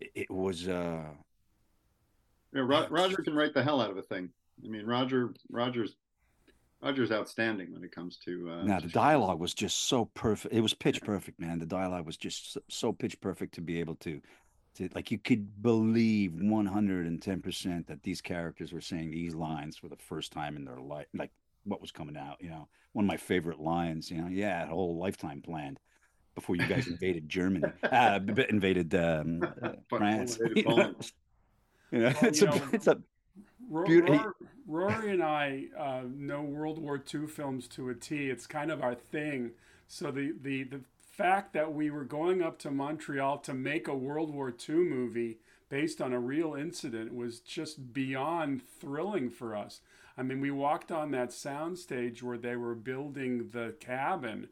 it, 0.02 0.12
it 0.16 0.32
was 0.32 0.68
uh 0.68 1.04
Yeah. 2.54 2.88
Roger 2.90 3.18
can 3.18 3.36
write 3.36 3.54
the 3.54 3.64
hell 3.64 3.82
out 3.82 3.92
of 3.92 3.98
a 3.98 4.02
thing. 4.02 4.30
I 4.64 4.68
mean, 4.68 4.86
Roger 4.86 5.34
Roger's 5.52 5.96
Roger's 6.82 7.12
outstanding 7.12 7.74
when 7.74 7.84
it 7.84 7.92
comes 7.92 8.18
to. 8.26 8.50
Uh, 8.52 8.64
Now 8.64 8.80
the 8.80 8.88
dialogue 8.88 9.40
was 9.40 9.54
just 9.54 9.88
so 9.88 10.06
perfect. 10.14 10.54
It 10.54 10.62
was 10.62 10.74
pitch 10.74 11.02
perfect, 11.02 11.40
man. 11.40 11.60
The 11.60 11.66
dialogue 11.66 12.06
was 12.06 12.18
just 12.18 12.54
so, 12.54 12.62
so 12.70 12.94
pitch 12.94 13.20
perfect 13.22 13.56
to 13.56 13.62
be 13.62 13.80
able 13.80 13.96
to, 13.96 14.22
to 14.76 14.90
like 14.94 15.10
you 15.12 15.18
could 15.18 15.62
believe 15.62 16.34
one 16.36 16.66
hundred 16.66 17.08
and 17.08 17.22
ten 17.22 17.42
percent 17.42 17.88
that 17.88 18.04
these 18.04 18.22
characters 18.22 18.72
were 18.72 18.82
saying 18.82 19.12
these 19.12 19.34
lines 19.34 19.78
for 19.78 19.88
the 19.90 19.96
first 19.96 20.32
time 20.32 20.56
in 20.56 20.66
their 20.66 20.80
life, 20.80 21.08
like 21.14 21.32
what 21.64 21.82
was 21.82 21.92
coming 21.92 22.18
out. 22.18 22.38
You 22.40 22.50
know, 22.50 22.68
one 22.94 23.06
of 23.06 23.08
my 23.08 23.18
favorite 23.18 23.60
lines. 23.60 24.12
You 24.12 24.22
know, 24.22 24.28
yeah, 24.28 24.64
a 24.64 24.68
whole 24.68 24.98
lifetime 24.98 25.42
planned 25.42 25.80
before 26.36 26.56
you 26.56 26.68
guys 26.68 26.88
invaded 26.88 27.28
Germany, 27.30 27.66
uh, 27.84 28.20
invaded 28.50 28.94
um, 28.96 29.42
uh, 29.64 29.72
France. 29.90 30.38
invaded 30.38 30.66
You 30.66 30.76
know. 30.76 30.96
You 31.92 32.00
know, 32.00 32.14
it's 32.22 32.42
a 32.42 32.62
it's 32.74 32.88
a 32.88 32.98
Rory, 33.70 34.26
Rory 34.68 35.12
and 35.12 35.24
I 35.24 35.66
uh, 35.78 36.02
know 36.14 36.42
World 36.42 36.80
War 36.80 37.02
II 37.14 37.28
films 37.28 37.68
to 37.70 37.90
a 37.90 37.96
T. 37.96 38.30
It's 38.30 38.48
kind 38.48 38.72
of 38.72 38.82
our 38.82 38.96
thing. 38.96 39.52
So 39.88 40.12
the, 40.12 40.34
the, 40.42 40.64
the 40.64 40.82
fact 41.12 41.54
that 41.54 41.74
we 41.74 41.90
were 41.90 42.04
going 42.04 42.42
up 42.42 42.60
to 42.60 42.72
Montreal 42.72 43.40
to 43.40 43.54
make 43.54 43.88
a 43.88 43.96
World 43.96 44.34
War 44.34 44.54
II 44.68 44.76
movie 44.76 45.40
based 45.70 46.02
on 46.02 46.14
a 46.14 46.20
real 46.20 46.54
incident 46.54 47.14
was 47.14 47.40
just 47.40 47.94
beyond 47.94 48.62
thrilling 48.80 49.30
for 49.30 49.56
us. 49.56 49.82
I 50.18 50.24
mean, 50.24 50.40
we 50.40 50.52
walked 50.52 50.92
on 50.92 51.12
that 51.12 51.30
soundstage 51.30 52.22
where 52.24 52.38
they 52.38 52.56
were 52.56 52.76
building 52.76 53.50
the 53.52 53.76
cabin, 53.80 54.48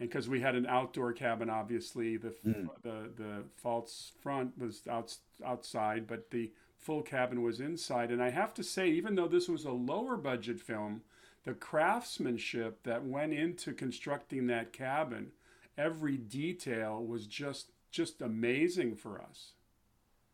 and 0.00 0.08
because 0.08 0.28
we 0.28 0.40
had 0.40 0.54
an 0.54 0.66
outdoor 0.66 1.12
cabin, 1.12 1.48
obviously 1.50 2.16
the 2.16 2.34
Mm. 2.46 2.68
the 2.82 3.10
the 3.16 3.44
false 3.56 4.12
front 4.20 4.56
was 4.58 4.86
out, 4.88 5.16
outside, 5.44 6.06
but 6.06 6.30
the 6.30 6.52
full 6.84 7.02
cabin 7.02 7.42
was 7.42 7.60
inside. 7.60 8.10
And 8.10 8.22
I 8.22 8.30
have 8.30 8.52
to 8.54 8.62
say, 8.62 8.88
even 8.90 9.14
though 9.14 9.26
this 9.28 9.48
was 9.48 9.64
a 9.64 9.72
lower 9.72 10.16
budget 10.16 10.60
film, 10.60 11.02
the 11.44 11.54
craftsmanship 11.54 12.82
that 12.84 13.04
went 13.04 13.32
into 13.32 13.72
constructing 13.72 14.46
that 14.48 14.72
cabin, 14.72 15.32
every 15.78 16.16
detail 16.16 17.04
was 17.04 17.26
just 17.26 17.70
just 17.90 18.22
amazing 18.22 18.96
for 18.96 19.20
us. 19.20 19.52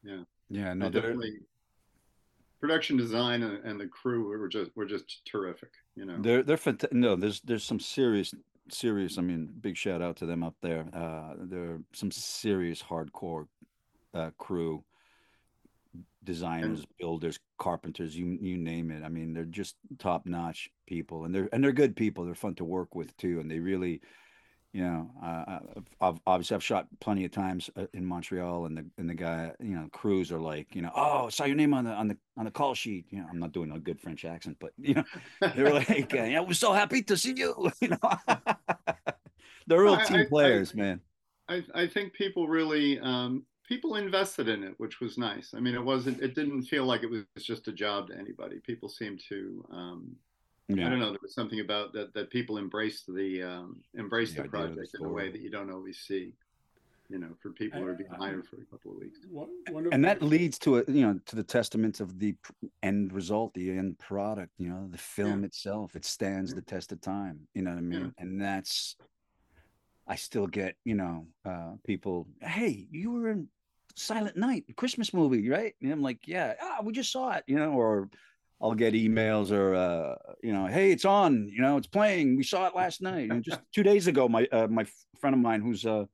yeah. 0.02 0.22
Yeah. 0.48 0.72
No, 0.74 0.88
definitely. 0.90 1.40
Production 2.60 2.96
design 2.96 3.42
and, 3.42 3.64
and 3.64 3.80
the 3.80 3.86
crew 3.86 4.28
were 4.28 4.48
just 4.48 4.70
were 4.74 4.86
just 4.86 5.24
terrific. 5.24 5.70
You 5.94 6.06
know. 6.06 6.16
They're 6.20 6.42
they're 6.42 6.56
fant- 6.56 6.92
no. 6.92 7.16
There's 7.16 7.40
there's 7.42 7.64
some 7.64 7.80
serious 7.80 8.34
serious. 8.70 9.18
I 9.18 9.22
mean, 9.22 9.48
big 9.60 9.76
shout 9.76 10.02
out 10.02 10.16
to 10.16 10.26
them 10.26 10.42
up 10.42 10.54
there. 10.60 10.86
Uh, 10.92 11.34
there 11.38 11.70
are 11.74 11.80
some 11.92 12.10
serious 12.10 12.82
hardcore 12.82 13.46
uh, 14.14 14.30
crew, 14.38 14.82
designers, 16.24 16.84
builders, 16.98 17.38
carpenters. 17.58 18.16
You 18.16 18.38
you 18.40 18.56
name 18.56 18.90
it. 18.90 19.02
I 19.02 19.08
mean, 19.08 19.32
they're 19.34 19.44
just 19.44 19.76
top 19.98 20.26
notch 20.26 20.70
people, 20.86 21.24
and 21.24 21.34
they're 21.34 21.48
and 21.52 21.62
they're 21.62 21.72
good 21.72 21.96
people. 21.96 22.24
They're 22.24 22.34
fun 22.34 22.54
to 22.56 22.64
work 22.64 22.94
with 22.94 23.16
too, 23.16 23.40
and 23.40 23.50
they 23.50 23.58
really. 23.58 24.00
You 24.72 24.84
know, 24.84 25.10
uh, 25.20 25.58
I've, 26.00 26.20
obviously 26.28 26.54
I've 26.54 26.62
shot 26.62 26.86
plenty 27.00 27.24
of 27.24 27.32
times 27.32 27.68
uh, 27.74 27.86
in 27.92 28.04
Montreal, 28.06 28.66
and 28.66 28.78
the 28.78 28.86
and 28.98 29.10
the 29.10 29.14
guy, 29.16 29.50
you 29.58 29.74
know, 29.74 29.88
crews 29.90 30.30
are 30.30 30.38
like, 30.38 30.76
you 30.76 30.82
know, 30.82 30.92
oh, 30.94 31.26
I 31.26 31.28
saw 31.30 31.42
your 31.44 31.56
name 31.56 31.74
on 31.74 31.82
the 31.86 31.90
on 31.90 32.06
the 32.06 32.16
on 32.36 32.44
the 32.44 32.52
call 32.52 32.74
sheet. 32.74 33.06
You 33.10 33.18
know, 33.18 33.26
I'm 33.28 33.40
not 33.40 33.50
doing 33.50 33.72
a 33.72 33.80
good 33.80 34.00
French 34.00 34.24
accent, 34.24 34.58
but 34.60 34.70
you 34.78 34.94
know, 34.94 35.02
they 35.56 35.64
were 35.64 35.72
like, 35.72 36.14
uh, 36.14 36.22
"Yeah, 36.22 36.38
we're 36.42 36.52
so 36.52 36.72
happy 36.72 37.02
to 37.02 37.16
see 37.16 37.34
you." 37.36 37.68
You 37.80 37.88
know, 37.88 37.98
they're 39.66 39.82
real 39.82 39.94
I- 39.94 40.04
team 40.04 40.18
I- 40.18 40.22
I- 40.22 40.26
players, 40.28 40.72
man. 40.72 41.00
I, 41.48 41.64
I 41.74 41.86
think 41.88 42.12
people 42.12 42.46
really 42.46 43.00
um, 43.00 43.44
people 43.70 43.94
invested 43.94 44.48
in 44.48 44.64
it, 44.64 44.74
which 44.78 45.00
was 45.00 45.16
nice. 45.16 45.54
I 45.56 45.60
mean, 45.60 45.74
it 45.74 45.84
wasn't 45.92 46.20
it 46.20 46.34
didn't 46.34 46.64
feel 46.64 46.84
like 46.84 47.02
it 47.02 47.10
was 47.10 47.24
just 47.38 47.68
a 47.68 47.72
job 47.72 48.08
to 48.08 48.18
anybody. 48.18 48.56
People 48.58 48.88
seemed 48.90 49.22
to 49.30 49.64
um, 49.72 50.16
I 50.70 50.74
don't 50.74 51.00
know. 51.00 51.10
There 51.10 51.18
was 51.22 51.34
something 51.34 51.60
about 51.60 51.92
that 51.94 52.12
that 52.14 52.30
people 52.30 52.58
embraced 52.58 53.06
the 53.06 53.42
um, 53.42 53.80
embraced 53.96 54.36
The 54.36 54.42
the, 54.42 54.48
idea 54.48 54.60
the 54.60 54.74
project 54.74 54.96
in 55.00 55.06
a 55.06 55.08
way 55.08 55.30
that 55.30 55.40
you 55.40 55.50
don't 55.50 55.70
always 55.72 55.98
see. 55.98 56.34
You 57.08 57.18
know, 57.18 57.32
for 57.42 57.50
people 57.50 57.80
who 57.80 57.88
are 57.88 57.94
being 57.94 58.10
I- 58.12 58.14
I- 58.14 58.18
hired 58.28 58.46
for 58.46 58.56
a 58.56 58.64
couple 58.70 58.92
of 58.92 58.98
weeks. 58.98 59.18
One, 59.28 59.48
one 59.72 59.88
and 59.92 60.04
that 60.04 60.22
leads 60.22 60.58
to 60.60 60.78
a 60.78 60.84
you 60.86 61.04
know 61.06 61.18
to 61.26 61.34
the 61.36 61.42
testament 61.42 61.98
of 62.00 62.18
the 62.20 62.36
end 62.82 63.12
result, 63.12 63.52
the 63.54 63.70
end 63.70 63.98
product. 63.98 64.52
You 64.58 64.68
know, 64.68 64.86
the 64.88 64.98
film 64.98 65.42
itself. 65.44 65.96
It 65.96 66.04
stands 66.04 66.50
Yeah. 66.50 66.56
the 66.56 66.62
test 66.74 66.92
of 66.92 67.00
time. 67.00 67.36
You 67.54 67.62
know 67.62 67.70
what 67.70 67.78
I 67.78 67.82
mean? 67.82 68.00
Yeah. 68.16 68.22
And 68.22 68.40
that's. 68.40 68.96
I 70.06 70.16
still 70.16 70.48
get 70.48 70.76
you 70.84 70.94
know 70.94 71.26
uh, 71.44 71.72
people. 71.84 72.26
Hey, 72.42 72.86
you 72.90 73.10
were 73.12 73.28
in 73.30 73.48
Silent 73.96 74.36
Night, 74.36 74.64
Christmas 74.76 75.12
movie, 75.12 75.48
right? 75.48 75.74
And 75.82 75.92
I'm 75.92 76.02
like, 76.02 76.26
yeah, 76.26 76.54
ah, 76.60 76.78
we 76.82 76.92
just 76.92 77.12
saw 77.12 77.32
it. 77.32 77.44
You 77.46 77.56
know, 77.56 77.72
or 77.72 78.10
I'll 78.60 78.74
get 78.74 78.94
emails 78.94 79.50
or 79.50 79.74
uh, 79.74 80.14
you 80.42 80.52
know, 80.52 80.66
hey, 80.66 80.92
it's 80.92 81.04
on. 81.04 81.48
You 81.48 81.62
know, 81.62 81.76
it's 81.76 81.86
playing. 81.86 82.36
We 82.36 82.42
saw 82.42 82.66
it 82.66 82.74
last 82.74 83.02
night. 83.02 83.30
And 83.30 83.42
just 83.42 83.60
two 83.74 83.82
days 83.82 84.06
ago, 84.06 84.28
my 84.28 84.46
uh, 84.52 84.66
my 84.68 84.86
friend 85.18 85.34
of 85.34 85.40
mine 85.40 85.60
who's 85.60 85.84
a 85.84 86.08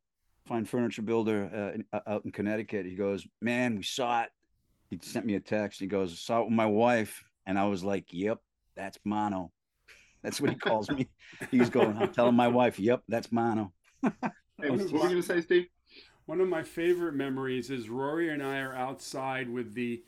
fine 0.46 0.64
furniture 0.64 1.02
builder 1.02 1.50
uh, 1.52 1.74
in, 1.74 1.84
uh, 1.92 2.00
out 2.06 2.24
in 2.24 2.30
Connecticut, 2.30 2.86
he 2.86 2.94
goes, 2.94 3.26
man, 3.40 3.76
we 3.76 3.82
saw 3.82 4.22
it. 4.22 4.30
He 4.90 4.98
sent 5.02 5.26
me 5.26 5.34
a 5.34 5.40
text. 5.40 5.80
He 5.80 5.86
goes, 5.86 6.20
saw 6.20 6.42
it 6.42 6.44
with 6.44 6.54
my 6.54 6.66
wife, 6.66 7.24
and 7.46 7.58
I 7.58 7.66
was 7.66 7.82
like, 7.82 8.12
yep, 8.12 8.38
that's 8.76 8.98
mono. 9.04 9.52
That's 10.22 10.40
what 10.40 10.50
he 10.50 10.56
calls 10.56 10.90
me. 10.90 11.06
He's 11.52 11.70
going, 11.70 11.96
I'm 11.96 12.12
telling 12.12 12.34
my 12.34 12.48
wife, 12.48 12.80
yep, 12.80 13.02
that's 13.06 13.30
mono. 13.30 13.72
Hey, 14.60 14.70
what 14.70 14.80
were 14.80 14.86
you 14.86 14.98
going 14.98 15.16
to 15.16 15.22
say, 15.22 15.40
Steve? 15.42 15.66
One 16.26 16.40
of 16.40 16.48
my 16.48 16.64
favorite 16.64 17.14
memories 17.14 17.70
is 17.70 17.88
Rory 17.88 18.28
and 18.28 18.42
I 18.42 18.58
are 18.58 18.74
outside 18.74 19.48
with 19.48 19.74
the 19.74 20.02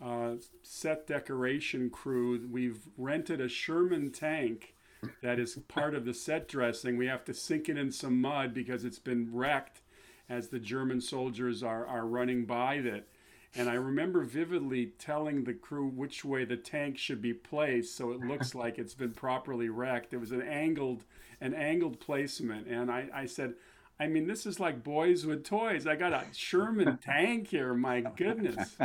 uh, 0.00 0.34
set 0.62 1.08
decoration 1.08 1.90
crew. 1.90 2.48
We've 2.48 2.78
rented 2.96 3.40
a 3.40 3.48
Sherman 3.48 4.12
tank 4.12 4.76
that 5.20 5.40
is 5.40 5.58
part 5.66 5.96
of 5.96 6.04
the 6.04 6.14
set 6.14 6.46
dressing. 6.46 6.96
We 6.96 7.08
have 7.08 7.24
to 7.24 7.34
sink 7.34 7.68
it 7.68 7.76
in 7.76 7.90
some 7.90 8.20
mud 8.20 8.54
because 8.54 8.84
it's 8.84 9.00
been 9.00 9.28
wrecked 9.32 9.80
as 10.28 10.48
the 10.48 10.60
German 10.60 11.00
soldiers 11.00 11.64
are, 11.64 11.84
are 11.86 12.06
running 12.06 12.44
by 12.44 12.74
it. 12.74 13.08
And 13.56 13.68
I 13.68 13.74
remember 13.74 14.22
vividly 14.22 14.92
telling 14.98 15.42
the 15.42 15.54
crew 15.54 15.88
which 15.88 16.24
way 16.24 16.44
the 16.44 16.56
tank 16.56 16.98
should 16.98 17.20
be 17.20 17.34
placed 17.34 17.96
so 17.96 18.12
it 18.12 18.20
looks 18.20 18.54
like 18.54 18.78
it's 18.78 18.94
been 18.94 19.12
properly 19.12 19.68
wrecked. 19.68 20.12
It 20.12 20.18
was 20.18 20.32
an 20.32 20.42
angled 20.42 21.04
an 21.40 21.52
angled 21.52 22.00
placement. 22.00 22.68
And 22.68 22.90
I, 22.90 23.08
I 23.12 23.26
said, 23.26 23.54
I 24.00 24.08
mean, 24.08 24.26
this 24.26 24.46
is 24.46 24.58
like 24.58 24.82
boys 24.82 25.24
with 25.24 25.44
toys. 25.44 25.86
I 25.86 25.96
got 25.96 26.12
a 26.12 26.24
Sherman 26.32 26.98
tank 27.02 27.48
here. 27.48 27.74
My 27.74 28.00
goodness. 28.00 28.76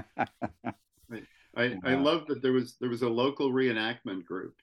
I, 1.57 1.77
I 1.83 1.95
Wow. 1.95 2.03
love 2.03 2.27
that 2.27 2.41
there 2.41 2.53
was 2.53 2.75
there 2.79 2.89
was 2.89 3.01
a 3.01 3.09
local 3.09 3.51
reenactment 3.51 4.23
group 4.23 4.55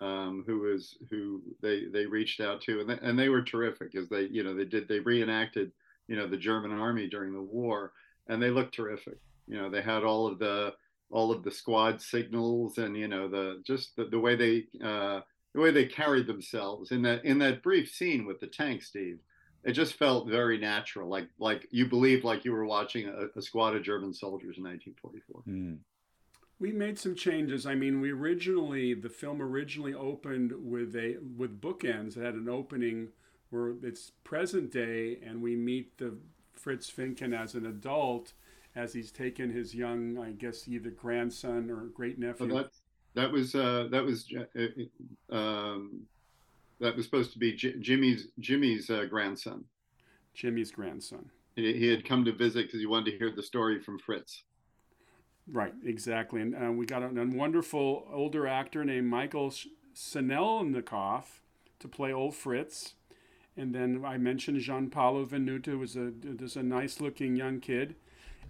um, 0.00 0.44
who 0.46 0.60
was 0.60 0.96
who 1.10 1.42
they 1.60 1.86
they 1.86 2.06
reached 2.06 2.40
out 2.40 2.60
to 2.62 2.80
and 2.80 2.88
they, 2.88 2.98
and 3.02 3.18
they 3.18 3.28
were 3.28 3.42
terrific 3.42 3.94
as 3.96 4.08
they 4.08 4.22
you 4.22 4.44
know 4.44 4.54
they 4.54 4.64
did 4.64 4.86
they 4.88 5.00
reenacted 5.00 5.72
you 6.06 6.16
know 6.16 6.28
the 6.28 6.36
German 6.36 6.70
army 6.72 7.08
during 7.08 7.32
the 7.32 7.42
war 7.42 7.92
and 8.28 8.40
they 8.40 8.50
looked 8.50 8.74
terrific 8.74 9.18
you 9.48 9.56
know 9.60 9.68
they 9.68 9.82
had 9.82 10.04
all 10.04 10.26
of 10.28 10.38
the 10.38 10.72
all 11.10 11.32
of 11.32 11.42
the 11.42 11.50
squad 11.50 12.00
signals 12.00 12.78
and 12.78 12.96
you 12.96 13.08
know 13.08 13.28
the 13.28 13.60
just 13.66 13.96
the, 13.96 14.04
the 14.04 14.18
way 14.18 14.36
they 14.36 14.66
uh, 14.82 15.20
the 15.52 15.60
way 15.60 15.72
they 15.72 15.84
carried 15.84 16.28
themselves 16.28 16.92
in 16.92 17.02
that 17.02 17.24
in 17.24 17.38
that 17.40 17.62
brief 17.62 17.90
scene 17.90 18.24
with 18.24 18.38
the 18.38 18.46
tank, 18.46 18.82
Steve. 18.82 19.18
It 19.64 19.72
just 19.72 19.94
felt 19.94 20.28
very 20.28 20.58
natural, 20.58 21.08
like 21.08 21.28
like 21.38 21.68
you 21.70 21.86
believed 21.86 22.24
like 22.24 22.44
you 22.44 22.52
were 22.52 22.64
watching 22.64 23.08
a, 23.08 23.38
a 23.38 23.42
squad 23.42 23.76
of 23.76 23.82
German 23.82 24.14
soldiers 24.14 24.56
in 24.56 24.64
1944. 24.64 25.42
Mm. 25.46 25.78
We 26.58 26.72
made 26.72 26.98
some 26.98 27.14
changes. 27.14 27.66
I 27.66 27.74
mean, 27.74 28.00
we 28.00 28.10
originally 28.10 28.94
the 28.94 29.08
film 29.08 29.42
originally 29.42 29.94
opened 29.94 30.52
with 30.56 30.96
a 30.96 31.16
with 31.36 31.60
bookends. 31.60 32.16
It 32.16 32.24
had 32.24 32.34
an 32.34 32.48
opening 32.48 33.08
where 33.50 33.74
it's 33.82 34.12
present 34.24 34.70
day, 34.70 35.18
and 35.24 35.42
we 35.42 35.56
meet 35.56 35.98
the 35.98 36.16
Fritz 36.54 36.90
Vincken 36.90 37.38
as 37.38 37.54
an 37.54 37.66
adult 37.66 38.32
as 38.76 38.92
he's 38.92 39.10
taken 39.10 39.50
his 39.50 39.74
young, 39.74 40.18
I 40.18 40.30
guess, 40.30 40.68
either 40.68 40.90
grandson 40.90 41.70
or 41.70 41.86
great 41.86 42.18
nephew. 42.18 42.46
Well, 42.46 42.64
that, 42.64 42.70
that 43.14 43.32
was 43.32 43.54
uh, 43.54 43.88
that 43.90 44.04
was 44.04 44.26
uh, 45.32 45.34
um, 45.34 46.02
that 46.80 46.96
was 46.96 47.04
supposed 47.04 47.32
to 47.32 47.38
be 47.38 47.52
J- 47.52 47.78
Jimmy's 47.78 48.28
Jimmy's 48.38 48.90
uh, 48.90 49.04
grandson. 49.08 49.64
Jimmy's 50.34 50.70
grandson. 50.70 51.30
He, 51.56 51.72
he 51.74 51.88
had 51.88 52.04
come 52.04 52.24
to 52.24 52.32
visit 52.32 52.66
because 52.66 52.80
he 52.80 52.86
wanted 52.86 53.12
to 53.12 53.18
hear 53.18 53.30
the 53.30 53.42
story 53.42 53.80
from 53.80 53.98
Fritz. 53.98 54.44
Right, 55.50 55.74
exactly. 55.84 56.40
And 56.40 56.54
uh, 56.54 56.72
we 56.72 56.86
got 56.86 57.02
a, 57.02 57.06
a, 57.06 57.26
wonderful 57.26 58.06
older 58.12 58.46
actor 58.46 58.84
named 58.84 59.08
Michael 59.08 59.52
Sinelnikoff 59.94 61.24
to 61.80 61.88
play 61.88 62.12
old 62.12 62.36
Fritz. 62.36 62.94
And 63.56 63.74
then 63.74 64.04
I 64.04 64.16
mentioned 64.16 64.60
Jean 64.60 64.90
Paulo 64.90 65.24
Venuto 65.26 65.78
was 65.78 65.96
a 65.96 66.12
was 66.40 66.56
a 66.56 66.62
nice 66.62 67.00
looking 67.00 67.36
young 67.36 67.60
kid, 67.60 67.96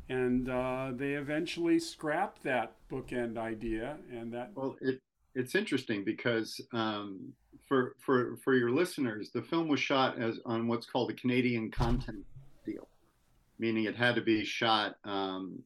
and 0.09 0.49
uh, 0.49 0.91
they 0.95 1.15
eventually 1.15 1.79
scrapped 1.79 2.43
that 2.43 2.75
bookend 2.91 3.39
idea. 3.39 3.97
And 4.13 4.33
that 4.35 4.53
well, 4.55 4.77
it 4.81 5.01
it's 5.35 5.55
interesting 5.55 6.05
because 6.05 6.61
um, 6.73 7.33
for 7.69 7.95
for 7.99 8.37
for 8.43 8.55
your 8.55 8.71
listeners, 8.71 9.31
the 9.31 9.43
film 9.43 9.69
was 9.69 9.81
shot 9.81 10.19
as 10.19 10.41
on 10.45 10.69
what's 10.69 10.87
called 10.87 11.11
a 11.11 11.15
Canadian 11.15 11.71
content 11.71 12.25
deal, 12.65 12.89
meaning 13.59 13.85
it 13.85 13.97
had 13.97 14.15
to 14.17 14.23
be 14.23 14.45
shot 14.45 14.97
um, 15.05 15.63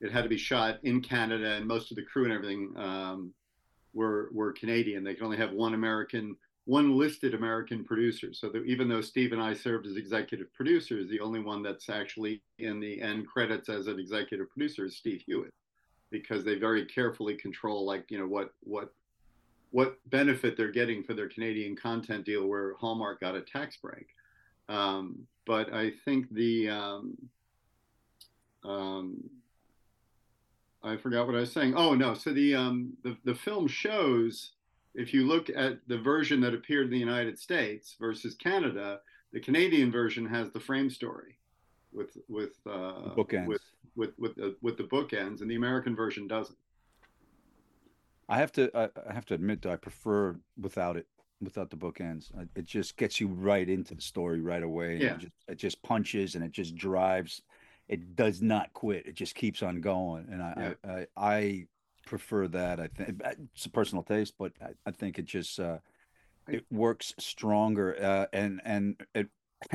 it 0.00 0.12
had 0.12 0.22
to 0.22 0.28
be 0.28 0.36
shot 0.36 0.78
in 0.82 1.00
Canada, 1.00 1.52
and 1.52 1.66
most 1.66 1.90
of 1.90 1.96
the 1.96 2.02
crew 2.02 2.24
and 2.24 2.32
everything 2.32 2.72
um, 2.76 3.32
were 3.94 4.28
were 4.32 4.52
Canadian. 4.52 5.02
They 5.02 5.14
could 5.14 5.24
only 5.24 5.38
have 5.38 5.52
one 5.52 5.74
American, 5.74 6.36
one 6.66 6.96
listed 6.96 7.34
American 7.34 7.84
producer. 7.84 8.32
So 8.32 8.48
that 8.50 8.64
even 8.66 8.88
though 8.88 9.00
Steve 9.00 9.32
and 9.32 9.40
I 9.40 9.54
served 9.54 9.86
as 9.86 9.96
executive 9.96 10.52
producers, 10.52 11.08
the 11.08 11.20
only 11.20 11.40
one 11.40 11.62
that's 11.62 11.88
actually 11.88 12.42
in 12.58 12.80
the 12.80 13.00
end 13.00 13.26
credits 13.26 13.68
as 13.68 13.86
an 13.86 13.98
executive 13.98 14.50
producer 14.50 14.84
is 14.84 14.96
Steve 14.96 15.22
Hewitt, 15.26 15.54
because 16.10 16.44
they 16.44 16.56
very 16.56 16.84
carefully 16.84 17.34
control 17.34 17.86
like 17.86 18.10
you 18.10 18.18
know 18.18 18.28
what 18.28 18.50
what 18.60 18.92
what 19.70 19.98
benefit 20.10 20.56
they're 20.56 20.70
getting 20.70 21.02
for 21.02 21.14
their 21.14 21.28
Canadian 21.28 21.76
content 21.76 22.24
deal, 22.24 22.46
where 22.46 22.74
Hallmark 22.74 23.20
got 23.20 23.34
a 23.34 23.40
tax 23.40 23.76
break. 23.76 24.08
Um, 24.68 25.26
but 25.46 25.72
I 25.72 25.92
think 26.04 26.32
the 26.32 26.68
um, 26.70 27.16
um, 28.64 29.30
I 30.82 30.96
forgot 30.96 31.26
what 31.26 31.36
I 31.36 31.40
was 31.40 31.52
saying. 31.52 31.74
Oh 31.76 31.94
no, 31.94 32.14
so 32.14 32.32
the 32.32 32.54
um 32.54 32.92
the, 33.02 33.16
the 33.24 33.34
film 33.34 33.66
shows 33.66 34.52
if 34.94 35.12
you 35.12 35.26
look 35.26 35.50
at 35.50 35.78
the 35.86 35.98
version 35.98 36.40
that 36.40 36.54
appeared 36.54 36.86
in 36.86 36.90
the 36.90 36.98
United 36.98 37.38
States 37.38 37.96
versus 38.00 38.34
Canada, 38.34 39.00
the 39.32 39.40
Canadian 39.40 39.92
version 39.92 40.26
has 40.26 40.50
the 40.50 40.60
frame 40.60 40.90
story 40.90 41.36
with 41.92 42.16
with 42.28 42.54
uh, 42.66 43.14
bookends. 43.14 43.46
with 43.46 43.62
with 43.94 44.10
with 44.18 44.34
the, 44.36 44.56
with 44.62 44.76
the 44.76 44.84
bookends, 44.84 45.40
and 45.40 45.50
the 45.50 45.56
American 45.56 45.94
version 45.94 46.26
doesn't. 46.26 46.56
I 48.28 48.38
have 48.38 48.52
to 48.52 48.70
I, 48.76 48.88
I 49.08 49.12
have 49.12 49.26
to 49.26 49.34
admit 49.34 49.62
that 49.62 49.72
I 49.72 49.76
prefer 49.76 50.36
without 50.60 50.96
it 50.96 51.06
without 51.40 51.70
the 51.70 51.76
bookends. 51.76 52.30
It 52.54 52.64
just 52.64 52.96
gets 52.96 53.20
you 53.20 53.28
right 53.28 53.68
into 53.68 53.94
the 53.94 54.02
story 54.02 54.40
right 54.40 54.62
away. 54.62 54.96
Yeah. 54.96 55.14
It 55.14 55.18
just, 55.18 55.32
it 55.48 55.58
just 55.58 55.82
punches 55.82 56.34
and 56.34 56.44
it 56.44 56.52
just 56.52 56.74
drives 56.74 57.42
it 57.88 58.16
does 58.16 58.42
not 58.42 58.72
quit. 58.72 59.06
It 59.06 59.14
just 59.14 59.34
keeps 59.34 59.62
on 59.62 59.80
going, 59.80 60.26
and 60.30 60.42
I 60.42 60.74
Yeah. 60.84 60.90
I, 60.90 60.90
I, 60.90 61.06
I 61.16 61.66
prefer 62.06 62.48
that. 62.48 62.80
I 62.80 62.88
think 62.88 63.20
it's 63.54 63.66
a 63.66 63.70
personal 63.70 64.02
taste, 64.02 64.34
but 64.38 64.52
I, 64.60 64.70
I 64.86 64.90
think 64.90 65.18
it 65.18 65.24
just 65.24 65.60
uh, 65.60 65.78
it 66.48 66.64
works 66.70 67.14
stronger, 67.18 67.96
uh, 68.00 68.26
and 68.32 68.60
and 68.64 69.00
it 69.14 69.28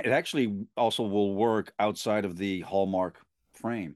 it 0.03 0.11
actually 0.11 0.65
also 0.75 1.03
will 1.03 1.35
work 1.35 1.73
outside 1.79 2.25
of 2.25 2.37
the 2.37 2.61
Hallmark 2.61 3.19
frame 3.53 3.95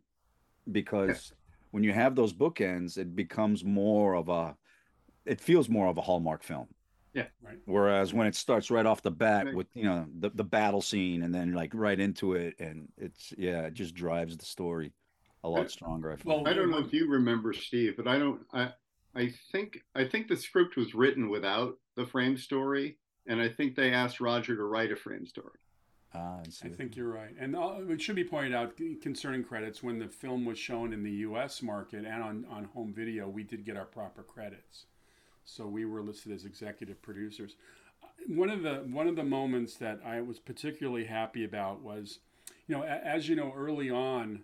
because 0.72 1.34
when 1.76 1.84
you 1.84 1.92
have 1.92 2.16
those 2.16 2.32
bookends, 2.32 2.98
it 2.98 3.18
becomes 3.18 3.66
more 3.66 4.16
of 4.16 4.30
a 4.30 4.56
it 5.26 5.42
feels 5.42 5.68
more 5.68 5.88
of 5.88 5.98
a 5.98 6.02
Hallmark 6.02 6.42
film. 6.42 6.68
Yeah. 7.14 7.26
Right. 7.42 7.58
Whereas 7.66 8.14
when 8.14 8.28
it 8.28 8.36
starts 8.36 8.72
right 8.72 8.86
off 8.86 9.02
the 9.02 9.12
bat 9.12 9.48
Right. 9.48 9.56
with 9.56 9.68
you 9.74 9.84
know 9.84 10.06
the 10.20 10.30
the 10.30 10.44
battle 10.46 10.82
scene 10.82 11.24
and 11.24 11.36
then 11.36 11.52
like 11.52 11.72
right 11.74 12.00
into 12.00 12.32
it 12.34 12.56
and 12.60 12.88
it's 12.98 13.34
yeah 13.38 13.64
it 13.64 13.74
just 13.74 13.94
drives 13.94 14.38
the 14.38 14.46
story 14.46 14.94
a 15.44 15.50
lot 15.50 15.62
Right. 15.64 15.70
stronger. 15.72 16.14
I 16.14 16.16
Well. 16.24 16.48
I 16.48 16.54
don't 16.54 16.72
know 16.72 16.80
if 16.80 16.94
you 16.94 17.10
remember 17.10 17.52
Steve, 17.52 17.96
but 17.98 18.08
I 18.08 18.18
don't. 18.20 18.40
I 18.54 18.72
I 19.14 19.34
think 19.52 19.82
I 19.96 20.06
think 20.06 20.30
the 20.30 20.38
script 20.38 20.78
was 20.78 20.96
written 20.96 21.28
without 21.30 21.78
the 21.98 22.06
frame 22.06 22.38
story, 22.38 22.98
and 23.28 23.42
I 23.42 23.50
think 23.50 23.76
they 23.76 23.92
asked 23.92 24.22
Roger 24.22 24.56
to 24.56 24.64
write 24.64 24.94
a 24.94 24.96
frame 24.96 25.26
story. 25.26 25.60
Ah, 26.16 26.38
I. 26.40 26.68
I 26.68 26.70
think 26.70 26.96
you're 26.96 27.10
right. 27.12 27.36
And 27.40 27.56
uh, 27.56 27.76
it 27.90 28.02
should 28.02 28.16
be 28.16 28.24
pointed 28.24 28.54
out 28.54 28.74
concerning 29.02 29.44
credits 29.44 29.84
when 29.84 30.00
the 30.00 30.08
film 30.08 30.46
was 30.46 30.58
shown 30.58 30.94
in 30.94 31.04
the 31.04 31.12
U.S. 31.12 31.62
market 31.62 32.06
and 32.06 32.24
on, 32.24 32.46
on 32.50 32.66
home 32.66 32.94
video, 32.94 33.28
we 33.28 33.44
did 33.44 33.66
get 33.66 33.76
our 33.78 33.86
proper 33.86 34.24
credits. 34.24 34.86
So 35.44 35.68
we 35.68 35.86
were 35.86 36.02
listed 36.02 36.32
as 36.32 36.46
executive 36.46 37.02
producers. 37.02 37.56
Uh, 38.04 38.08
One 38.28 38.50
of 38.50 38.64
the 38.64 38.76
one 38.90 39.08
of 39.08 39.16
the 39.16 39.24
moments 39.24 39.76
that 39.76 40.00
I 40.06 40.22
was 40.22 40.40
particularly 40.40 41.06
happy 41.06 41.44
about 41.44 41.82
was, 41.82 42.20
you 42.68 42.76
know, 42.76 42.84
a- 42.84 42.88
as 43.06 43.30
you 43.30 43.36
know, 43.36 43.54
early 43.56 43.90
on, 43.92 44.42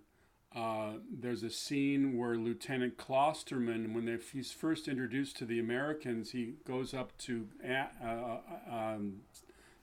uh, 0.55 0.95
there's 1.11 1.41
a 1.43 1.49
scene 1.49 2.17
where 2.17 2.35
Lieutenant 2.35 2.97
Klosterman, 2.97 3.93
when 3.95 4.05
they, 4.05 4.17
he's 4.31 4.51
first 4.51 4.87
introduced 4.87 5.37
to 5.37 5.45
the 5.45 5.59
Americans, 5.59 6.31
he 6.31 6.55
goes 6.67 6.93
up 6.93 7.17
to, 7.19 7.47
A- 7.63 7.89
uh, 8.03 8.39
um, 8.69 9.21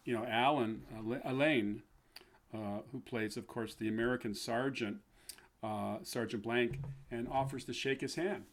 you 0.08 0.14
know, 0.14 0.24
Alan, 0.24 0.80
Ala- 0.98 1.20
Elaine, 1.22 1.82
uh, 2.54 2.78
who 2.92 3.00
plays, 3.00 3.36
of 3.36 3.46
course, 3.46 3.74
the 3.74 3.88
American 3.88 4.32
sergeant, 4.34 4.96
uh, 5.62 5.96
Sergeant 6.02 6.42
Blank, 6.42 6.78
and 7.10 7.28
offers 7.28 7.62
to 7.66 7.74
shake 7.74 8.00
his 8.00 8.14
hand. 8.14 8.44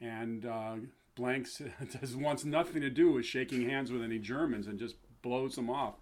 And 0.00 0.46
uh, 0.46 0.76
Blank 1.14 1.44
s- 1.46 1.60
does, 2.00 2.16
wants 2.16 2.46
nothing 2.46 2.80
to 2.80 2.88
do 2.88 3.12
with 3.12 3.26
shaking 3.26 3.68
hands 3.68 3.92
with 3.92 4.02
any 4.02 4.18
Germans 4.18 4.66
and 4.66 4.78
just 4.78 4.96
blows 5.20 5.56
them 5.56 5.68
off. 5.68 5.96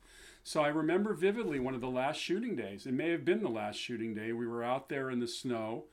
So 0.45 0.61
I 0.63 0.69
remember 0.69 1.15
vividly 1.15 1.59
one 1.59 1.75
of 1.75 1.81
the 1.81 1.89
last 1.89 2.21
shooting 2.21 2.55
days. 2.55 2.87
It 2.87 2.95
may 2.95 3.11
have 3.11 3.25
been 3.25 3.43
the 3.43 3.49
last 3.49 3.81
shooting 3.81 4.15
day. 4.15 4.33
We 4.33 4.47
were 4.47 4.63
out 4.63 4.89
there 4.89 5.11
in 5.11 5.19
the 5.19 5.27
snow, 5.27 5.87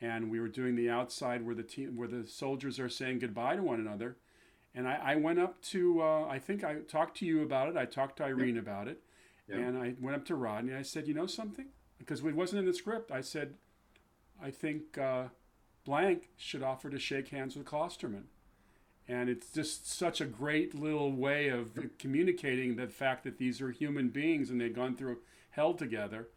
and 0.00 0.30
we 0.30 0.40
were 0.40 0.48
doing 0.48 0.74
the 0.74 0.88
outside 0.88 1.44
where 1.44 1.54
the 1.54 1.62
team, 1.62 1.98
where 1.98 2.08
the 2.08 2.26
soldiers 2.26 2.80
are 2.80 2.88
saying 2.88 3.18
goodbye 3.18 3.56
to 3.56 3.62
one 3.62 3.78
another. 3.78 4.16
And 4.74 4.86
I, 4.86 5.00
I 5.02 5.14
went 5.16 5.38
up 5.38 5.60
to, 5.62 6.02
uh, 6.02 6.26
I 6.26 6.38
think 6.38 6.62
I 6.62 6.76
talked 6.76 7.16
to 7.18 7.26
you 7.26 7.42
about 7.42 7.68
it. 7.68 7.76
I 7.76 7.84
talked 7.84 8.18
to 8.18 8.24
Irene 8.24 8.58
about 8.58 8.86
it. 8.88 9.02
Yeah. 9.48 9.56
And 9.56 9.78
I 9.78 9.94
went 10.00 10.16
up 10.16 10.24
to 10.26 10.34
Rodney. 10.34 10.74
I 10.74 10.82
said, 10.82 11.08
you 11.08 11.14
know 11.14 11.26
something? 11.26 11.66
Because 11.98 12.20
it 12.20 12.34
wasn't 12.34 12.60
in 12.60 12.66
the 12.66 12.74
script. 12.74 13.10
I 13.10 13.22
said, 13.22 13.54
I 14.42 14.50
think 14.50 14.98
uh, 14.98 15.24
Blank 15.84 16.28
should 16.36 16.62
offer 16.62 16.90
to 16.90 16.98
shake 16.98 17.28
hands 17.28 17.56
with 17.56 17.66
Klosterman. 17.66 18.24
And 19.08 19.30
it's 19.30 19.50
just 19.50 19.90
such 19.90 20.20
a 20.20 20.26
great 20.26 20.74
little 20.74 21.12
way 21.12 21.48
of 21.48 21.70
communicating 21.98 22.76
the 22.76 22.88
fact 22.88 23.24
that 23.24 23.38
these 23.38 23.62
are 23.62 23.70
human 23.70 24.10
beings 24.10 24.50
and 24.50 24.60
they've 24.60 24.74
gone 24.74 24.96
through 24.96 25.18
hell 25.50 25.72
together. 25.72 26.28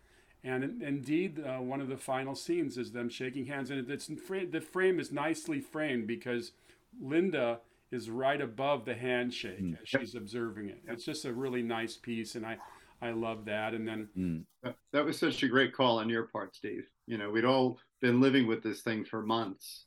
And 0.44 0.64
in- 0.64 0.82
indeed, 0.82 1.44
uh, 1.46 1.58
one 1.58 1.82
of 1.82 1.90
the 1.90 1.98
final 1.98 2.34
scenes 2.34 2.78
is 2.78 2.94
them 2.94 3.10
shaking 3.10 3.46
hands, 3.48 3.70
and 3.70 3.90
it's 3.90 4.08
the 4.08 4.62
frame 4.62 5.00
is 5.00 5.12
nicely 5.12 5.60
framed 5.60 6.08
because 6.08 6.54
Linda 7.00 7.60
is 7.92 8.10
right 8.10 8.42
above 8.42 8.86
the 8.86 8.94
handshake 8.96 9.60
Mm. 9.62 9.82
as 9.82 9.88
she's 9.88 10.16
observing 10.16 10.70
it. 10.70 10.82
It's 10.88 11.04
just 11.06 11.26
a 11.26 11.34
really 11.34 11.62
nice 11.62 11.98
piece, 11.98 12.36
and 12.36 12.46
I 12.46 12.58
I 13.04 13.10
love 13.12 13.46
that. 13.46 13.74
And 13.74 13.88
then 13.88 14.10
Mm. 14.16 14.46
That, 14.64 14.76
that 14.94 15.06
was 15.06 15.18
such 15.18 15.42
a 15.44 15.48
great 15.48 15.74
call 15.74 15.98
on 16.00 16.08
your 16.10 16.28
part, 16.28 16.56
Steve. 16.56 16.88
You 17.08 17.18
know, 17.18 17.32
we'd 17.32 17.46
all 17.46 17.80
been 18.00 18.22
living 18.22 18.46
with 18.48 18.62
this 18.62 18.82
thing 18.82 19.04
for 19.06 19.24
months, 19.24 19.86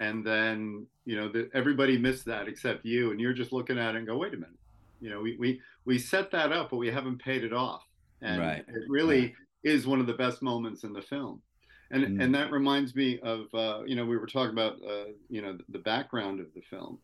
and 0.00 0.24
then 0.24 0.86
you 1.04 1.16
know 1.16 1.28
the, 1.28 1.50
everybody 1.54 1.98
missed 1.98 2.24
that 2.26 2.46
except 2.48 2.84
you, 2.84 3.10
and 3.10 3.20
you're 3.20 3.32
just 3.32 3.52
looking 3.52 3.78
at 3.78 3.94
it 3.94 3.98
and 3.98 4.06
go, 4.06 4.16
wait 4.16 4.32
a 4.34 4.36
minute. 4.36 4.58
You 5.00 5.10
know, 5.10 5.20
we 5.20 5.36
we 5.36 5.60
we 5.84 5.98
set 5.98 6.30
that 6.30 6.52
up, 6.52 6.70
but 6.70 6.76
we 6.76 6.88
haven't 6.90 7.18
paid 7.20 7.42
it 7.44 7.52
off, 7.52 7.84
and 8.20 8.40
Right. 8.40 8.64
it 8.68 8.84
really 8.88 9.34
is 9.64 9.86
one 9.86 10.00
of 10.00 10.06
the 10.06 10.14
best 10.14 10.40
moments 10.42 10.84
in 10.84 10.92
the 10.92 11.02
film. 11.02 11.42
And 11.90 12.04
Mm. 12.04 12.22
and 12.24 12.34
that 12.36 12.50
reminds 12.52 12.94
me 12.94 13.18
of 13.20 13.52
uh, 13.54 13.82
you 13.84 13.96
know 13.96 14.06
we 14.06 14.16
were 14.16 14.26
talking 14.28 14.52
about 14.52 14.74
uh, 14.88 15.06
you 15.28 15.42
know 15.42 15.58
the 15.68 15.80
background 15.80 16.38
of 16.40 16.46
the 16.54 16.62
film. 16.62 17.00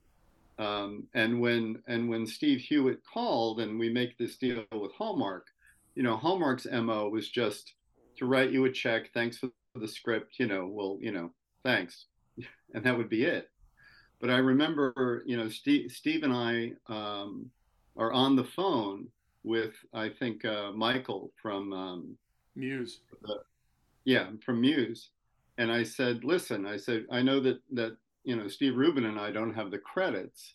Um, 0.58 1.04
and 1.14 1.40
when 1.40 1.82
and 1.86 2.08
when 2.08 2.26
Steve 2.26 2.60
Hewitt 2.60 3.00
called 3.04 3.60
and 3.60 3.78
we 3.78 3.88
make 3.90 4.18
this 4.18 4.36
deal 4.36 4.64
with 4.72 4.92
Hallmark, 4.92 5.46
you 5.94 6.02
know, 6.02 6.16
Hallmark's 6.16 6.66
MO 6.70 7.08
was 7.08 7.28
just 7.28 7.74
to 8.16 8.26
write 8.26 8.50
you 8.50 8.64
a 8.64 8.72
check, 8.72 9.12
thanks 9.14 9.38
for 9.38 9.50
the 9.74 9.88
script, 9.88 10.38
you 10.38 10.46
know, 10.46 10.66
well, 10.66 10.98
you 11.00 11.12
know, 11.12 11.30
thanks. 11.64 12.06
And 12.74 12.84
that 12.84 12.98
would 12.98 13.08
be 13.08 13.24
it. 13.24 13.48
but 14.20 14.28
I 14.28 14.36
remember, 14.36 15.22
you 15.24 15.38
know, 15.38 15.48
Steve, 15.48 15.90
Steve 15.90 16.22
and 16.22 16.34
I 16.34 16.72
um, 16.86 17.50
are 17.96 18.12
on 18.12 18.36
the 18.36 18.44
phone 18.44 19.08
with, 19.42 19.72
I 19.94 20.10
think, 20.10 20.44
uh, 20.44 20.72
Michael 20.72 21.32
from 21.40 21.72
um, 21.72 22.18
Muse. 22.56 23.00
The, 23.22 23.38
yeah, 24.04 24.26
from 24.44 24.60
Muse, 24.60 25.08
and 25.56 25.72
I 25.72 25.82
said, 25.82 26.24
listen, 26.24 26.66
I 26.66 26.76
said, 26.76 27.06
I 27.10 27.22
know 27.22 27.40
that 27.40 27.60
that 27.72 27.96
you 28.28 28.36
know 28.36 28.46
Steve 28.46 28.76
Rubin 28.76 29.06
and 29.06 29.18
I 29.18 29.30
don't 29.30 29.54
have 29.54 29.70
the 29.70 29.78
credits 29.78 30.52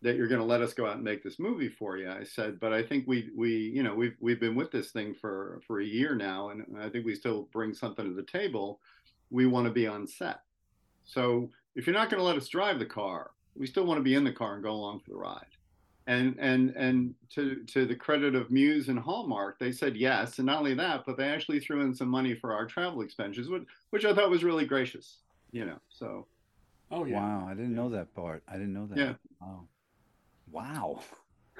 that 0.00 0.16
you're 0.16 0.26
going 0.26 0.40
to 0.40 0.46
let 0.46 0.62
us 0.62 0.72
go 0.72 0.86
out 0.86 0.94
and 0.94 1.04
make 1.04 1.22
this 1.22 1.38
movie 1.38 1.68
for 1.68 1.98
you. 1.98 2.10
I 2.10 2.24
said, 2.24 2.58
but 2.58 2.72
I 2.72 2.82
think 2.82 3.06
we 3.06 3.28
we 3.36 3.50
you 3.50 3.82
know 3.82 3.94
we've 3.94 4.16
we've 4.20 4.40
been 4.40 4.54
with 4.54 4.70
this 4.70 4.90
thing 4.90 5.14
for 5.14 5.60
for 5.66 5.80
a 5.80 5.84
year 5.84 6.14
now, 6.14 6.48
and 6.48 6.64
I 6.80 6.88
think 6.88 7.04
we 7.04 7.14
still 7.14 7.46
bring 7.52 7.74
something 7.74 8.06
to 8.06 8.14
the 8.14 8.22
table. 8.22 8.80
We 9.30 9.46
want 9.46 9.66
to 9.66 9.70
be 9.70 9.86
on 9.86 10.06
set. 10.06 10.40
So 11.04 11.50
if 11.76 11.86
you're 11.86 11.94
not 11.94 12.08
going 12.08 12.20
to 12.20 12.26
let 12.26 12.38
us 12.38 12.48
drive 12.48 12.78
the 12.78 12.86
car, 12.86 13.32
we 13.54 13.66
still 13.66 13.84
want 13.84 13.98
to 13.98 14.02
be 14.02 14.14
in 14.14 14.24
the 14.24 14.32
car 14.32 14.54
and 14.54 14.62
go 14.62 14.70
along 14.70 15.00
for 15.00 15.10
the 15.10 15.18
ride. 15.18 15.44
And 16.06 16.36
and 16.38 16.70
and 16.70 17.14
to 17.34 17.62
to 17.66 17.84
the 17.84 17.94
credit 17.94 18.34
of 18.34 18.50
Muse 18.50 18.88
and 18.88 18.98
Hallmark, 18.98 19.58
they 19.58 19.72
said 19.72 19.94
yes, 19.94 20.38
and 20.38 20.46
not 20.46 20.60
only 20.60 20.74
that, 20.74 21.02
but 21.04 21.18
they 21.18 21.28
actually 21.28 21.60
threw 21.60 21.82
in 21.82 21.94
some 21.94 22.08
money 22.08 22.34
for 22.34 22.54
our 22.54 22.64
travel 22.64 23.02
expenses, 23.02 23.50
which 23.50 23.64
which 23.90 24.06
I 24.06 24.14
thought 24.14 24.30
was 24.30 24.42
really 24.42 24.64
gracious. 24.64 25.18
You 25.52 25.66
know, 25.66 25.80
so. 25.90 26.26
Oh 26.90 27.04
yeah. 27.04 27.20
Wow, 27.20 27.46
I 27.48 27.54
didn't 27.54 27.74
know 27.74 27.90
that 27.90 28.14
part. 28.14 28.42
I 28.48 28.54
didn't 28.54 28.72
know 28.72 28.86
that. 28.86 28.98
Yeah. 28.98 29.14
Wow. 29.40 29.64
Wow. 30.50 31.00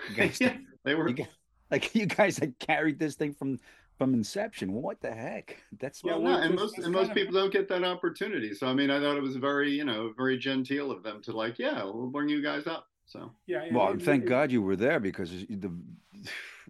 You 0.09 0.17
guys, 0.17 0.41
yeah, 0.41 0.57
they 0.83 0.95
were 0.95 1.09
you 1.09 1.15
guys, 1.15 1.27
like 1.71 1.95
you 1.95 2.07
guys 2.07 2.39
had 2.39 2.59
carried 2.59 2.99
this 2.99 3.17
thing 3.17 3.35
from 3.35 3.59
from 3.99 4.15
inception. 4.15 4.73
What 4.73 5.03
the 5.03 5.13
heck? 5.13 5.63
That's 5.79 6.03
well, 6.03 6.21
no, 6.21 6.39
and 6.39 6.55
most 6.55 6.79
and 6.79 6.91
most 6.91 7.13
people 7.13 7.35
don't 7.35 7.53
get 7.53 7.69
that 7.69 7.85
opportunity. 7.85 8.55
So 8.55 8.67
I 8.67 8.73
mean, 8.73 8.91
I 8.91 8.99
thought 8.99 9.19
it 9.19 9.23
was 9.23 9.37
very 9.37 9.73
you 9.73 9.85
know 9.85 10.15
very 10.17 10.39
genteel 10.39 10.91
of 10.91 11.03
them 11.03 11.21
to 11.25 11.33
like, 11.33 11.59
yeah, 11.59 11.85
we'll 11.85 12.07
bring 12.07 12.31
you 12.31 12.43
guys 12.43 12.67
up. 12.67 12.87
So 13.05 13.31
yeah. 13.47 13.67
Well, 13.73 13.95
thank 13.99 14.25
God 14.25 14.51
you 14.51 14.63
were 14.63 14.77
there 14.77 15.01
because 15.01 15.31
the 15.51 15.71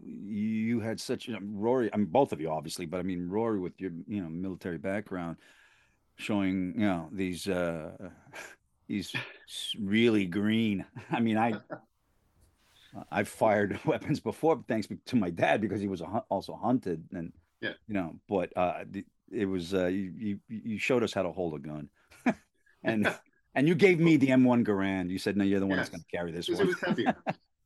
you 0.03 0.81
had 0.81 0.99
such 1.01 1.29
you 1.29 1.35
know, 1.35 1.41
Rory. 1.43 1.89
I 1.93 1.97
mean, 1.99 2.07
both 2.07 2.33
of 2.33 2.41
you 2.41 2.51
obviously, 2.51 2.87
but 2.87 2.99
I 2.99 3.05
mean 3.05 3.29
Rory 3.29 3.61
with 3.61 3.81
your 3.81 3.93
you 4.09 4.23
know 4.23 4.29
military 4.29 4.79
background, 4.79 5.37
showing 6.21 6.75
you 6.77 6.87
know 6.87 7.09
these 7.13 7.49
uh 7.49 7.91
these 8.89 9.15
really 9.79 10.27
green. 10.27 10.85
I 11.11 11.21
mean, 11.21 11.39
I 11.39 11.55
I've 13.11 13.29
fired 13.29 13.79
weapons 13.85 14.21
before, 14.21 14.63
thanks 14.69 14.89
to 15.07 15.17
my 15.17 15.31
dad 15.31 15.61
because 15.61 15.81
he 15.81 15.89
was 15.89 16.03
also 16.29 16.55
hunted, 16.55 17.05
and 17.13 17.33
yeah, 17.61 17.73
you 17.87 17.95
know. 17.95 18.17
But 18.29 18.57
uh, 18.57 18.85
it 19.31 19.47
was 19.47 19.75
uh, 19.75 19.87
you, 19.87 20.39
you 20.49 20.79
showed 20.79 21.03
us 21.03 21.13
how 21.13 21.23
to 21.23 21.33
hold 21.33 21.55
a 21.55 21.59
gun, 21.59 21.89
and 22.83 23.15
and 23.55 23.69
you 23.69 23.75
gave 23.75 24.01
me 24.01 24.17
the 24.17 24.29
M1 24.29 24.65
Garand. 24.65 25.11
You 25.11 25.19
said, 25.19 25.37
"No, 25.37 25.45
you're 25.45 25.61
the 25.61 25.67
one 25.67 25.79
yes. 25.79 25.89
that's 25.89 25.91
going 25.91 26.03
to 26.03 26.17
carry 26.17 26.33
this 26.33 26.49
one." 26.49 26.61
It 26.61 26.67
was 26.67 26.81
heavier. 26.81 27.17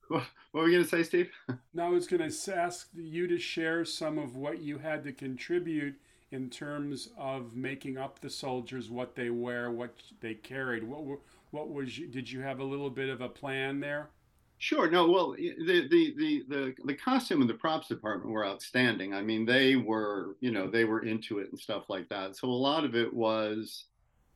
what 0.09 0.25
were 0.53 0.65
we 0.65 0.73
going 0.73 0.85
to 0.85 0.89
say, 0.89 1.03
Steve? 1.03 1.31
no, 1.73 1.87
I 1.87 1.89
was 1.89 2.07
going 2.07 2.29
to 2.29 2.57
ask 2.57 2.89
you 2.95 3.27
to 3.27 3.39
share 3.39 3.85
some 3.85 4.19
of 4.19 4.37
what 4.37 4.61
you 4.61 4.79
had 4.79 5.05
to 5.05 5.13
contribute 5.13 5.95
in 6.35 6.51
terms 6.51 7.11
of 7.17 7.55
making 7.55 7.97
up 7.97 8.21
the 8.21 8.29
soldiers, 8.29 8.91
what 8.91 9.15
they 9.15 9.31
wear, 9.31 9.71
what 9.71 9.95
they 10.21 10.35
carried. 10.35 10.83
What 10.83 11.21
what 11.53 11.71
was 11.71 11.97
you, 11.97 12.09
did 12.09 12.29
you 12.29 12.41
have 12.41 12.59
a 12.59 12.65
little 12.65 12.91
bit 12.91 13.09
of 13.09 13.21
a 13.21 13.29
plan 13.29 13.79
there? 13.79 14.11
Sure. 14.59 14.91
No. 14.91 15.09
Well, 15.09 15.37
the, 15.37 15.87
the 15.89 16.15
the 16.17 16.45
the 16.49 16.75
the 16.85 16.95
costume 16.95 17.41
and 17.41 17.49
the 17.49 17.55
props 17.55 17.87
department 17.87 18.33
were 18.33 18.45
outstanding. 18.45 19.15
I 19.15 19.23
mean, 19.23 19.47
they 19.47 19.77
were 19.77 20.37
you 20.41 20.51
know 20.51 20.69
they 20.69 20.85
were 20.85 21.05
into 21.05 21.39
it 21.39 21.51
and 21.51 21.59
stuff 21.59 21.85
like 21.89 22.09
that. 22.09 22.37
So 22.37 22.49
a 22.49 22.51
lot 22.51 22.85
of 22.85 22.97
it 22.97 23.13
was, 23.13 23.85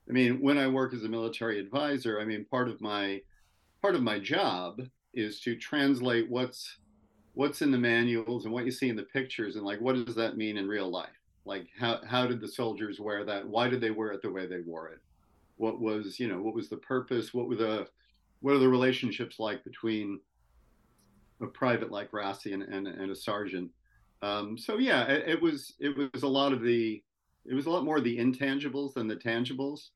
I 0.09 0.13
mean, 0.13 0.41
when 0.41 0.57
I 0.57 0.69
work 0.69 0.95
as 0.95 1.03
a 1.03 1.09
military 1.09 1.59
advisor, 1.59 2.21
I 2.21 2.25
mean, 2.25 2.45
part 2.45 2.69
of 2.69 2.81
my 2.81 3.21
part 3.83 3.97
of 3.97 4.03
my 4.03 4.21
job 4.21 4.81
is 5.15 5.41
to 5.41 5.57
translate 5.57 6.31
what's 6.31 6.79
what's 7.35 7.63
in 7.63 7.73
the 7.73 7.79
manuals 7.79 8.45
and 8.45 8.55
what 8.55 8.65
you 8.65 8.71
see 8.71 8.89
in 8.89 8.97
the 8.97 9.03
pictures 9.03 9.57
and 9.57 9.65
like 9.65 9.81
what 9.81 9.95
does 9.95 10.17
that 10.17 10.37
mean 10.37 10.57
in 10.57 10.67
real 10.67 10.91
life 10.91 11.18
like 11.49 11.67
how 11.79 11.99
how 12.07 12.27
did 12.27 12.41
the 12.41 12.49
soldiers 12.49 13.01
wear 13.01 13.25
that 13.25 13.47
why 13.47 13.69
did 13.69 13.81
they 13.81 13.91
wear 13.91 14.13
it 14.13 14.23
the 14.23 14.31
way 14.31 14.47
they 14.47 14.61
wore 14.61 14.89
it 14.89 15.01
what 15.57 15.81
was 15.81 16.21
you 16.21 16.29
know 16.29 16.41
what 16.41 16.55
was 16.55 16.69
the 16.69 16.77
purpose 16.77 17.35
what 17.35 17.49
were 17.49 17.57
the 17.57 17.89
what 18.41 18.55
are 18.55 18.59
the 18.59 18.69
relationships 18.69 19.39
like 19.39 19.65
between 19.65 20.21
a 21.41 21.47
private 21.47 21.91
like 21.91 22.11
Rassi 22.11 22.55
and, 22.55 22.63
and, 22.63 22.87
and 22.87 23.11
a 23.11 23.17
sergeant? 23.17 23.71
Um, 24.23 24.59
so 24.59 24.79
yeah, 24.79 25.05
it, 25.05 25.29
it, 25.29 25.43
was 25.43 25.75
it 25.79 25.97
was 26.13 26.23
a 26.23 26.29
lot 26.29 26.53
of 26.53 26.63
the 26.63 27.03
it 27.47 27.55
was 27.55 27.67
a 27.67 27.71
lot 27.71 27.85
more 27.85 27.99
of 27.99 28.05
the 28.05 28.19
intangibles 28.19 28.95
than 28.95 29.09
the 29.09 29.17
tangibles. 29.17 29.91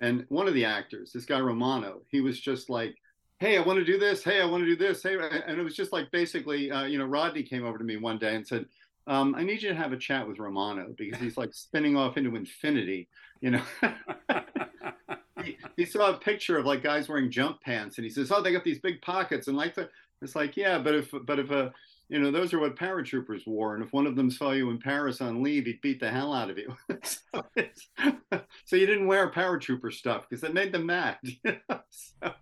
And 0.00 0.24
one 0.28 0.46
of 0.46 0.54
the 0.54 0.64
actors, 0.64 1.12
this 1.12 1.24
guy 1.24 1.40
Romano, 1.40 2.02
he 2.10 2.20
was 2.20 2.38
just 2.38 2.70
like, 2.70 2.96
"Hey, 3.38 3.56
I 3.56 3.62
want 3.62 3.78
to 3.78 3.84
do 3.84 3.98
this. 3.98 4.22
Hey, 4.22 4.40
I 4.40 4.44
want 4.44 4.62
to 4.62 4.68
do 4.68 4.76
this. 4.76 5.02
Hey," 5.02 5.16
and 5.18 5.58
it 5.58 5.62
was 5.62 5.74
just 5.74 5.92
like 5.92 6.10
basically, 6.10 6.70
uh, 6.70 6.84
you 6.84 6.98
know, 6.98 7.06
Rodney 7.06 7.42
came 7.42 7.64
over 7.64 7.78
to 7.78 7.84
me 7.84 7.96
one 7.96 8.18
day 8.18 8.34
and 8.34 8.46
said, 8.46 8.66
um, 9.06 9.34
"I 9.34 9.42
need 9.42 9.62
you 9.62 9.68
to 9.70 9.74
have 9.74 9.92
a 9.92 9.96
chat 9.96 10.26
with 10.26 10.38
Romano 10.38 10.94
because 10.96 11.20
he's 11.20 11.36
like 11.36 11.54
spinning 11.54 11.96
off 11.96 12.16
into 12.16 12.36
infinity." 12.36 13.08
You 13.40 13.52
know. 13.52 13.62
he, 15.76 15.84
saw 15.84 16.10
a 16.10 16.18
picture 16.18 16.58
of 16.58 16.66
like 16.66 16.82
guys 16.82 17.08
wearing 17.08 17.30
jump 17.30 17.60
pants, 17.60 17.98
and 17.98 18.04
he 18.04 18.10
says, 18.10 18.30
"Oh, 18.32 18.42
they 18.42 18.52
got 18.52 18.64
these 18.64 18.80
big 18.80 19.00
pockets." 19.02 19.48
And 19.48 19.56
like 19.56 19.74
the, 19.74 19.88
it's 20.22 20.34
like, 20.34 20.56
yeah, 20.56 20.78
but 20.78 20.94
if 20.94 21.12
but 21.24 21.38
if 21.38 21.50
a 21.50 21.72
you 22.08 22.20
know, 22.20 22.30
those 22.30 22.52
are 22.52 22.60
what 22.60 22.76
paratroopers 22.76 23.46
wore. 23.46 23.74
And 23.74 23.82
if 23.82 23.92
one 23.92 24.06
of 24.06 24.14
them 24.14 24.30
saw 24.30 24.52
you 24.52 24.70
in 24.70 24.78
Paris 24.78 25.20
on 25.20 25.42
leave, 25.42 25.66
he'd 25.66 25.80
beat 25.80 25.98
the 25.98 26.10
hell 26.10 26.32
out 26.32 26.50
of 26.50 26.58
you. 26.58 26.76
so, 27.02 27.44
so, 28.64 28.76
you 28.76 28.86
didn't 28.86 29.08
wear 29.08 29.30
paratrooper 29.30 29.92
stuff 29.92 30.26
because 30.28 30.44
it 30.44 30.54
made 30.54 30.72
them 30.72 30.86
mad. 30.86 31.18
so. 31.90 32.32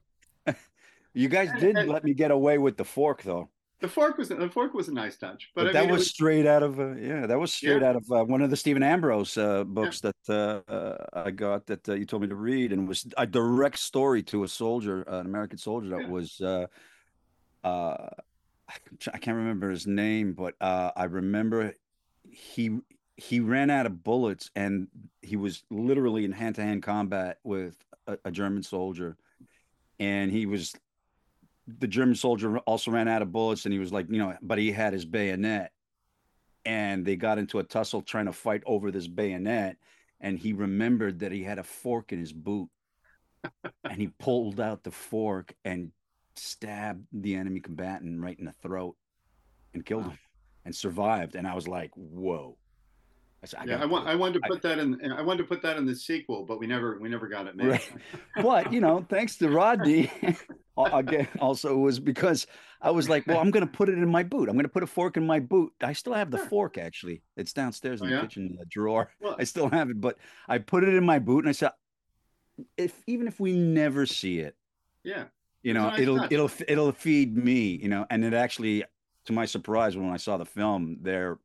You 1.15 1.29
guys 1.29 1.49
did 1.61 1.77
and, 1.77 1.89
let 1.89 2.05
me 2.05 2.13
get 2.13 2.31
away 2.31 2.59
with 2.59 2.77
the 2.77 2.85
fork, 2.85 3.23
though. 3.23 3.49
The 3.85 3.91
fork 3.91 4.17
was 4.17 4.31
the 4.31 4.49
fork 4.49 4.73
was 4.73 4.89
a 4.89 4.95
nice 4.95 5.19
touch, 5.19 5.51
but, 5.55 5.65
but 5.65 5.75
that 5.75 5.83
mean, 5.83 5.91
was, 5.91 5.99
was, 5.99 6.09
straight 6.09 6.47
out 6.47 6.63
of 6.63 6.81
uh, 6.81 6.95
yeah, 6.95 7.27
that 7.27 7.39
was 7.39 7.53
straight 7.53 7.83
yeah. 7.83 7.91
out 7.91 7.97
of 7.97 8.11
uh, 8.11 8.25
one 8.25 8.41
of 8.41 8.49
the 8.49 8.57
Stephen 8.57 8.83
Ambrose 8.83 9.37
uh, 9.37 9.63
books 9.63 10.01
yeah. 10.03 10.13
that 10.27 10.63
uh, 10.67 10.73
uh, 10.73 11.07
I 11.13 11.31
got 11.31 11.67
that 11.67 11.87
uh, 11.87 11.93
you 11.93 12.07
told 12.07 12.23
me 12.23 12.29
to 12.29 12.35
read, 12.35 12.73
and 12.73 12.89
was 12.89 13.07
a 13.19 13.27
direct 13.27 13.79
story 13.79 14.23
to 14.23 14.43
a 14.43 14.49
soldier, 14.49 15.03
an 15.03 15.27
American 15.27 15.59
soldier 15.59 15.91
that 15.91 16.01
yeah. 16.01 16.09
was. 16.09 16.41
I 17.63 19.19
can't 19.19 19.37
remember 19.37 19.69
his 19.69 19.87
name, 19.87 20.33
but 20.33 20.55
I 20.63 21.05
remember 21.05 21.75
he 22.31 22.79
he 23.19 23.41
ran 23.41 23.69
out 23.69 23.85
of 23.85 24.03
bullets, 24.03 24.51
and 24.57 24.89
he 25.21 25.37
was 25.37 25.63
literally 25.69 26.25
in 26.25 26.33
hand 26.33 26.55
to 26.55 26.63
hand 26.63 26.83
combat 26.83 27.39
with 27.45 27.77
a, 28.07 28.17
a 28.25 28.31
German 28.31 28.63
soldier, 28.63 29.19
and 30.01 30.33
he 30.33 30.47
was 30.47 30.75
the 31.67 31.87
German 31.87 32.15
soldier 32.15 32.59
also 32.59 32.91
ran 32.91 33.09
out 33.09 33.23
of 33.23 33.33
bullets, 33.33 33.65
and 33.65 33.73
he 33.73 33.79
was 33.79 33.93
like, 33.93 34.07
you 34.11 34.19
know, 34.19 34.37
but 34.43 34.59
he 34.59 34.71
had 34.71 34.93
his 34.93 35.05
bayonet, 35.05 35.73
and 36.65 37.05
they 37.05 37.17
got 37.17 37.39
into 37.39 37.59
a 37.59 37.65
tussle 37.65 38.03
trying 38.03 38.27
to 38.27 38.33
fight 38.33 38.63
over 38.67 38.91
this 38.91 39.07
bayonet, 39.07 39.77
and 40.21 40.39
he 40.39 40.53
remembered 40.53 41.21
that 41.21 41.33
he 41.33 41.43
had 41.43 41.59
a 41.59 41.65
fork 41.65 42.13
in 42.13 42.19
his 42.19 42.33
boot, 42.33 42.69
and 43.85 44.01
he 44.01 44.09
pulled 44.19 44.61
out 44.61 44.83
the 44.85 44.91
fork 44.91 45.55
and 45.65 45.91
stabbed 46.37 47.07
the 47.13 47.35
enemy 47.35 47.61
combatant 47.61 48.21
right 48.21 48.39
in 48.39 48.45
the 48.45 48.55
throat, 48.63 48.97
and 49.73 49.87
killed 49.87 50.05
wow. 50.05 50.11
him, 50.11 50.19
and 50.65 50.75
survived. 50.75 51.35
And 51.35 51.47
I 51.47 51.55
was 51.55 51.69
like, 51.69 51.91
whoa. 51.95 52.59
I, 53.45 53.47
said, 53.47 53.61
I 53.61 53.65
yeah, 53.67 53.83
I, 53.83 53.85
want, 53.85 54.09
I 54.09 54.15
wanted 54.15 54.43
to 54.43 54.49
put 54.49 54.63
that 54.63 54.79
in. 54.79 55.13
I 55.13 55.21
wanted 55.21 55.43
to 55.43 55.49
put 55.49 55.61
that 55.63 55.77
in 55.77 55.85
the 55.85 55.95
sequel, 55.95 56.47
but 56.47 56.59
we 56.59 56.67
never, 56.67 56.99
we 56.99 57.11
never 57.11 57.29
got 57.29 57.47
it 57.47 57.55
made. 57.57 57.67
Right. 57.67 57.91
but 58.43 58.73
you 58.73 58.81
know, 58.81 59.05
thanks 59.11 59.37
to 59.37 59.51
Rodney, 59.51 60.11
again, 60.79 61.29
also 61.41 61.77
was 61.77 62.01
because 62.01 62.47
I 62.81 62.91
was 62.91 63.11
like, 63.11 63.27
well, 63.27 63.39
I'm 63.39 63.51
going 63.51 63.67
to 63.67 63.71
put 63.71 63.91
it 63.91 63.99
in 63.99 64.09
my 64.09 64.23
boot. 64.23 64.49
I'm 64.49 64.55
going 64.55 64.65
to 64.65 64.71
put 64.71 64.83
a 64.83 64.87
fork 64.87 65.19
in 65.19 65.27
my 65.27 65.41
boot. 65.41 65.75
I 65.83 65.93
still 65.93 66.15
have 66.15 66.31
the 66.31 66.39
fork 66.39 66.79
actually. 66.79 67.21
It's 67.37 67.53
downstairs 67.53 68.01
in 68.01 68.07
oh, 68.07 68.11
the 68.11 68.17
yeah? 68.17 68.23
kitchen 68.23 68.59
drawer. 68.71 69.11
Well, 69.21 69.37
I 69.39 69.45
still 69.45 69.69
have 69.69 69.91
it, 69.91 70.01
but 70.01 70.17
I 70.49 70.57
put 70.57 70.83
it 70.83 70.95
in 70.95 71.05
my 71.05 71.19
boot, 71.19 71.41
and 71.41 71.51
I 71.51 71.53
said, 71.53 71.73
if 72.79 73.03
even 73.07 73.29
if 73.29 73.39
we 73.39 73.53
never 73.53 74.07
see 74.07 74.39
it, 74.39 74.57
yeah, 75.03 75.25
you 75.63 75.75
know, 75.75 75.91
nice 75.91 76.01
it'll 76.01 76.19
touch. 76.19 76.33
it'll 76.33 76.51
it'll 76.67 76.93
feed 76.93 77.37
me, 77.37 77.79
you 77.83 77.89
know, 77.89 78.07
and 78.09 78.25
it 78.25 78.33
actually, 78.33 78.85
to 79.27 79.35
my 79.35 79.45
surprise, 79.45 79.99
when 79.99 80.09
I 80.09 80.17
saw 80.17 80.39
the 80.39 80.47
film, 80.47 80.99
there 81.03 81.39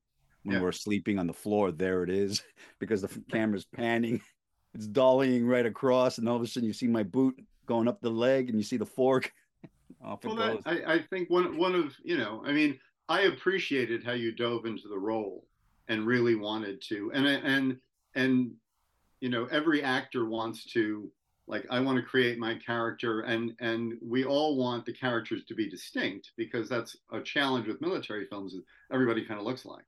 when 0.43 0.57
yeah. 0.57 0.61
we're 0.61 0.71
sleeping 0.71 1.19
on 1.19 1.27
the 1.27 1.33
floor. 1.33 1.71
There 1.71 2.03
it 2.03 2.09
is, 2.09 2.43
because 2.79 3.01
the 3.01 3.23
camera's 3.31 3.65
panning, 3.65 4.21
it's 4.73 4.87
dollying 4.87 5.47
right 5.47 5.65
across, 5.65 6.17
and 6.17 6.27
all 6.27 6.35
of 6.35 6.41
a 6.41 6.47
sudden 6.47 6.67
you 6.67 6.73
see 6.73 6.87
my 6.87 7.03
boot 7.03 7.35
going 7.65 7.87
up 7.87 8.01
the 8.01 8.09
leg, 8.09 8.49
and 8.49 8.57
you 8.57 8.63
see 8.63 8.77
the 8.77 8.85
fork. 8.85 9.31
Off 10.03 10.23
well, 10.23 10.35
that, 10.35 10.59
I, 10.65 10.93
I 10.93 11.01
think 11.09 11.29
one 11.29 11.57
one 11.57 11.75
of 11.75 11.93
you 12.03 12.17
know, 12.17 12.41
I 12.45 12.53
mean, 12.53 12.79
I 13.09 13.21
appreciated 13.21 14.03
how 14.03 14.13
you 14.13 14.31
dove 14.31 14.65
into 14.65 14.87
the 14.87 14.97
role 14.97 15.45
and 15.89 16.07
really 16.07 16.35
wanted 16.35 16.81
to, 16.89 17.11
and 17.13 17.27
and 17.27 17.77
and 18.15 18.51
you 19.19 19.29
know, 19.29 19.45
every 19.51 19.83
actor 19.83 20.25
wants 20.25 20.65
to 20.71 21.11
like 21.49 21.65
I 21.69 21.79
want 21.81 21.97
to 21.97 22.03
create 22.03 22.37
my 22.37 22.55
character 22.55 23.21
and 23.21 23.53
and 23.59 23.97
we 24.01 24.23
all 24.23 24.55
want 24.55 24.85
the 24.85 24.93
characters 24.93 25.43
to 25.45 25.55
be 25.55 25.69
distinct 25.69 26.31
because 26.37 26.69
that's 26.69 26.95
a 27.11 27.19
challenge 27.19 27.67
with 27.67 27.81
military 27.81 28.27
films 28.27 28.55
everybody 28.93 29.25
kind 29.25 29.39
of 29.39 29.45
looks 29.45 29.65
like 29.65 29.83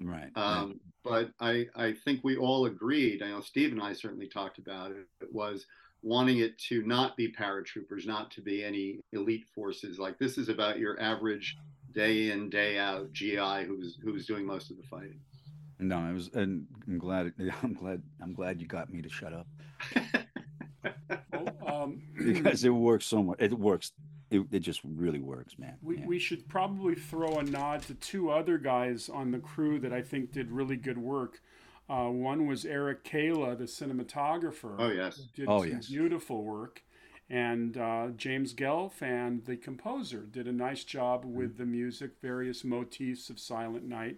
Right. 0.00 0.30
Um, 0.36 0.80
But 1.04 1.30
I, 1.40 1.66
I 1.76 1.92
think 1.92 2.20
we 2.24 2.36
all 2.36 2.66
agreed. 2.66 3.22
I 3.22 3.28
know 3.28 3.40
Steve 3.40 3.72
and 3.72 3.82
I 3.82 3.92
certainly 3.92 4.26
talked 4.28 4.58
about 4.58 4.90
it. 4.90 5.06
It 5.20 5.32
was 5.32 5.66
wanting 6.02 6.38
it 6.38 6.58
to 6.58 6.82
not 6.82 7.16
be 7.16 7.32
paratroopers, 7.32 8.06
not 8.06 8.30
to 8.32 8.40
be 8.42 8.64
any 8.64 9.00
elite 9.12 9.46
forces. 9.54 9.98
Like 9.98 10.18
this 10.18 10.38
is 10.38 10.48
about 10.48 10.78
your 10.78 11.00
average 11.00 11.56
day 11.92 12.30
in 12.30 12.50
day 12.50 12.78
out 12.78 13.12
GI 13.12 13.64
who's 13.66 13.98
who's 14.02 14.26
doing 14.26 14.46
most 14.46 14.70
of 14.70 14.76
the 14.76 14.82
fighting. 14.84 15.20
No, 15.78 15.98
I 15.98 16.12
was, 16.12 16.30
and 16.34 16.66
I'm 16.86 16.98
glad. 16.98 17.32
I'm 17.62 17.74
glad. 17.74 18.02
I'm 18.22 18.32
glad 18.32 18.60
you 18.60 18.66
got 18.66 18.92
me 18.92 19.02
to 19.02 19.08
shut 19.08 19.32
up 19.32 19.46
Well, 21.32 21.56
um, 21.66 22.02
because 22.16 22.64
it 22.64 22.70
works 22.70 23.06
so 23.06 23.22
much. 23.22 23.36
It 23.40 23.52
works. 23.58 23.92
It, 24.30 24.42
it 24.50 24.60
just 24.60 24.80
really 24.84 25.20
works, 25.20 25.58
man. 25.58 25.76
we, 25.82 25.98
Yeah. 25.98 26.06
we 26.06 26.18
should 26.18 26.48
probably 26.48 26.94
throw 26.94 27.38
a 27.38 27.42
nod 27.42 27.82
to 27.82 27.94
two 27.94 28.30
other 28.30 28.58
guys 28.58 29.08
on 29.08 29.30
the 29.30 29.38
crew 29.38 29.78
that 29.80 29.92
I 29.92 30.02
think 30.02 30.32
did 30.32 30.50
really 30.50 30.76
good 30.76 30.98
work. 30.98 31.40
Uh, 31.88 32.08
one 32.08 32.46
was 32.46 32.64
Eric 32.64 33.04
Cayla, 33.04 33.56
the 33.58 33.64
cinematographer. 33.64 34.76
oh 34.78 34.88
yes. 34.88 35.16
did 35.36 35.46
Oh, 35.48 35.60
some 35.62 35.70
yes. 35.72 35.88
beautiful 35.88 36.42
work. 36.42 36.82
And 37.30 37.76
uh, 37.76 38.08
James 38.16 38.54
Gelfand, 38.54 39.44
the 39.46 39.56
composer, 39.56 40.20
did 40.30 40.46
a 40.46 40.52
nice 40.52 40.84
job 40.84 41.22
Mm-hmm. 41.24 41.34
with 41.36 41.56
the 41.58 41.66
music, 41.66 42.12
various 42.22 42.64
motifs 42.64 43.30
of 43.30 43.38
Silent 43.38 43.84
Night. 43.84 44.16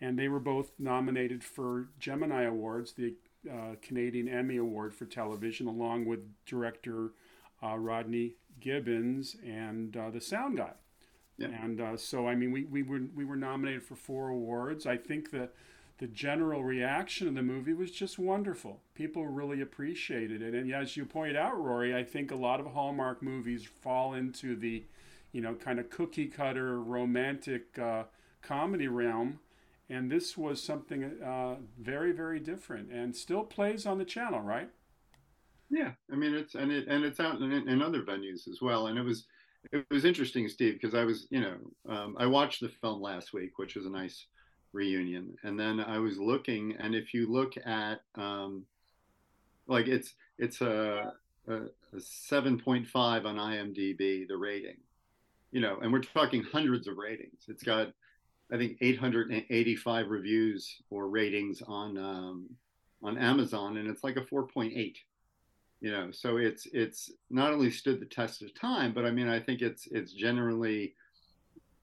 And 0.00 0.18
they 0.18 0.28
were 0.28 0.38
both 0.40 0.70
nominated 0.78 1.42
for 1.42 1.88
Gemini 1.98 2.42
Awards, 2.44 2.92
the 2.92 3.14
uh, 3.50 3.74
Canadian 3.82 4.28
Emmy 4.28 4.56
Award 4.56 4.94
for 4.94 5.06
television, 5.06 5.66
along 5.66 6.04
with 6.06 6.20
director 6.46 7.10
uh, 7.62 7.76
Rodney 7.76 8.36
Gibbons 8.60 9.36
and 9.44 9.96
uh, 9.96 10.10
the 10.10 10.20
sound 10.20 10.58
guy. 10.58 10.72
Yeah. 11.38 11.48
And 11.48 11.80
uh, 11.80 11.96
so, 11.96 12.26
I 12.26 12.34
mean, 12.34 12.50
we, 12.50 12.64
we 12.64 12.82
were 12.82 13.00
we 13.14 13.24
were 13.24 13.36
nominated 13.36 13.82
for 13.84 13.94
four 13.94 14.28
awards. 14.28 14.86
I 14.86 14.96
think 14.96 15.30
the 15.30 15.50
the 15.98 16.06
general 16.08 16.62
reaction 16.62 17.26
of 17.26 17.34
the 17.34 17.42
movie 17.42 17.72
was 17.72 17.90
just 17.90 18.18
wonderful. 18.18 18.80
People 18.94 19.26
really 19.26 19.60
appreciated 19.60 20.42
it, 20.42 20.54
and 20.54 20.72
as 20.72 20.96
you 20.96 21.04
point 21.04 21.36
out, 21.36 21.60
Rory, 21.60 21.94
I 21.94 22.04
think 22.04 22.30
a 22.30 22.36
lot 22.36 22.60
of 22.60 22.66
Hallmark 22.66 23.22
movies 23.22 23.68
fall 23.80 24.14
into 24.14 24.54
the, 24.54 24.84
you 25.32 25.40
know, 25.40 25.54
kind 25.54 25.78
of 25.80 25.90
cookie 25.90 26.26
cutter 26.26 26.80
romantic 26.80 27.78
uh, 27.78 28.04
comedy 28.42 28.88
realm, 28.88 29.40
and 29.88 30.10
this 30.10 30.36
was 30.36 30.62
something 30.62 31.04
uh, 31.22 31.56
very 31.78 32.12
very 32.12 32.40
different, 32.40 32.90
and 32.90 33.14
still 33.14 33.44
plays 33.44 33.86
on 33.86 33.98
the 33.98 34.04
channel, 34.04 34.40
right? 34.40 34.70
Mean 36.18 36.34
it's 36.34 36.54
and 36.54 36.70
it 36.72 36.86
and 36.88 37.04
it's 37.04 37.20
out 37.20 37.40
in, 37.40 37.52
in 37.52 37.82
other 37.82 38.02
venues 38.02 38.48
as 38.48 38.60
well. 38.60 38.88
And 38.88 38.98
it 38.98 39.02
was 39.02 39.26
it 39.72 39.84
was 39.90 40.04
interesting, 40.04 40.48
Steve, 40.48 40.74
because 40.74 40.94
I 40.94 41.04
was 41.04 41.26
you 41.30 41.40
know 41.40 41.56
um, 41.88 42.16
I 42.18 42.26
watched 42.26 42.60
the 42.60 42.68
film 42.68 43.00
last 43.00 43.32
week, 43.32 43.58
which 43.58 43.74
was 43.74 43.86
a 43.86 43.90
nice 43.90 44.26
reunion, 44.72 45.36
and 45.42 45.58
then 45.58 45.80
I 45.80 45.98
was 45.98 46.18
looking, 46.18 46.76
and 46.78 46.94
if 46.94 47.14
you 47.14 47.30
look 47.30 47.54
at 47.64 48.00
um, 48.14 48.64
like 49.66 49.86
it's 49.86 50.14
it's 50.38 50.60
a, 50.60 51.12
a, 51.48 51.54
a 51.54 52.00
seven 52.00 52.58
point 52.58 52.86
five 52.86 53.26
on 53.26 53.36
IMDb, 53.36 54.26
the 54.26 54.36
rating, 54.36 54.76
you 55.52 55.60
know, 55.60 55.78
and 55.80 55.92
we're 55.92 56.00
talking 56.00 56.42
hundreds 56.42 56.86
of 56.86 56.96
ratings. 56.96 57.44
It's 57.48 57.62
got 57.62 57.88
I 58.52 58.56
think 58.56 58.78
885 58.80 60.08
reviews 60.08 60.80
or 60.90 61.08
ratings 61.08 61.62
on 61.66 61.98
um, 61.98 62.48
on 63.02 63.18
Amazon, 63.18 63.76
and 63.76 63.88
it's 63.88 64.02
like 64.02 64.16
a 64.16 64.22
4.8 64.22 64.96
you 65.80 65.90
know 65.90 66.10
so 66.10 66.38
it's 66.38 66.66
it's 66.72 67.10
not 67.30 67.52
only 67.52 67.70
stood 67.70 68.00
the 68.00 68.06
test 68.06 68.42
of 68.42 68.52
time 68.54 68.92
but 68.92 69.04
i 69.04 69.10
mean 69.10 69.28
i 69.28 69.38
think 69.38 69.62
it's 69.62 69.86
it's 69.92 70.12
generally 70.12 70.94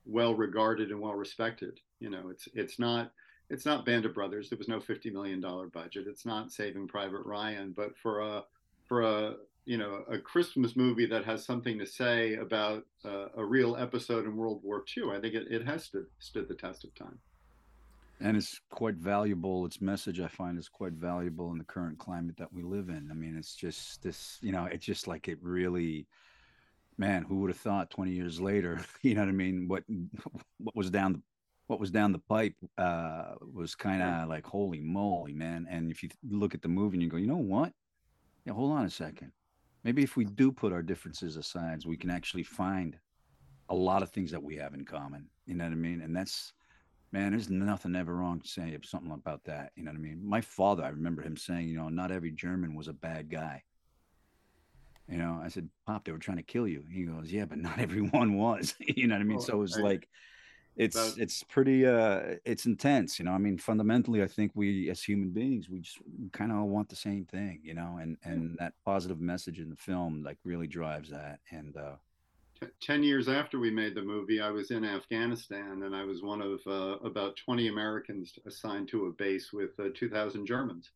well 0.06 0.36
regarded 0.36 0.91
and 0.91 1.00
well 1.00 1.16
respected. 1.16 1.80
You 2.00 2.10
know 2.10 2.30
it's 2.30 2.48
it's 2.54 2.80
not 2.80 3.12
it's 3.50 3.66
not 3.66 3.86
band 3.86 4.06
of 4.06 4.14
brothers. 4.14 4.50
There 4.50 4.58
was 4.58 4.68
no 4.68 4.80
50 4.80 5.10
million 5.12 5.39
dollar 5.41 5.68
budget. 5.68 6.08
It's 6.08 6.26
not 6.26 6.52
saving 6.52 6.88
private 6.88 7.26
ryan 7.26 7.74
but 7.76 7.98
for 7.98 8.22
a 8.22 8.43
for 8.88 9.02
a 9.02 9.36
you 9.66 9.78
know 9.78 10.04
a 10.12 10.20
christmas 10.20 10.76
movie 10.76 11.08
that 11.08 11.26
has 11.26 11.43
something 11.43 11.80
to 11.80 11.88
say 11.88 12.36
about 12.36 12.86
uh, 13.04 13.30
a 13.36 13.43
real 13.43 13.76
episode 13.76 14.26
in 14.26 14.36
world 14.38 14.62
war 14.64 14.86
ii 14.96 15.04
i 15.12 15.20
think 15.20 15.34
it, 15.34 15.48
it 15.50 15.66
has 15.66 15.86
stood 15.86 16.06
stood 16.20 16.48
the 16.48 16.54
test 16.54 16.84
of 16.84 16.93
time 16.93 17.18
and 18.22 18.38
it's 18.38 18.59
quite 18.70 18.95
valuable. 18.95 19.66
Its 19.66 19.82
message, 19.82 20.20
I 20.20 20.28
find, 20.28 20.57
is 20.57 20.70
quite 20.70 20.93
valuable 20.93 21.51
in 21.51 21.57
the 21.57 21.66
current 21.66 21.97
climate 21.97 22.38
that 22.38 22.53
we 22.53 22.63
live 22.63 22.89
in. 22.89 23.09
I 23.11 23.13
mean, 23.13 23.38
it's 23.38 23.55
just 23.55 24.01
this, 24.01 24.38
you 24.41 24.51
know, 24.51 24.66
it's 24.66 24.86
just 24.86 25.07
like 25.07 25.28
it 25.28 25.38
really, 25.41 26.07
man, 26.97 27.24
who 27.24 27.39
would 27.39 27.49
have 27.49 27.59
thought 27.59 27.89
20 27.89 28.11
years 28.11 28.39
later, 28.39 28.80
you 29.01 29.16
know 29.16 29.22
what 29.22 29.30
I 29.30 29.34
mean? 29.34 29.68
What 29.68 29.84
what 30.57 30.76
was 30.76 30.89
down 30.89 31.13
the 31.13 31.22
what 31.68 31.80
was 31.80 31.91
down 31.91 32.11
the 32.11 32.20
pipe 32.20 32.55
uh, 32.78 33.34
was 33.53 33.74
kind 33.76 34.01
of 34.01 34.30
like 34.30 34.45
holy 34.45 34.80
moly, 34.80 35.34
man. 35.34 35.66
And 35.70 35.89
if 35.89 36.03
you 36.03 36.09
look 36.30 36.53
at 36.53 36.61
the 36.61 36.68
movie 36.68 36.95
and 36.95 37.03
you 37.03 37.09
go, 37.09 37.18
you 37.18 37.28
know 37.28 37.38
what? 37.38 37.74
Yeah, 38.45 38.53
hold 38.53 38.72
on 38.72 38.86
a 38.86 38.89
second. 38.89 39.32
Maybe 39.84 40.03
if 40.03 40.16
we 40.16 40.26
do 40.26 40.51
put 40.51 40.74
our 40.74 40.84
differences 40.84 41.38
aside, 41.38 41.84
we 41.86 41.97
can 41.97 42.11
actually 42.11 42.43
find 42.43 42.97
a 43.70 43.76
lot 43.76 44.03
of 44.03 44.11
things 44.11 44.32
that 44.32 44.43
we 44.43 44.55
have 44.57 44.74
in 44.74 44.86
common. 44.86 45.28
You 45.47 45.55
know 45.55 45.63
what 45.63 45.74
I 45.74 45.76
mean? 45.76 46.01
And 46.01 46.16
that's 46.16 46.53
man, 47.16 47.32
there's 47.32 47.49
nothing 47.49 47.95
ever 47.95 48.13
wrong 48.13 48.41
to 48.41 48.47
say 48.47 48.78
something 48.84 49.11
about 49.11 49.45
that. 49.45 49.72
You 49.78 49.84
know 49.84 49.91
what 49.91 49.97
I 49.97 50.01
mean? 50.01 50.20
My 50.22 50.41
father, 50.41 50.84
I 50.84 50.89
remember 50.89 51.22
him 51.22 51.38
saying, 51.38 51.70
you 51.70 51.78
know, 51.78 51.88
not 51.88 52.11
every 52.11 52.32
German 52.32 52.76
was 52.76 52.89
a 52.89 52.93
bad 52.93 53.30
guy. 53.30 53.63
You 55.09 55.18
know, 55.18 55.39
I 55.41 55.47
said, 55.47 55.70
Pop, 55.88 56.03
they 56.03 56.11
were 56.11 56.18
trying 56.18 56.38
to 56.38 56.43
kill 56.43 56.68
you. 56.68 56.84
He 56.91 57.03
goes, 57.05 57.32
Yeah, 57.32 57.45
but 57.45 57.59
not 57.59 57.80
everyone 57.88 58.34
was. 58.34 58.76
you 58.80 59.07
know 59.07 59.16
what 59.16 59.22
I 59.22 59.24
mean? 59.24 59.38
Well, 59.38 59.45
so 59.45 59.61
it's 59.61 59.78
I- 59.78 59.82
like 59.82 60.09
it's 60.76 60.97
That- 60.97 61.22
it's 61.22 61.41
pretty 61.41 61.86
uh 61.86 62.36
it's 62.43 62.66
intense, 62.66 63.18
you 63.18 63.24
know. 63.24 63.32
I 63.32 63.38
mean, 63.38 63.57
fundamentally 63.57 64.22
I 64.22 64.28
think 64.28 64.51
we 64.53 64.89
as 64.89 65.01
human 65.01 65.30
beings, 65.30 65.70
we 65.70 65.80
just 65.80 65.99
kind 66.34 66.51
of 66.51 66.57
all 66.57 66.68
want 66.68 66.89
the 66.89 66.97
same 66.97 67.24
thing, 67.24 67.61
you 67.63 67.76
know, 67.76 67.97
and 68.01 68.18
and 68.26 68.57
that 68.59 68.74
positive 68.84 69.22
message 69.22 69.59
in 69.59 69.70
the 69.70 69.78
film 69.78 70.22
like 70.22 70.38
really 70.43 70.68
drives 70.68 71.11
that. 71.11 71.39
And 71.49 71.78
uh 71.78 71.95
T- 72.60 72.68
10 72.82 73.03
years 73.03 73.28
after 73.28 73.60
we 73.60 73.70
made 73.70 73.95
the 73.95 74.01
movie, 74.01 74.39
I 74.39 74.49
was 74.49 74.72
in 74.72 74.86
Afghanistan 74.86 75.84
and 75.84 75.95
I 75.95 76.03
was 76.03 76.22
one 76.22 76.41
of 76.41 76.60
uh, 76.68 76.97
about 77.06 77.36
20 77.38 77.68
Americans 77.68 78.34
assigned 78.45 78.88
to 78.89 79.08
a 79.08 79.12
base 79.12 79.51
with 79.51 79.80
uh, 79.80 79.89
2,000 79.93 80.45
Germans. 80.45 80.91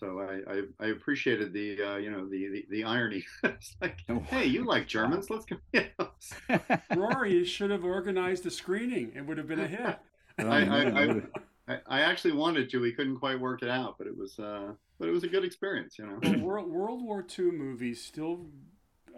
So 0.00 0.18
I, 0.18 0.52
I, 0.52 0.62
I 0.80 0.90
appreciated 0.92 1.52
the, 1.52 1.82
uh, 1.82 1.96
you 1.96 2.10
know, 2.10 2.26
the, 2.26 2.48
the, 2.48 2.66
the 2.70 2.84
irony. 2.84 3.24
it's 3.44 3.76
like, 3.82 3.98
hey, 4.26 4.46
you 4.46 4.64
like 4.64 4.86
Germans? 4.86 5.28
Let's 5.28 5.44
go. 5.44 5.56
You 5.74 5.84
know, 5.98 6.60
Rory, 6.96 7.34
you 7.34 7.44
should 7.44 7.70
have 7.70 7.84
organized 7.84 8.46
a 8.46 8.50
screening. 8.50 9.12
It 9.14 9.26
would 9.26 9.36
have 9.36 9.46
been 9.46 9.60
a 9.60 9.68
hit. 9.68 9.98
I, 10.38 10.44
I, 10.44 11.04
I, 11.04 11.22
I, 11.68 11.78
I 11.86 12.00
actually 12.00 12.32
wanted 12.32 12.70
to. 12.70 12.80
We 12.80 12.92
couldn't 12.92 13.16
quite 13.16 13.38
work 13.38 13.62
it 13.62 13.68
out, 13.68 13.98
but 13.98 14.06
it 14.06 14.16
was, 14.16 14.38
uh, 14.38 14.72
but 14.98 15.08
it 15.08 15.12
was 15.12 15.24
a 15.24 15.28
good 15.28 15.44
experience, 15.44 15.98
you 15.98 16.06
know. 16.06 16.18
Well, 16.22 16.38
World, 16.40 16.70
World 16.70 17.04
War 17.04 17.26
II 17.38 17.50
movies 17.50 18.02
still 18.02 18.46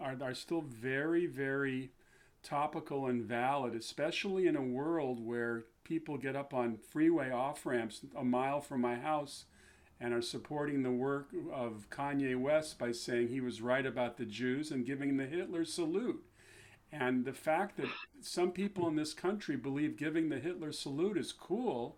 are, 0.03 0.16
are 0.20 0.34
still 0.34 0.62
very, 0.62 1.26
very 1.26 1.90
topical 2.42 3.07
and 3.07 3.22
valid, 3.22 3.74
especially 3.74 4.46
in 4.46 4.57
a 4.57 4.62
world 4.62 5.24
where 5.24 5.64
people 5.84 6.16
get 6.16 6.36
up 6.36 6.53
on 6.53 6.76
freeway 6.76 7.30
off 7.30 7.64
ramps 7.64 8.00
a 8.16 8.24
mile 8.24 8.61
from 8.61 8.80
my 8.80 8.96
house 8.96 9.44
and 10.00 10.12
are 10.12 10.22
supporting 10.22 10.82
the 10.82 10.90
work 10.90 11.30
of 11.53 11.88
Kanye 11.88 12.38
West 12.38 12.78
by 12.78 12.90
saying 12.90 13.28
he 13.28 13.40
was 13.40 13.62
right 13.62 13.86
about 13.86 14.16
the 14.16 14.24
Jews 14.24 14.70
and 14.72 14.84
giving 14.84 15.16
the 15.16 15.26
Hitler 15.26 15.64
salute. 15.64 16.24
And 16.90 17.24
the 17.24 17.32
fact 17.32 17.76
that 17.76 17.88
some 18.20 18.50
people 18.50 18.88
in 18.88 18.96
this 18.96 19.14
country 19.14 19.57
believe 19.57 19.96
giving 19.96 20.28
the 20.28 20.40
Hitler 20.40 20.72
salute 20.72 21.16
is 21.16 21.32
cool, 21.32 21.96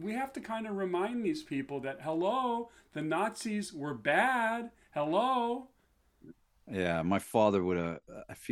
we 0.00 0.12
have 0.12 0.32
to 0.34 0.40
kind 0.40 0.66
of 0.66 0.76
remind 0.76 1.24
these 1.24 1.42
people 1.42 1.80
that, 1.80 2.02
hello, 2.02 2.70
the 2.92 3.02
Nazis 3.02 3.72
were 3.72 3.94
bad. 3.94 4.70
Hello. 4.92 5.68
Yeah, 6.70 7.02
my 7.02 7.18
father 7.18 7.62
would 7.64 7.76
have. 7.78 7.98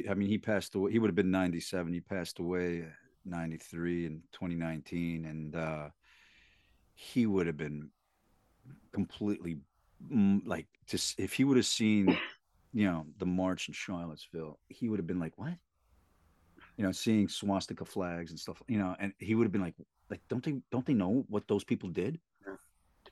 I 0.08 0.14
mean, 0.14 0.28
he 0.28 0.38
passed 0.38 0.74
away. 0.74 0.92
He 0.92 0.98
would 0.98 1.08
have 1.08 1.14
been 1.14 1.30
ninety-seven. 1.30 1.92
He 1.92 2.00
passed 2.00 2.38
away 2.38 2.82
uh, 2.82 2.92
ninety-three 3.24 4.06
in 4.06 4.22
twenty 4.32 4.54
nineteen, 4.54 5.26
and 5.26 5.54
uh, 5.54 5.88
he 6.94 7.26
would 7.26 7.46
have 7.46 7.58
been 7.58 7.90
completely 8.92 9.58
mm, 10.10 10.40
like 10.46 10.66
just 10.86 11.20
if 11.20 11.34
he 11.34 11.44
would 11.44 11.58
have 11.58 11.66
seen, 11.66 12.16
you 12.72 12.86
know, 12.86 13.04
the 13.18 13.26
march 13.26 13.68
in 13.68 13.74
Charlottesville, 13.74 14.58
he 14.68 14.88
would 14.88 14.98
have 14.98 15.06
been 15.06 15.20
like, 15.20 15.36
"What?" 15.36 15.54
You 16.78 16.84
know, 16.84 16.92
seeing 16.92 17.28
swastika 17.28 17.84
flags 17.84 18.30
and 18.30 18.40
stuff. 18.40 18.62
You 18.66 18.78
know, 18.78 18.96
and 18.98 19.12
he 19.18 19.34
would 19.34 19.44
have 19.44 19.52
been 19.52 19.62
like, 19.62 19.74
"Like, 20.08 20.20
don't 20.30 20.42
they 20.42 20.56
don't 20.70 20.86
they 20.86 20.94
know 20.94 21.24
what 21.28 21.46
those 21.48 21.64
people 21.64 21.90
did, 21.90 22.18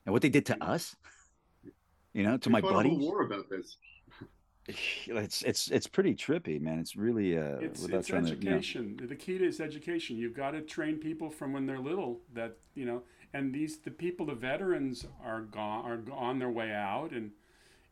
and 0.05 0.13
what 0.13 0.23
they 0.23 0.29
did 0.29 0.47
to 0.47 0.63
us?" 0.63 0.95
You 2.13 2.23
know, 2.23 2.37
to 2.37 2.49
We 2.49 2.53
my 2.53 2.61
buddies 2.61 2.97
war 2.97 3.21
about 3.23 3.49
this. 3.51 3.77
it's 4.67 5.41
it's 5.43 5.69
it's 5.69 5.87
pretty 5.87 6.15
trippy, 6.15 6.59
man. 6.59 6.79
It's 6.79 6.95
really 6.95 7.37
uh 7.37 7.57
It's, 7.59 7.83
it's 7.85 8.07
trying 8.07 8.25
to 8.25 8.35
you 8.35 8.49
know, 8.49 8.55
education. 8.57 8.99
The 9.01 9.15
key 9.15 9.37
to 9.37 9.45
is 9.45 9.59
education. 9.59 10.17
You've 10.17 10.35
got 10.35 10.51
to 10.51 10.61
train 10.61 10.97
people 10.97 11.29
from 11.29 11.53
when 11.53 11.65
they're 11.65 11.79
little 11.79 12.21
that, 12.33 12.57
you 12.73 12.85
know, 12.85 13.03
and 13.33 13.53
these, 13.53 13.77
the 13.77 13.91
people, 13.91 14.25
the 14.25 14.33
veterans 14.35 15.05
are 15.23 15.41
gone, 15.41 15.85
are 15.85 16.13
on 16.13 16.39
their 16.39 16.49
way 16.49 16.71
out. 16.71 17.11
And 17.11 17.31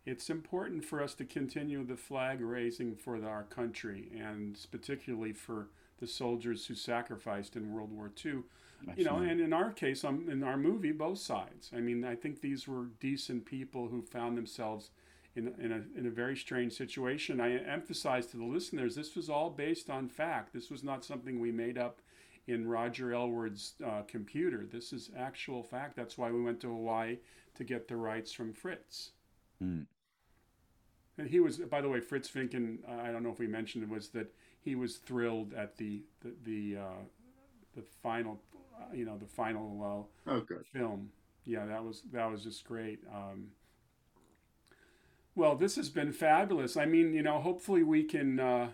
it's 0.06 0.30
important 0.30 0.84
for 0.84 1.02
us 1.02 1.14
to 1.16 1.26
continue 1.26 1.84
the 1.86 1.96
flag 1.96 2.42
raising 2.42 2.96
for 2.96 3.20
the, 3.20 3.28
our 3.28 3.44
country 3.44 4.10
and 4.18 4.58
particularly 4.72 5.34
for 5.34 5.68
the 6.00 6.08
soldiers 6.08 6.66
who 6.66 6.76
sacrificed 6.76 7.56
in 7.56 7.74
World 7.74 7.92
War 7.92 8.12
II. 8.26 8.40
you 8.98 9.06
know 9.06 9.18
and 9.18 9.40
in 9.40 9.54
our 9.54 9.72
case 9.72 10.04
um, 10.04 10.28
in 10.30 10.44
our 10.44 10.58
movie 10.58 10.92
both 10.92 11.20
sides 11.20 11.72
i 11.74 11.80
mean 11.80 12.04
i 12.04 12.14
think 12.14 12.42
these 12.42 12.68
were 12.68 12.88
decent 13.00 13.46
people 13.46 13.88
who 13.88 14.02
found 14.02 14.38
themselves 14.38 14.90
in, 15.36 15.54
in, 15.60 15.72
a, 15.72 16.00
in 16.00 16.06
a 16.06 16.12
very 16.12 16.36
strange 16.36 16.74
situation. 16.74 17.42
I 17.42 17.58
emphasize 17.58 18.28
to 18.28 18.38
the 18.38 18.46
listeners 18.46 18.96
this 18.96 19.16
was 19.16 19.30
all 19.30 19.50
based 19.50 19.90
on 19.90 20.08
fact. 20.08 20.54
This 20.54 20.70
was 20.70 20.84
not 20.84 21.04
something 21.04 21.40
we 21.40 21.52
made 21.52 21.78
up 21.78 22.02
in 22.48 22.68
Roger 22.68 23.14
Elwood's 23.14 23.74
uh, 23.86 24.02
computer. 24.08 24.66
This 24.70 24.94
is 24.94 25.10
actual 25.18 25.64
fact. 25.64 25.96
That's 25.96 26.18
why 26.18 26.32
we 26.32 26.42
went 26.42 26.60
to 26.62 26.68
Hawaii 26.68 27.18
to 27.56 27.64
get 27.64 27.88
the 27.88 27.96
rights 27.96 28.32
from 28.32 28.54
Fritz. 28.54 29.12
Mm. 29.64 29.86
And 31.18 31.30
he 31.30 31.40
was, 31.40 31.58
by 31.58 31.82
the 31.82 31.90
way, 31.90 32.00
Fritz 32.00 32.30
Vincken. 32.30 32.78
I 32.88 33.12
don't 33.12 33.24
know 33.24 33.30
if 33.30 33.40
we 33.40 33.48
mentioned 33.48 33.84
it 33.84 33.90
was 33.90 34.10
that 34.10 34.34
he 34.62 34.76
was 34.76 34.98
thrilled 34.98 35.54
at 35.54 35.78
the 35.78 36.02
the 36.22 36.34
the, 36.44 36.82
uh, 36.82 37.04
the 37.76 37.84
final, 38.02 38.40
uh, 38.76 38.94
you 38.94 39.06
know, 39.06 39.18
the 39.18 39.28
final 39.28 40.10
uh, 40.28 40.32
oh, 40.32 40.46
film. 40.72 41.12
Yeah, 41.46 41.66
that 41.66 41.84
was 41.84 42.02
that 42.12 42.30
was 42.32 42.44
just 42.44 42.64
great. 42.66 43.00
Um, 43.14 43.50
well, 45.36 45.56
this 45.56 45.76
has 45.76 45.90
been 45.90 46.12
fabulous. 46.12 46.78
I 46.78 46.86
mean, 46.86 47.14
you 47.14 47.24
know, 47.24 47.40
hopefully 47.40 47.84
we 47.84 48.04
can 48.04 48.40
uh, 48.40 48.70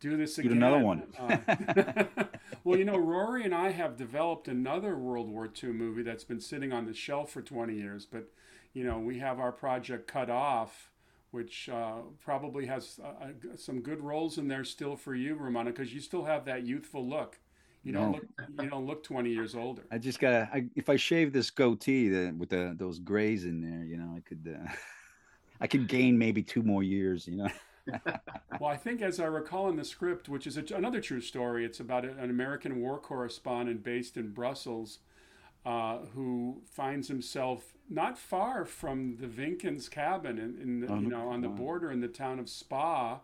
do 0.00 0.16
this 0.16 0.38
again. 0.38 0.52
Do 0.52 0.56
another 0.56 0.84
one. 0.84 1.04
uh, 1.18 2.04
well, 2.64 2.78
you 2.78 2.84
know, 2.84 2.98
Rory 2.98 3.44
and 3.44 3.54
I 3.54 3.70
have 3.70 3.96
developed 3.96 4.48
another 4.48 4.96
World 4.96 5.28
War 5.28 5.50
II 5.62 5.70
movie 5.70 6.02
that's 6.02 6.24
been 6.24 6.40
sitting 6.40 6.72
on 6.72 6.86
the 6.86 6.94
shelf 6.94 7.30
for 7.30 7.40
20 7.40 7.74
years, 7.74 8.04
but 8.04 8.28
you 8.74 8.84
know, 8.84 8.98
we 8.98 9.18
have 9.18 9.38
our 9.38 9.52
project 9.52 10.06
cut 10.06 10.28
off, 10.28 10.90
which 11.30 11.68
uh, 11.68 11.98
probably 12.22 12.66
has 12.66 13.00
uh, 13.02 13.26
uh 13.26 13.56
some 13.56 13.80
good 13.80 14.00
roles 14.00 14.38
in 14.38 14.48
there 14.48 14.64
still 14.64 14.96
for 14.96 15.14
you, 15.14 15.34
Romano, 15.34 15.70
because 15.70 15.94
you 15.94 16.00
still 16.00 16.24
have 16.24 16.44
that 16.44 16.66
youthful 16.66 17.06
look. 17.06 17.38
You 17.84 17.92
don't 17.92 18.12
no. 18.12 18.18
look. 18.18 18.24
You 18.62 18.70
don't 18.70 18.86
look 18.86 19.02
20 19.02 19.30
years 19.30 19.54
older. 19.54 19.82
I 19.90 19.98
just 19.98 20.20
gotta. 20.20 20.48
I, 20.52 20.66
if 20.76 20.88
I 20.88 20.96
shave 20.96 21.32
this 21.32 21.50
goatee 21.50 22.08
the, 22.08 22.32
with 22.36 22.50
the 22.50 22.74
those 22.76 23.00
grays 23.00 23.44
in 23.44 23.60
there, 23.60 23.84
you 23.84 23.96
know, 23.96 24.14
I 24.16 24.20
could. 24.20 24.56
I 25.62 25.68
could 25.68 25.86
gain 25.86 26.18
maybe 26.18 26.42
two 26.42 26.62
more 26.62 26.82
years. 26.82 27.26
You 27.26 27.36
know. 27.36 27.48
well, 28.60 28.70
I 28.70 28.76
think, 28.76 29.00
as 29.00 29.20
I 29.20 29.26
recall 29.26 29.68
in 29.68 29.76
the 29.76 29.84
script, 29.84 30.28
which 30.28 30.46
is 30.46 30.56
a, 30.56 30.64
another 30.74 31.00
true 31.00 31.20
story, 31.20 31.64
it's 31.64 31.80
about 31.80 32.04
an 32.04 32.28
American 32.30 32.80
war 32.80 32.98
correspondent 32.98 33.82
based 33.82 34.16
in 34.16 34.32
Brussels 34.32 34.98
uh, 35.64 35.98
who 36.14 36.60
finds 36.64 37.06
himself 37.06 37.74
not 37.88 38.18
far 38.18 38.64
from 38.64 39.16
the 39.20 39.26
Vinckens 39.26 39.88
cabin 39.88 40.38
in, 40.38 40.60
in 40.60 40.80
the, 40.80 40.94
you 40.96 41.08
know 41.08 41.28
on 41.28 41.40
the 41.40 41.48
border 41.48 41.90
in 41.92 42.00
the 42.00 42.08
town 42.08 42.40
of 42.40 42.48
Spa, 42.48 43.20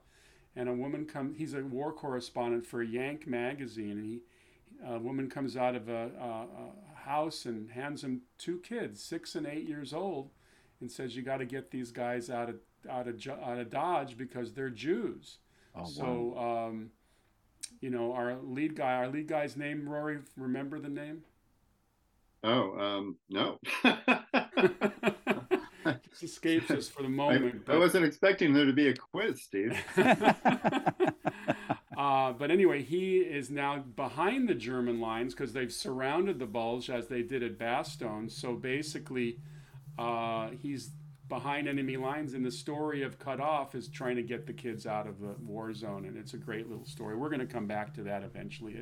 and 0.54 0.68
a 0.68 0.72
woman 0.72 1.06
comes. 1.06 1.36
He's 1.36 1.54
a 1.54 1.62
war 1.62 1.92
correspondent 1.92 2.64
for 2.64 2.80
a 2.82 2.86
Yank 2.86 3.26
magazine, 3.26 3.98
and 3.98 4.06
he 4.06 4.20
a 4.86 4.98
woman 4.98 5.28
comes 5.28 5.56
out 5.56 5.74
of 5.74 5.88
a, 5.88 6.10
a, 6.20 6.24
a 6.24 7.08
house 7.08 7.44
and 7.44 7.72
hands 7.72 8.04
him 8.04 8.22
two 8.38 8.60
kids, 8.60 9.02
six 9.02 9.34
and 9.34 9.46
eight 9.46 9.66
years 9.66 9.92
old, 9.92 10.30
and 10.80 10.90
says, 10.90 11.16
"You 11.16 11.22
got 11.22 11.38
to 11.38 11.44
get 11.44 11.70
these 11.70 11.90
guys 11.90 12.30
out 12.30 12.48
of 12.48 12.56
out 12.88 13.08
of 13.08 13.20
out 13.42 13.58
of 13.58 13.70
Dodge 13.70 14.16
because 14.16 14.52
they're 14.52 14.70
Jews." 14.70 15.38
Oh, 15.74 15.84
so, 15.84 16.34
wow. 16.36 16.66
um, 16.66 16.90
you 17.80 17.90
know, 17.90 18.12
our 18.12 18.36
lead 18.42 18.74
guy, 18.74 18.94
our 18.94 19.08
lead 19.08 19.28
guy's 19.28 19.56
name, 19.56 19.88
Rory. 19.88 20.18
Remember 20.36 20.80
the 20.80 20.88
name? 20.88 21.22
Oh, 22.42 22.78
um, 22.78 23.16
no. 23.28 23.58
Just 26.10 26.22
escapes 26.22 26.70
us 26.70 26.88
for 26.88 27.02
the 27.02 27.08
moment. 27.24 27.62
I. 27.68 27.74
I 27.74 27.78
wasn't 27.78 28.04
expecting 28.04 28.52
there 28.52 28.64
to 28.64 28.72
be 28.72 28.88
a 28.88 28.94
quiz, 28.94 29.42
Steve. 29.42 29.76
uh, 29.96 30.92
but 32.32 32.50
anyway, 32.50 32.82
he 32.82 33.18
is 33.18 33.50
now 33.50 33.78
behind 33.78 34.48
the 34.48 34.54
German 34.54 35.00
lines 35.00 35.34
because 35.34 35.52
they've 35.52 35.72
surrounded 35.72 36.38
the 36.38 36.46
Bulge 36.46 36.90
as 36.90 37.08
they 37.08 37.22
did 37.22 37.42
at 37.42 37.58
Bastogne. 37.58 38.30
So 38.30 38.54
basically, 38.54 39.38
uh, 39.98 40.50
he's 40.62 40.90
behind 41.28 41.68
enemy 41.68 41.96
lines 41.96 42.32
and 42.32 42.44
the 42.44 42.50
story 42.50 43.02
of 43.02 43.18
cut 43.18 43.40
off 43.40 43.74
is 43.74 43.88
trying 43.88 44.16
to 44.16 44.22
get 44.22 44.46
the 44.46 44.52
kids 44.52 44.86
out 44.86 45.06
of 45.06 45.20
the 45.20 45.34
war 45.44 45.72
zone 45.74 46.06
and 46.06 46.16
it's 46.16 46.32
a 46.34 46.38
great 46.38 46.68
little 46.68 46.86
story. 46.86 47.16
We're 47.16 47.28
going 47.28 47.40
to 47.40 47.46
come 47.46 47.66
back 47.66 47.92
to 47.94 48.02
that 48.04 48.22
eventually. 48.22 48.76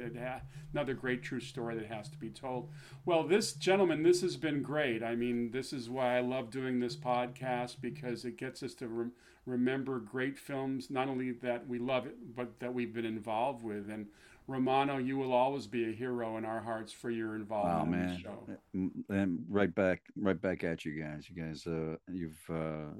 Another 0.73 0.95
great 0.95 1.23
true 1.23 1.41
story 1.41 1.75
that 1.77 1.87
has 1.87 2.09
to 2.11 2.19
be 2.19 2.31
told. 2.31 2.71
Well 3.05 3.27
this 3.27 3.53
gentleman 3.53 4.03
this 4.03 4.21
has 4.21 4.37
been 4.37 4.62
great. 4.62 5.03
I 5.03 5.17
mean 5.17 5.51
this 5.51 5.73
is 5.73 5.91
why 5.91 6.17
i 6.17 6.21
love 6.21 6.51
doing 6.51 6.79
this 6.79 6.97
podcast 6.97 7.77
because 7.81 8.25
it 8.25 8.37
gets 8.37 8.62
us 8.62 8.75
to 8.75 8.87
re- 8.89 9.11
remember 9.45 9.99
great 9.99 10.39
films 10.39 10.91
not 10.91 11.09
only 11.09 11.33
that 11.33 11.67
we 11.67 11.79
love 11.79 12.07
it 12.07 12.17
but 12.35 12.61
that 12.61 12.73
we've 12.73 12.95
been 12.95 13.05
involved 13.05 13.62
with 13.62 13.91
and 13.91 14.07
Romano, 14.49 14.99
you 14.99 15.19
will 15.19 15.33
always 15.33 15.67
be 15.67 15.89
a 15.89 15.93
hero 15.93 16.37
in 16.37 16.45
our 16.45 16.61
hearts 16.61 16.93
for 16.93 17.11
your 17.11 17.35
involvement 17.35 17.83
oh, 17.83 17.87
man. 17.87 18.09
in 18.09 18.15
the 18.15 18.21
show. 18.21 19.15
And 19.15 19.45
right 19.49 19.75
back, 19.75 20.03
right 20.17 20.41
back 20.41 20.63
at 20.63 20.85
you 20.85 21.03
guys. 21.03 21.29
You 21.29 21.43
guys, 21.43 21.67
uh, 21.67 21.97
you've, 22.11 22.41
uh, 22.49 22.95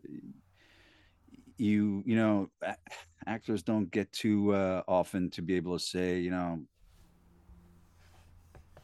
you, 1.57 2.03
you 2.05 2.17
know, 2.17 2.51
actors 3.27 3.63
don't 3.63 3.91
get 3.91 4.13
too 4.13 4.55
uh, 4.55 4.83
often 4.89 5.31
to 5.31 5.43
be 5.43 5.55
able 5.55 5.79
to 5.79 5.85
say, 5.85 6.19
you 6.19 6.31
know, 6.31 6.61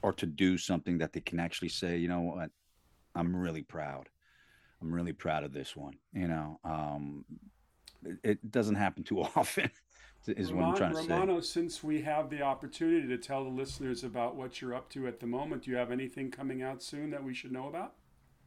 or 0.03 0.13
to 0.13 0.27
do 0.27 0.57
something 0.57 0.99
that 0.99 1.13
they 1.13 1.21
can 1.21 1.41
actually 1.41 1.69
say, 1.69 1.97
you 1.97 2.09
know 2.09 2.21
what, 2.21 2.51
I'm 3.15 3.35
really 3.35 3.63
proud. 3.63 4.09
I'm 4.81 4.93
really 4.93 5.13
proud 5.13 5.45
of 5.45 5.53
this 5.53 5.77
one. 5.77 5.95
You 6.13 6.29
know, 6.29 6.61
um, 6.65 7.25
it, 8.05 8.19
it 8.23 8.51
doesn't 8.51 8.77
happen 8.77 9.03
too 9.03 9.21
often 9.37 9.71
is 10.29 10.53
what 10.53 10.65
I'm 10.65 10.77
trying 10.77 10.93
to 10.93 10.99
Romano, 10.99 11.41
say. 11.41 11.47
since 11.47 11.83
we 11.83 12.03
have 12.03 12.31
the 12.31 12.43
opportunity 12.43 13.09
to 13.09 13.19
tell 13.19 13.45
the 13.45 13.51
listeners 13.51 14.05
about 14.05 14.37
what 14.37 14.61
you're 14.61 14.75
up 14.75 14.89
to 14.91 15.07
at 15.07 15.21
the 15.21 15.27
moment, 15.27 15.65
do 15.65 15.71
you 15.71 15.77
have 15.77 15.91
anything 15.91 16.31
coming 16.31 16.63
out 16.63 16.83
soon 16.83 17.11
that 17.11 17.23
we 17.23 17.35
should 17.35 17.53
know 17.53 17.69
about? 17.69 17.95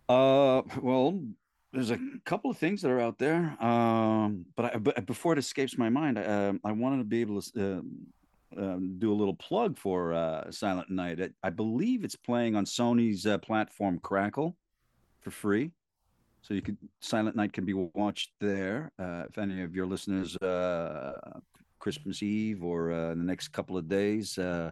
Uh, 0.07 0.61
well, 0.82 1.19
there's 1.73 1.91
a 1.91 1.99
couple 2.23 2.49
of 2.49 2.57
things 2.57 2.82
that 2.82 2.91
are 2.91 3.01
out 3.01 3.17
there. 3.17 3.61
Um, 3.61 4.45
but, 4.55 4.76
I, 4.76 4.78
but 4.78 5.05
before 5.05 5.34
it 5.34 5.39
escapes 5.39 5.78
my 5.78 5.89
mind, 5.89 6.17
I, 6.17 6.23
uh, 6.23 6.53
I 6.63 6.71
wanted 6.71 6.99
to 6.99 7.03
be 7.03 7.21
able 7.21 7.41
to 7.41 7.84
uh, 8.57 8.61
uh, 8.61 8.78
do 8.97 9.11
a 9.11 9.15
little 9.15 9.36
plug 9.36 9.78
for 9.78 10.13
uh, 10.13 10.49
Silent 10.51 10.89
Night. 10.89 11.19
I, 11.21 11.30
I 11.43 11.49
believe 11.49 12.03
it's 12.03 12.15
playing 12.15 12.55
on 12.55 12.65
Sony's 12.65 13.26
uh, 13.26 13.38
platform 13.39 13.99
Crackle 13.99 14.55
for 15.19 15.32
free. 15.32 15.71
So 16.41 16.53
you 16.53 16.61
could 16.61 16.78
Silent 17.01 17.36
Night 17.36 17.53
can 17.53 17.65
be 17.65 17.73
watched 17.73 18.32
there. 18.39 18.91
Uh, 18.99 19.23
if 19.28 19.38
any 19.38 19.63
of 19.63 19.76
your 19.76 19.88
listeners 19.88 20.38
uh, 20.38 21.39
Christmas 21.86 22.23
Eve 22.23 22.63
or 22.63 22.91
uh, 22.91 23.11
in 23.11 23.19
the 23.19 23.23
next 23.23 23.49
couple 23.49 23.77
of 23.77 23.88
days. 23.88 24.39
Uh, 24.39 24.71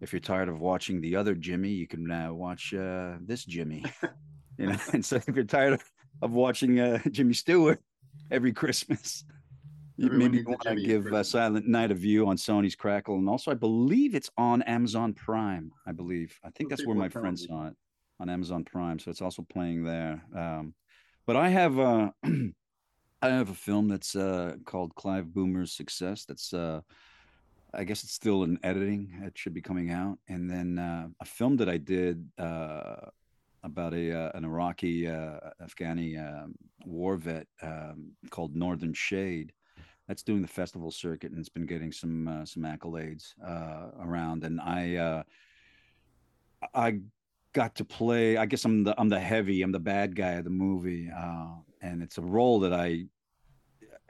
if 0.00 0.12
you're 0.12 0.18
tired 0.18 0.48
of 0.48 0.60
watching 0.60 1.00
the 1.00 1.14
other 1.14 1.36
Jimmy, 1.36 1.68
you 1.68 1.86
can 1.86 2.10
uh, 2.10 2.32
watch 2.32 2.74
uh, 2.74 3.12
this 3.20 3.44
Jimmy. 3.44 3.84
you 4.58 4.66
know, 4.66 4.76
and 4.92 5.04
so 5.04 5.14
if 5.24 5.36
you're 5.36 5.44
tired 5.44 5.74
of, 5.74 5.84
of 6.20 6.32
watching 6.32 6.80
uh, 6.80 6.98
Jimmy 7.12 7.34
Stewart 7.34 7.80
every 8.32 8.52
Christmas, 8.52 9.24
Everyone 10.00 10.18
maybe 10.18 10.38
you 10.38 10.44
want 10.48 10.62
to 10.62 10.74
give 10.84 11.06
uh, 11.12 11.22
Silent 11.22 11.68
Night 11.68 11.92
a 11.92 11.94
view 11.94 12.26
on 12.26 12.36
Sony's 12.36 12.74
Crackle, 12.74 13.14
and 13.14 13.28
also 13.28 13.52
I 13.52 13.54
believe 13.54 14.16
it's 14.16 14.30
on 14.36 14.62
Amazon 14.62 15.14
Prime. 15.14 15.70
I 15.86 15.92
believe 15.92 16.36
I 16.42 16.50
think 16.50 16.70
that's 16.70 16.84
where 16.84 16.96
my 16.96 17.08
friend 17.08 17.38
saw 17.38 17.68
it 17.68 17.76
on 18.18 18.28
Amazon 18.28 18.64
Prime, 18.64 18.98
so 18.98 19.12
it's 19.12 19.22
also 19.22 19.46
playing 19.48 19.84
there. 19.84 20.24
Um, 20.36 20.74
but 21.24 21.36
I 21.36 21.50
have 21.50 21.78
uh, 21.78 22.10
I 23.20 23.30
have 23.30 23.50
a 23.50 23.54
film 23.54 23.88
that's 23.88 24.14
uh, 24.14 24.56
called 24.64 24.94
Clive 24.94 25.34
Boomer's 25.34 25.72
Success. 25.72 26.24
That's 26.24 26.54
uh, 26.54 26.82
I 27.74 27.84
guess 27.84 28.04
it's 28.04 28.12
still 28.12 28.44
in 28.44 28.58
editing. 28.62 29.20
It 29.24 29.36
should 29.36 29.54
be 29.54 29.60
coming 29.60 29.90
out. 29.90 30.18
And 30.28 30.48
then 30.48 30.78
uh, 30.78 31.08
a 31.20 31.24
film 31.24 31.56
that 31.56 31.68
I 31.68 31.78
did 31.78 32.24
uh, 32.38 32.96
about 33.64 33.92
a 33.92 34.12
uh, 34.12 34.30
an 34.34 34.44
Iraqi 34.44 35.08
uh, 35.08 35.40
Afghani 35.60 36.16
um, 36.16 36.54
war 36.86 37.16
vet 37.16 37.48
um, 37.60 38.12
called 38.30 38.54
Northern 38.54 38.94
Shade. 38.94 39.52
That's 40.06 40.22
doing 40.22 40.40
the 40.40 40.48
festival 40.48 40.90
circuit 40.90 41.32
and 41.32 41.40
it's 41.40 41.50
been 41.50 41.66
getting 41.66 41.92
some 41.92 42.42
some 42.46 42.62
accolades 42.62 43.34
around. 44.00 44.44
And 44.44 44.60
I 44.60 45.24
I 46.72 47.00
got 47.52 47.74
to 47.74 47.84
play. 47.84 48.36
I 48.36 48.46
guess 48.46 48.64
I'm 48.64 48.84
the 48.84 48.94
I'm 48.96 49.08
the 49.08 49.20
heavy. 49.20 49.60
I'm 49.62 49.72
the 49.72 49.80
bad 49.80 50.14
guy 50.14 50.34
of 50.34 50.44
the 50.44 50.50
movie 50.50 51.10
and 51.80 52.02
it's 52.02 52.18
a 52.18 52.22
role 52.22 52.60
that 52.60 52.72
I, 52.72 53.04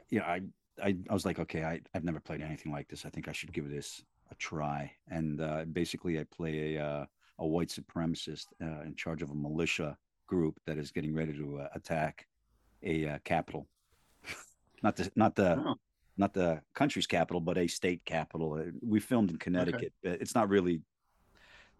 you 0.09 0.19
know, 0.19 0.23
I, 0.23 0.41
I, 0.81 0.95
I 1.09 1.13
was 1.13 1.25
like, 1.25 1.39
okay, 1.39 1.63
I, 1.63 1.81
I've 1.93 2.03
never 2.03 2.19
played 2.19 2.41
anything 2.41 2.71
like 2.71 2.87
this. 2.87 3.05
I 3.05 3.09
think 3.09 3.27
I 3.27 3.31
should 3.31 3.53
give 3.53 3.69
this 3.69 4.03
a 4.31 4.35
try. 4.35 4.91
And 5.09 5.41
uh, 5.41 5.65
basically, 5.71 6.19
I 6.19 6.25
play 6.35 6.75
a 6.75 6.85
uh, 6.85 7.05
a 7.39 7.47
white 7.47 7.69
supremacist 7.69 8.47
uh, 8.61 8.81
in 8.85 8.95
charge 8.95 9.21
of 9.21 9.31
a 9.31 9.35
militia 9.35 9.97
group 10.27 10.59
that 10.65 10.77
is 10.77 10.91
getting 10.91 11.15
ready 11.15 11.33
to 11.33 11.59
uh, 11.59 11.67
attack 11.73 12.25
a 12.83 13.07
uh, 13.07 13.17
capital, 13.23 13.67
not 14.83 14.95
the 14.95 15.11
not 15.15 15.35
the. 15.35 15.55
Oh. 15.57 15.75
Not 16.17 16.33
the 16.33 16.59
country's 16.75 17.07
capital, 17.07 17.39
but 17.39 17.57
a 17.57 17.65
state 17.65 18.03
capital. 18.03 18.61
We 18.85 18.99
filmed 18.99 19.31
in 19.31 19.37
Connecticut. 19.37 19.93
Okay. 20.05 20.17
It's 20.19 20.35
not 20.35 20.49
really 20.49 20.81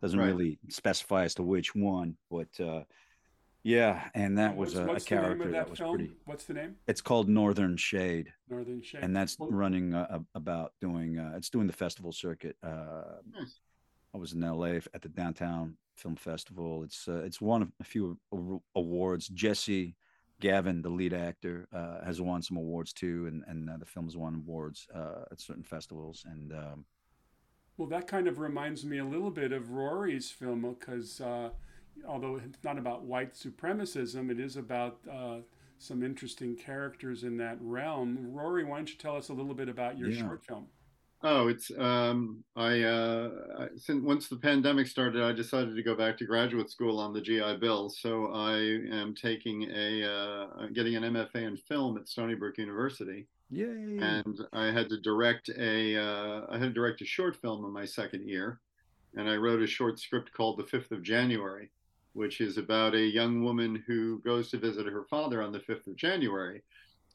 doesn't 0.01 0.17
right. 0.17 0.27
really 0.27 0.59
specify 0.69 1.25
as 1.25 1.33
to 1.35 1.43
which 1.43 1.75
one, 1.75 2.15
but 2.31 2.47
yeah, 3.63 4.09
and 4.13 4.37
that 4.37 4.55
was 4.55 4.75
a, 4.75 4.85
a 4.85 4.99
character 4.99 5.45
that, 5.45 5.51
that, 5.51 5.69
was 5.69 5.79
film? 5.79 5.95
pretty. 5.95 6.13
What's 6.25 6.45
the 6.45 6.53
name? 6.53 6.75
It's 6.87 7.01
called 7.01 7.27
Northern 7.27 7.77
Shade. 7.77 8.31
Northern 8.49 8.81
Shade, 8.81 9.01
and 9.03 9.15
that's 9.15 9.37
well, 9.37 9.49
running 9.49 9.93
uh, 9.93 10.19
about 10.35 10.73
doing. 10.79 11.19
Uh, 11.19 11.33
it's 11.35 11.49
doing 11.49 11.67
the 11.67 11.73
festival 11.73 12.11
circuit. 12.11 12.55
Uh, 12.63 13.19
nice. 13.31 13.59
I 14.13 14.17
was 14.17 14.33
in 14.33 14.43
L.A. 14.43 14.77
at 14.93 15.01
the 15.01 15.09
downtown 15.09 15.75
film 15.95 16.15
festival. 16.15 16.83
It's 16.83 17.07
uh, 17.07 17.21
it's 17.23 17.41
won 17.41 17.71
a 17.79 17.83
few 17.83 18.17
awards. 18.75 19.27
Jesse 19.27 19.95
Gavin, 20.39 20.81
the 20.81 20.89
lead 20.89 21.13
actor, 21.13 21.67
uh, 21.73 22.03
has 22.05 22.21
won 22.21 22.41
some 22.41 22.57
awards 22.57 22.93
too, 22.93 23.27
and 23.27 23.43
and 23.47 23.69
uh, 23.69 23.77
the 23.77 23.85
film 23.85 24.05
has 24.05 24.17
won 24.17 24.35
awards 24.35 24.87
uh, 24.95 25.25
at 25.31 25.41
certain 25.41 25.63
festivals. 25.63 26.25
And 26.25 26.53
um, 26.53 26.85
well, 27.77 27.89
that 27.89 28.07
kind 28.07 28.27
of 28.27 28.39
reminds 28.39 28.85
me 28.85 28.97
a 28.99 29.05
little 29.05 29.31
bit 29.31 29.51
of 29.51 29.71
Rory's 29.71 30.31
film 30.31 30.61
because 30.61 31.21
uh, 31.21 31.49
although 32.07 32.35
it's 32.43 32.63
not 32.63 32.77
about 32.77 33.03
white 33.03 33.33
supremacism, 33.33 34.29
it 34.29 34.39
is 34.39 34.57
about 34.57 34.99
uh, 35.11 35.37
some 35.77 36.03
interesting 36.03 36.55
characters 36.55 37.23
in 37.23 37.37
that 37.37 37.57
realm. 37.61 38.33
Rory, 38.33 38.63
why 38.63 38.77
don't 38.77 38.89
you 38.89 38.97
tell 38.97 39.15
us 39.15 39.29
a 39.29 39.33
little 39.33 39.53
bit 39.53 39.69
about 39.69 39.97
your 39.97 40.09
yeah. 40.09 40.21
short 40.21 40.43
film? 40.45 40.67
Oh, 41.21 41.49
it's 41.49 41.69
um, 41.77 42.43
I, 42.55 42.81
uh, 42.83 43.29
I 43.59 43.67
since 43.75 44.03
once 44.03 44.29
the 44.29 44.37
pandemic 44.37 44.87
started, 44.87 45.21
I 45.21 45.33
decided 45.33 45.75
to 45.75 45.83
go 45.83 45.93
back 45.93 46.17
to 46.19 46.25
graduate 46.25 46.69
school 46.69 46.97
on 46.97 47.11
the 47.11 47.19
GI 47.19 47.57
Bill. 47.59 47.89
So 47.89 48.27
I 48.27 48.57
am 48.57 49.13
taking 49.15 49.69
a 49.69 50.03
uh, 50.09 50.67
getting 50.73 50.95
an 50.95 51.03
MFA 51.03 51.45
in 51.45 51.57
film 51.57 51.97
at 51.97 52.07
Stony 52.07 52.35
Brook 52.35 52.57
University. 52.57 53.27
Yay! 53.49 53.97
And 53.99 54.39
I 54.53 54.67
had 54.67 54.87
to 54.89 55.01
direct 55.01 55.49
a 55.49 55.97
uh, 55.97 56.45
I 56.49 56.57
had 56.57 56.67
to 56.67 56.73
direct 56.73 57.01
a 57.01 57.05
short 57.05 57.35
film 57.35 57.65
in 57.65 57.71
my 57.71 57.83
second 57.83 58.25
year, 58.25 58.61
and 59.15 59.29
I 59.29 59.35
wrote 59.35 59.61
a 59.61 59.67
short 59.67 59.99
script 59.99 60.31
called 60.31 60.57
The 60.57 60.63
Fifth 60.63 60.91
of 60.91 61.03
January, 61.03 61.69
which 62.19 62.41
is 62.41 62.57
about 62.57 62.93
a 62.95 62.99
young 62.99 63.45
woman 63.45 63.81
who 63.87 64.19
goes 64.25 64.51
to 64.51 64.57
visit 64.57 64.85
her 64.85 65.05
father 65.05 65.41
on 65.41 65.53
the 65.53 65.59
fifth 65.61 65.87
of 65.87 65.95
January 65.95 66.61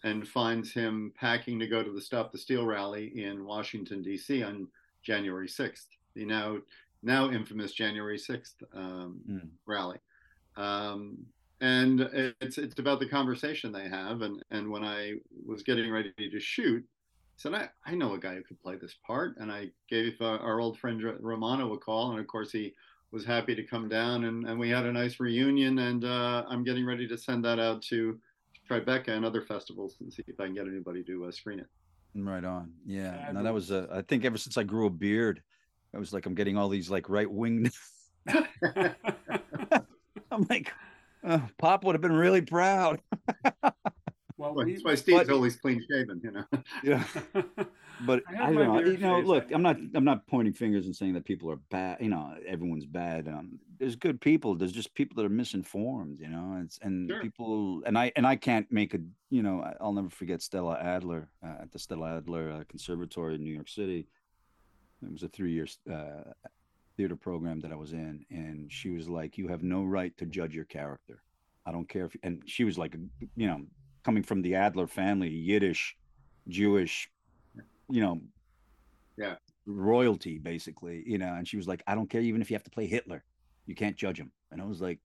and 0.02 0.26
finds 0.26 0.72
him 0.72 1.12
packing 1.14 1.58
to 1.58 1.66
go 1.66 1.82
to 1.82 1.92
the 1.92 2.00
Stop 2.00 2.32
the 2.32 2.38
Steal 2.38 2.64
rally 2.64 3.12
in 3.22 3.44
Washington, 3.44 4.00
D.C. 4.00 4.42
on 4.42 4.66
January 5.02 5.46
6th, 5.46 5.88
the 6.14 6.24
now 6.24 6.56
now 7.02 7.30
infamous 7.30 7.74
January 7.74 8.16
6th 8.16 8.54
um, 8.74 9.20
mm. 9.30 9.46
rally. 9.66 9.98
Um, 10.56 11.18
and 11.60 12.00
it's 12.40 12.56
it's 12.56 12.78
about 12.78 12.98
the 12.98 13.08
conversation 13.08 13.72
they 13.72 13.90
have. 13.90 14.22
And, 14.22 14.42
and 14.52 14.70
when 14.70 14.84
I 14.84 15.16
was 15.44 15.62
getting 15.62 15.92
ready 15.92 16.14
to 16.16 16.40
shoot, 16.40 16.82
I 16.82 17.36
said, 17.36 17.52
I, 17.52 17.68
I 17.84 17.94
know 17.94 18.14
a 18.14 18.18
guy 18.18 18.36
who 18.36 18.42
could 18.42 18.62
play 18.62 18.76
this 18.76 18.96
part. 19.06 19.36
And 19.36 19.52
I 19.52 19.66
gave 19.90 20.14
uh, 20.22 20.38
our 20.38 20.60
old 20.60 20.78
friend 20.78 21.02
Romano 21.20 21.74
a 21.74 21.78
call. 21.78 22.12
And 22.12 22.20
of 22.20 22.26
course, 22.26 22.52
he 22.52 22.72
was 23.14 23.24
happy 23.24 23.54
to 23.54 23.62
come 23.62 23.88
down 23.88 24.24
and, 24.24 24.46
and 24.46 24.58
we 24.58 24.68
had 24.68 24.84
a 24.84 24.92
nice 24.92 25.20
reunion. 25.20 25.78
And 25.78 26.04
uh, 26.04 26.42
I'm 26.48 26.64
getting 26.64 26.84
ready 26.84 27.06
to 27.06 27.16
send 27.16 27.44
that 27.44 27.60
out 27.60 27.80
to 27.82 28.18
Tribeca 28.68 29.08
and 29.08 29.24
other 29.24 29.40
festivals 29.40 29.96
and 30.00 30.12
see 30.12 30.24
if 30.26 30.40
I 30.40 30.46
can 30.46 30.54
get 30.54 30.66
anybody 30.66 31.04
to 31.04 31.26
uh, 31.26 31.30
screen 31.30 31.60
it. 31.60 31.66
Right 32.16 32.44
on. 32.44 32.72
Yeah. 32.84 33.30
No, 33.32 33.44
that 33.44 33.54
was, 33.54 33.70
uh, 33.70 33.86
I 33.92 34.02
think 34.02 34.24
ever 34.24 34.36
since 34.36 34.58
I 34.58 34.64
grew 34.64 34.86
a 34.86 34.90
beard, 34.90 35.40
I 35.94 35.98
was 35.98 36.12
like, 36.12 36.26
I'm 36.26 36.34
getting 36.34 36.56
all 36.56 36.68
these 36.68 36.90
like 36.90 37.08
right 37.08 37.30
wing. 37.30 37.70
I'm 38.26 38.96
like, 40.50 40.72
oh, 41.22 41.42
Pop 41.58 41.84
would 41.84 41.94
have 41.94 42.02
been 42.02 42.12
really 42.12 42.42
proud. 42.42 43.00
well, 44.54 44.64
well, 44.64 44.66
that's 44.66 44.84
why 44.84 44.94
Steve's 44.94 45.26
but, 45.26 45.30
always 45.30 45.56
clean 45.56 45.84
shaven, 45.90 46.20
you 46.22 46.30
know. 46.32 46.44
yeah. 46.82 47.04
But 48.00 48.22
I, 48.28 48.44
I 48.44 48.46
don't 48.46 48.54
know. 48.54 48.80
You 48.80 48.98
know, 48.98 49.20
look, 49.20 49.50
I'm 49.52 49.62
not. 49.62 49.76
I'm 49.94 50.04
not 50.04 50.26
pointing 50.26 50.52
fingers 50.52 50.86
and 50.86 50.94
saying 50.94 51.14
that 51.14 51.24
people 51.24 51.50
are 51.50 51.60
bad. 51.70 51.98
You 52.00 52.08
know, 52.08 52.34
everyone's 52.46 52.86
bad. 52.86 53.28
Um, 53.28 53.58
there's 53.78 53.96
good 53.96 54.20
people. 54.20 54.54
There's 54.54 54.72
just 54.72 54.94
people 54.94 55.16
that 55.16 55.26
are 55.26 55.32
misinformed. 55.32 56.18
You 56.20 56.28
know, 56.28 56.60
it's 56.62 56.78
and 56.82 57.08
sure. 57.08 57.22
people 57.22 57.82
and 57.86 57.96
I 57.96 58.12
and 58.16 58.26
I 58.26 58.36
can't 58.36 58.70
make 58.70 58.94
a. 58.94 58.98
You 59.30 59.42
know, 59.42 59.64
I'll 59.80 59.92
never 59.92 60.10
forget 60.10 60.42
Stella 60.42 60.78
Adler 60.80 61.28
uh, 61.44 61.62
at 61.62 61.72
the 61.72 61.78
Stella 61.78 62.16
Adler 62.16 62.50
uh, 62.50 62.64
Conservatory 62.68 63.36
in 63.36 63.44
New 63.44 63.54
York 63.54 63.68
City. 63.68 64.06
It 65.02 65.12
was 65.12 65.22
a 65.22 65.28
three-year 65.28 65.66
uh, 65.92 66.30
theater 66.96 67.16
program 67.16 67.60
that 67.60 67.72
I 67.72 67.76
was 67.76 67.92
in, 67.92 68.24
and 68.30 68.72
she 68.72 68.90
was 68.90 69.08
like, 69.08 69.38
"You 69.38 69.48
have 69.48 69.62
no 69.62 69.84
right 69.84 70.16
to 70.18 70.26
judge 70.26 70.54
your 70.54 70.64
character. 70.64 71.22
I 71.66 71.72
don't 71.72 71.88
care 71.88 72.06
if." 72.06 72.16
And 72.22 72.42
she 72.46 72.64
was 72.64 72.78
like, 72.78 72.96
you 73.36 73.46
know, 73.46 73.60
coming 74.04 74.22
from 74.22 74.42
the 74.42 74.54
Adler 74.54 74.86
family, 74.86 75.30
Yiddish, 75.30 75.96
Jewish 76.48 77.08
you 77.90 78.00
know, 78.00 78.20
yeah, 79.16 79.36
royalty 79.66 80.38
basically, 80.38 81.02
you 81.06 81.18
know. 81.18 81.34
And 81.34 81.46
she 81.46 81.56
was 81.56 81.68
like, 81.68 81.82
I 81.86 81.94
don't 81.94 82.08
care 82.08 82.20
even 82.20 82.42
if 82.42 82.50
you 82.50 82.54
have 82.54 82.64
to 82.64 82.70
play 82.70 82.86
Hitler, 82.86 83.24
you 83.66 83.74
can't 83.74 83.96
judge 83.96 84.18
him. 84.18 84.30
And 84.50 84.60
I 84.60 84.64
was 84.64 84.80
like, 84.80 85.00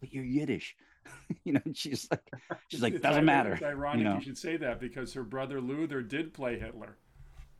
but 0.00 0.12
you're 0.12 0.24
Yiddish, 0.24 0.74
you 1.44 1.54
know. 1.54 1.60
she's 1.74 2.08
like, 2.10 2.22
she's 2.68 2.82
like, 2.82 3.00
doesn't 3.00 3.24
matter. 3.24 3.52
It's 3.52 3.62
ironic 3.62 3.98
you, 3.98 4.04
know? 4.04 4.16
you 4.16 4.22
should 4.22 4.38
say 4.38 4.56
that 4.58 4.80
because 4.80 5.12
her 5.14 5.24
brother 5.24 5.60
Luther 5.60 6.02
did 6.02 6.32
play 6.32 6.58
Hitler. 6.58 6.96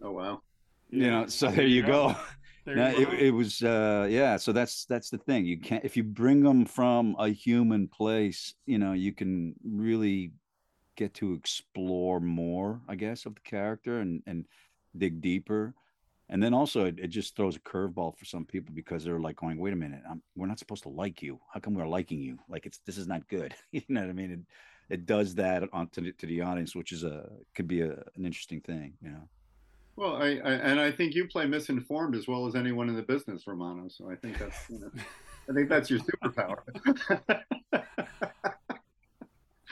Oh 0.02 0.12
wow. 0.12 0.42
You 0.90 1.10
know, 1.10 1.26
so 1.26 1.46
there, 1.46 1.56
there 1.56 1.66
you 1.66 1.82
go. 1.82 2.08
go. 2.66 2.74
Now, 2.74 2.88
it, 2.88 3.08
it, 3.14 3.30
was 3.32 3.60
uh 3.64 4.06
yeah 4.08 4.36
so 4.36 4.52
that's 4.52 4.84
that's 4.84 5.10
the 5.10 5.18
thing 5.18 5.44
you 5.44 5.58
can't 5.58 5.84
if 5.84 5.96
you 5.96 6.04
bring 6.04 6.44
them 6.44 6.64
from 6.64 7.16
a 7.18 7.28
human 7.28 7.88
place 7.88 8.54
you 8.66 8.78
know 8.78 8.92
you 8.92 9.12
can 9.12 9.56
really 9.64 10.30
get 10.96 11.14
to 11.14 11.34
explore 11.34 12.20
more, 12.20 12.80
I 12.88 12.94
guess, 12.94 13.26
of 13.26 13.34
the 13.34 13.40
character 13.40 14.00
and 14.00 14.22
and 14.26 14.46
dig 14.96 15.20
deeper. 15.20 15.74
And 16.28 16.42
then 16.42 16.54
also, 16.54 16.86
it, 16.86 16.98
it 16.98 17.08
just 17.08 17.36
throws 17.36 17.56
a 17.56 17.60
curveball 17.60 18.16
for 18.16 18.24
some 18.24 18.46
people 18.46 18.74
because 18.74 19.04
they're 19.04 19.20
like 19.20 19.36
going, 19.36 19.58
"Wait 19.58 19.72
a 19.72 19.76
minute, 19.76 20.02
I'm, 20.08 20.22
we're 20.34 20.46
not 20.46 20.58
supposed 20.58 20.82
to 20.84 20.88
like 20.88 21.22
you. 21.22 21.38
How 21.52 21.60
come 21.60 21.74
we're 21.74 21.86
liking 21.86 22.20
you? 22.20 22.38
Like 22.48 22.64
it's 22.66 22.78
this 22.86 22.96
is 22.96 23.06
not 23.06 23.28
good." 23.28 23.54
you 23.72 23.82
know 23.88 24.00
what 24.00 24.10
I 24.10 24.14
mean? 24.14 24.30
It, 24.30 24.40
it 24.94 25.06
does 25.06 25.34
that 25.36 25.62
on 25.72 25.88
to 25.88 26.00
the, 26.00 26.12
to 26.12 26.26
the 26.26 26.40
audience, 26.40 26.74
which 26.74 26.92
is 26.92 27.04
a 27.04 27.30
could 27.54 27.68
be 27.68 27.82
a, 27.82 27.92
an 27.92 28.24
interesting 28.24 28.60
thing, 28.60 28.94
you 29.02 29.10
know. 29.10 29.28
Well, 29.96 30.16
I, 30.16 30.40
I, 30.42 30.52
and 30.52 30.80
I 30.80 30.90
think 30.90 31.14
you 31.14 31.26
play 31.28 31.46
misinformed 31.46 32.14
as 32.14 32.26
well 32.26 32.46
as 32.46 32.54
anyone 32.54 32.88
in 32.88 32.96
the 32.96 33.02
business, 33.02 33.46
Romano. 33.46 33.88
So 33.88 34.10
I 34.10 34.16
think 34.16 34.38
that's 34.38 34.70
you 34.70 34.80
know, 34.80 34.90
I 35.50 35.52
think 35.52 35.68
that's 35.68 35.90
your 35.90 36.00
superpower. 36.24 36.58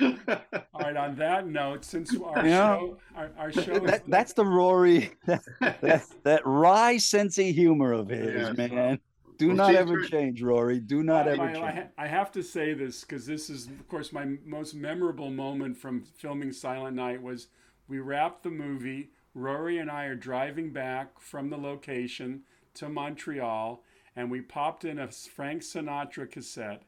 All 0.80 0.92
right. 0.92 0.96
On 0.96 1.14
that 1.16 1.46
note, 1.46 1.84
since 1.84 2.14
our 2.16 2.44
show, 2.44 2.98
our, 3.14 3.30
our 3.38 3.52
show, 3.52 3.78
that, 3.80 4.02
that's 4.08 4.32
the 4.32 4.44
Rory, 4.44 5.12
that, 5.26 6.06
that 6.22 6.42
wry 6.44 6.96
sense 6.96 7.38
of 7.38 7.46
humor 7.46 7.92
of 7.92 8.08
his, 8.08 8.34
yeah, 8.34 8.52
man. 8.52 9.00
Do 9.38 9.48
well, 9.48 9.56
not 9.56 9.74
ever 9.74 10.04
change, 10.04 10.42
Rory. 10.42 10.80
Do 10.80 11.02
not 11.02 11.26
ever 11.26 11.46
my, 11.46 11.52
change. 11.52 11.88
I, 11.96 12.04
I 12.04 12.06
have 12.06 12.30
to 12.32 12.42
say 12.42 12.74
this 12.74 13.00
because 13.00 13.24
this 13.26 13.48
is, 13.48 13.66
of 13.66 13.88
course, 13.88 14.12
my 14.12 14.36
most 14.44 14.74
memorable 14.74 15.30
moment 15.30 15.76
from 15.76 16.02
filming 16.02 16.52
Silent 16.52 16.96
Night 16.96 17.22
was 17.22 17.48
we 17.88 17.98
wrapped 17.98 18.42
the 18.42 18.50
movie. 18.50 19.10
Rory 19.34 19.78
and 19.78 19.90
I 19.90 20.04
are 20.04 20.14
driving 20.14 20.72
back 20.72 21.20
from 21.20 21.50
the 21.50 21.56
location 21.56 22.42
to 22.74 22.88
Montreal, 22.88 23.82
and 24.14 24.30
we 24.30 24.40
popped 24.40 24.84
in 24.84 24.98
a 24.98 25.08
Frank 25.08 25.62
Sinatra 25.62 26.30
cassette, 26.30 26.82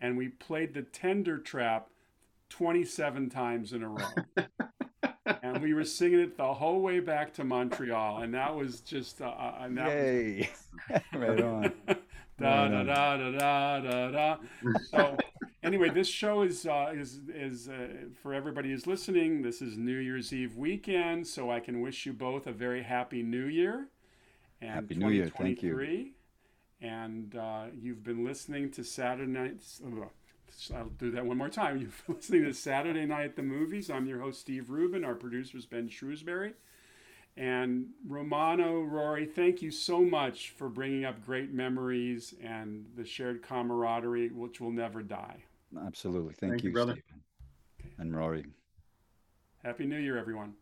and 0.00 0.16
we 0.16 0.28
played 0.28 0.74
the 0.74 0.82
Tender 0.82 1.38
Trap 1.38 1.88
27 2.48 3.30
times 3.30 3.72
in 3.72 3.82
a 3.82 3.88
row. 3.88 4.46
and 5.42 5.62
we 5.62 5.74
were 5.74 5.84
singing 5.84 6.20
it 6.20 6.36
the 6.36 6.54
whole 6.54 6.80
way 6.80 7.00
back 7.00 7.32
to 7.34 7.44
Montreal, 7.44 8.22
and 8.22 8.34
that 8.34 8.54
was 8.54 8.80
just 8.80 9.20
uh, 9.20 9.26
uh 9.26 9.58
and 9.60 9.78
that 9.78 9.88
Yay! 9.88 10.48
Was... 10.90 11.00
right 11.14 11.40
on. 11.40 11.72
da, 12.38 12.68
da, 12.68 12.82
da 12.82 13.16
da 13.16 13.30
da 13.30 13.80
da 13.80 14.10
da. 14.10 14.36
So 14.90 15.16
anyway, 15.62 15.90
this 15.90 16.08
show 16.08 16.42
is 16.42 16.66
uh, 16.66 16.92
is 16.94 17.20
is 17.34 17.68
uh, 17.68 17.88
for 18.22 18.34
everybody 18.34 18.70
who's 18.70 18.86
listening. 18.86 19.42
This 19.42 19.60
is 19.60 19.76
New 19.76 19.98
Year's 19.98 20.32
Eve 20.32 20.56
weekend, 20.56 21.26
so 21.26 21.50
I 21.50 21.60
can 21.60 21.80
wish 21.80 22.06
you 22.06 22.12
both 22.12 22.46
a 22.46 22.52
very 22.52 22.82
happy 22.82 23.22
New 23.22 23.46
Year. 23.46 23.88
And 24.60 24.70
happy 24.70 24.94
New 24.94 25.10
Year! 25.10 25.30
Thank 25.36 25.62
you. 25.62 26.12
And 26.80 27.34
uh, 27.34 27.66
you've 27.74 28.04
been 28.04 28.24
listening 28.24 28.70
to 28.72 28.84
Saturday 28.84 29.30
Night's. 29.30 29.80
I'll 30.74 30.86
do 30.98 31.10
that 31.12 31.24
one 31.24 31.38
more 31.38 31.48
time. 31.48 31.78
You're 32.08 32.16
listening 32.16 32.44
to 32.44 32.54
Saturday 32.54 33.06
Night 33.06 33.24
at 33.24 33.36
the 33.36 33.42
Movies. 33.42 33.90
I'm 33.90 34.06
your 34.06 34.20
host, 34.20 34.40
Steve 34.40 34.70
Rubin. 34.70 35.04
Our 35.04 35.14
producer 35.14 35.56
is 35.56 35.66
Ben 35.66 35.88
Shrewsbury. 35.88 36.54
And 37.36 37.90
Romano, 38.06 38.80
Rory, 38.82 39.24
thank 39.24 39.62
you 39.62 39.70
so 39.70 40.00
much 40.00 40.50
for 40.50 40.68
bringing 40.68 41.04
up 41.04 41.24
great 41.24 41.52
memories 41.52 42.34
and 42.42 42.84
the 42.96 43.04
shared 43.04 43.42
camaraderie, 43.42 44.30
which 44.30 44.60
will 44.60 44.72
never 44.72 45.02
die. 45.02 45.36
Absolutely. 45.86 46.34
Thank, 46.34 46.54
thank 46.54 46.64
you, 46.64 46.70
you, 46.70 46.74
brother. 46.74 46.92
Stephen. 46.94 47.94
And 47.98 48.16
Rory. 48.16 48.44
Happy 49.62 49.86
New 49.86 49.98
Year, 49.98 50.18
everyone. 50.18 50.54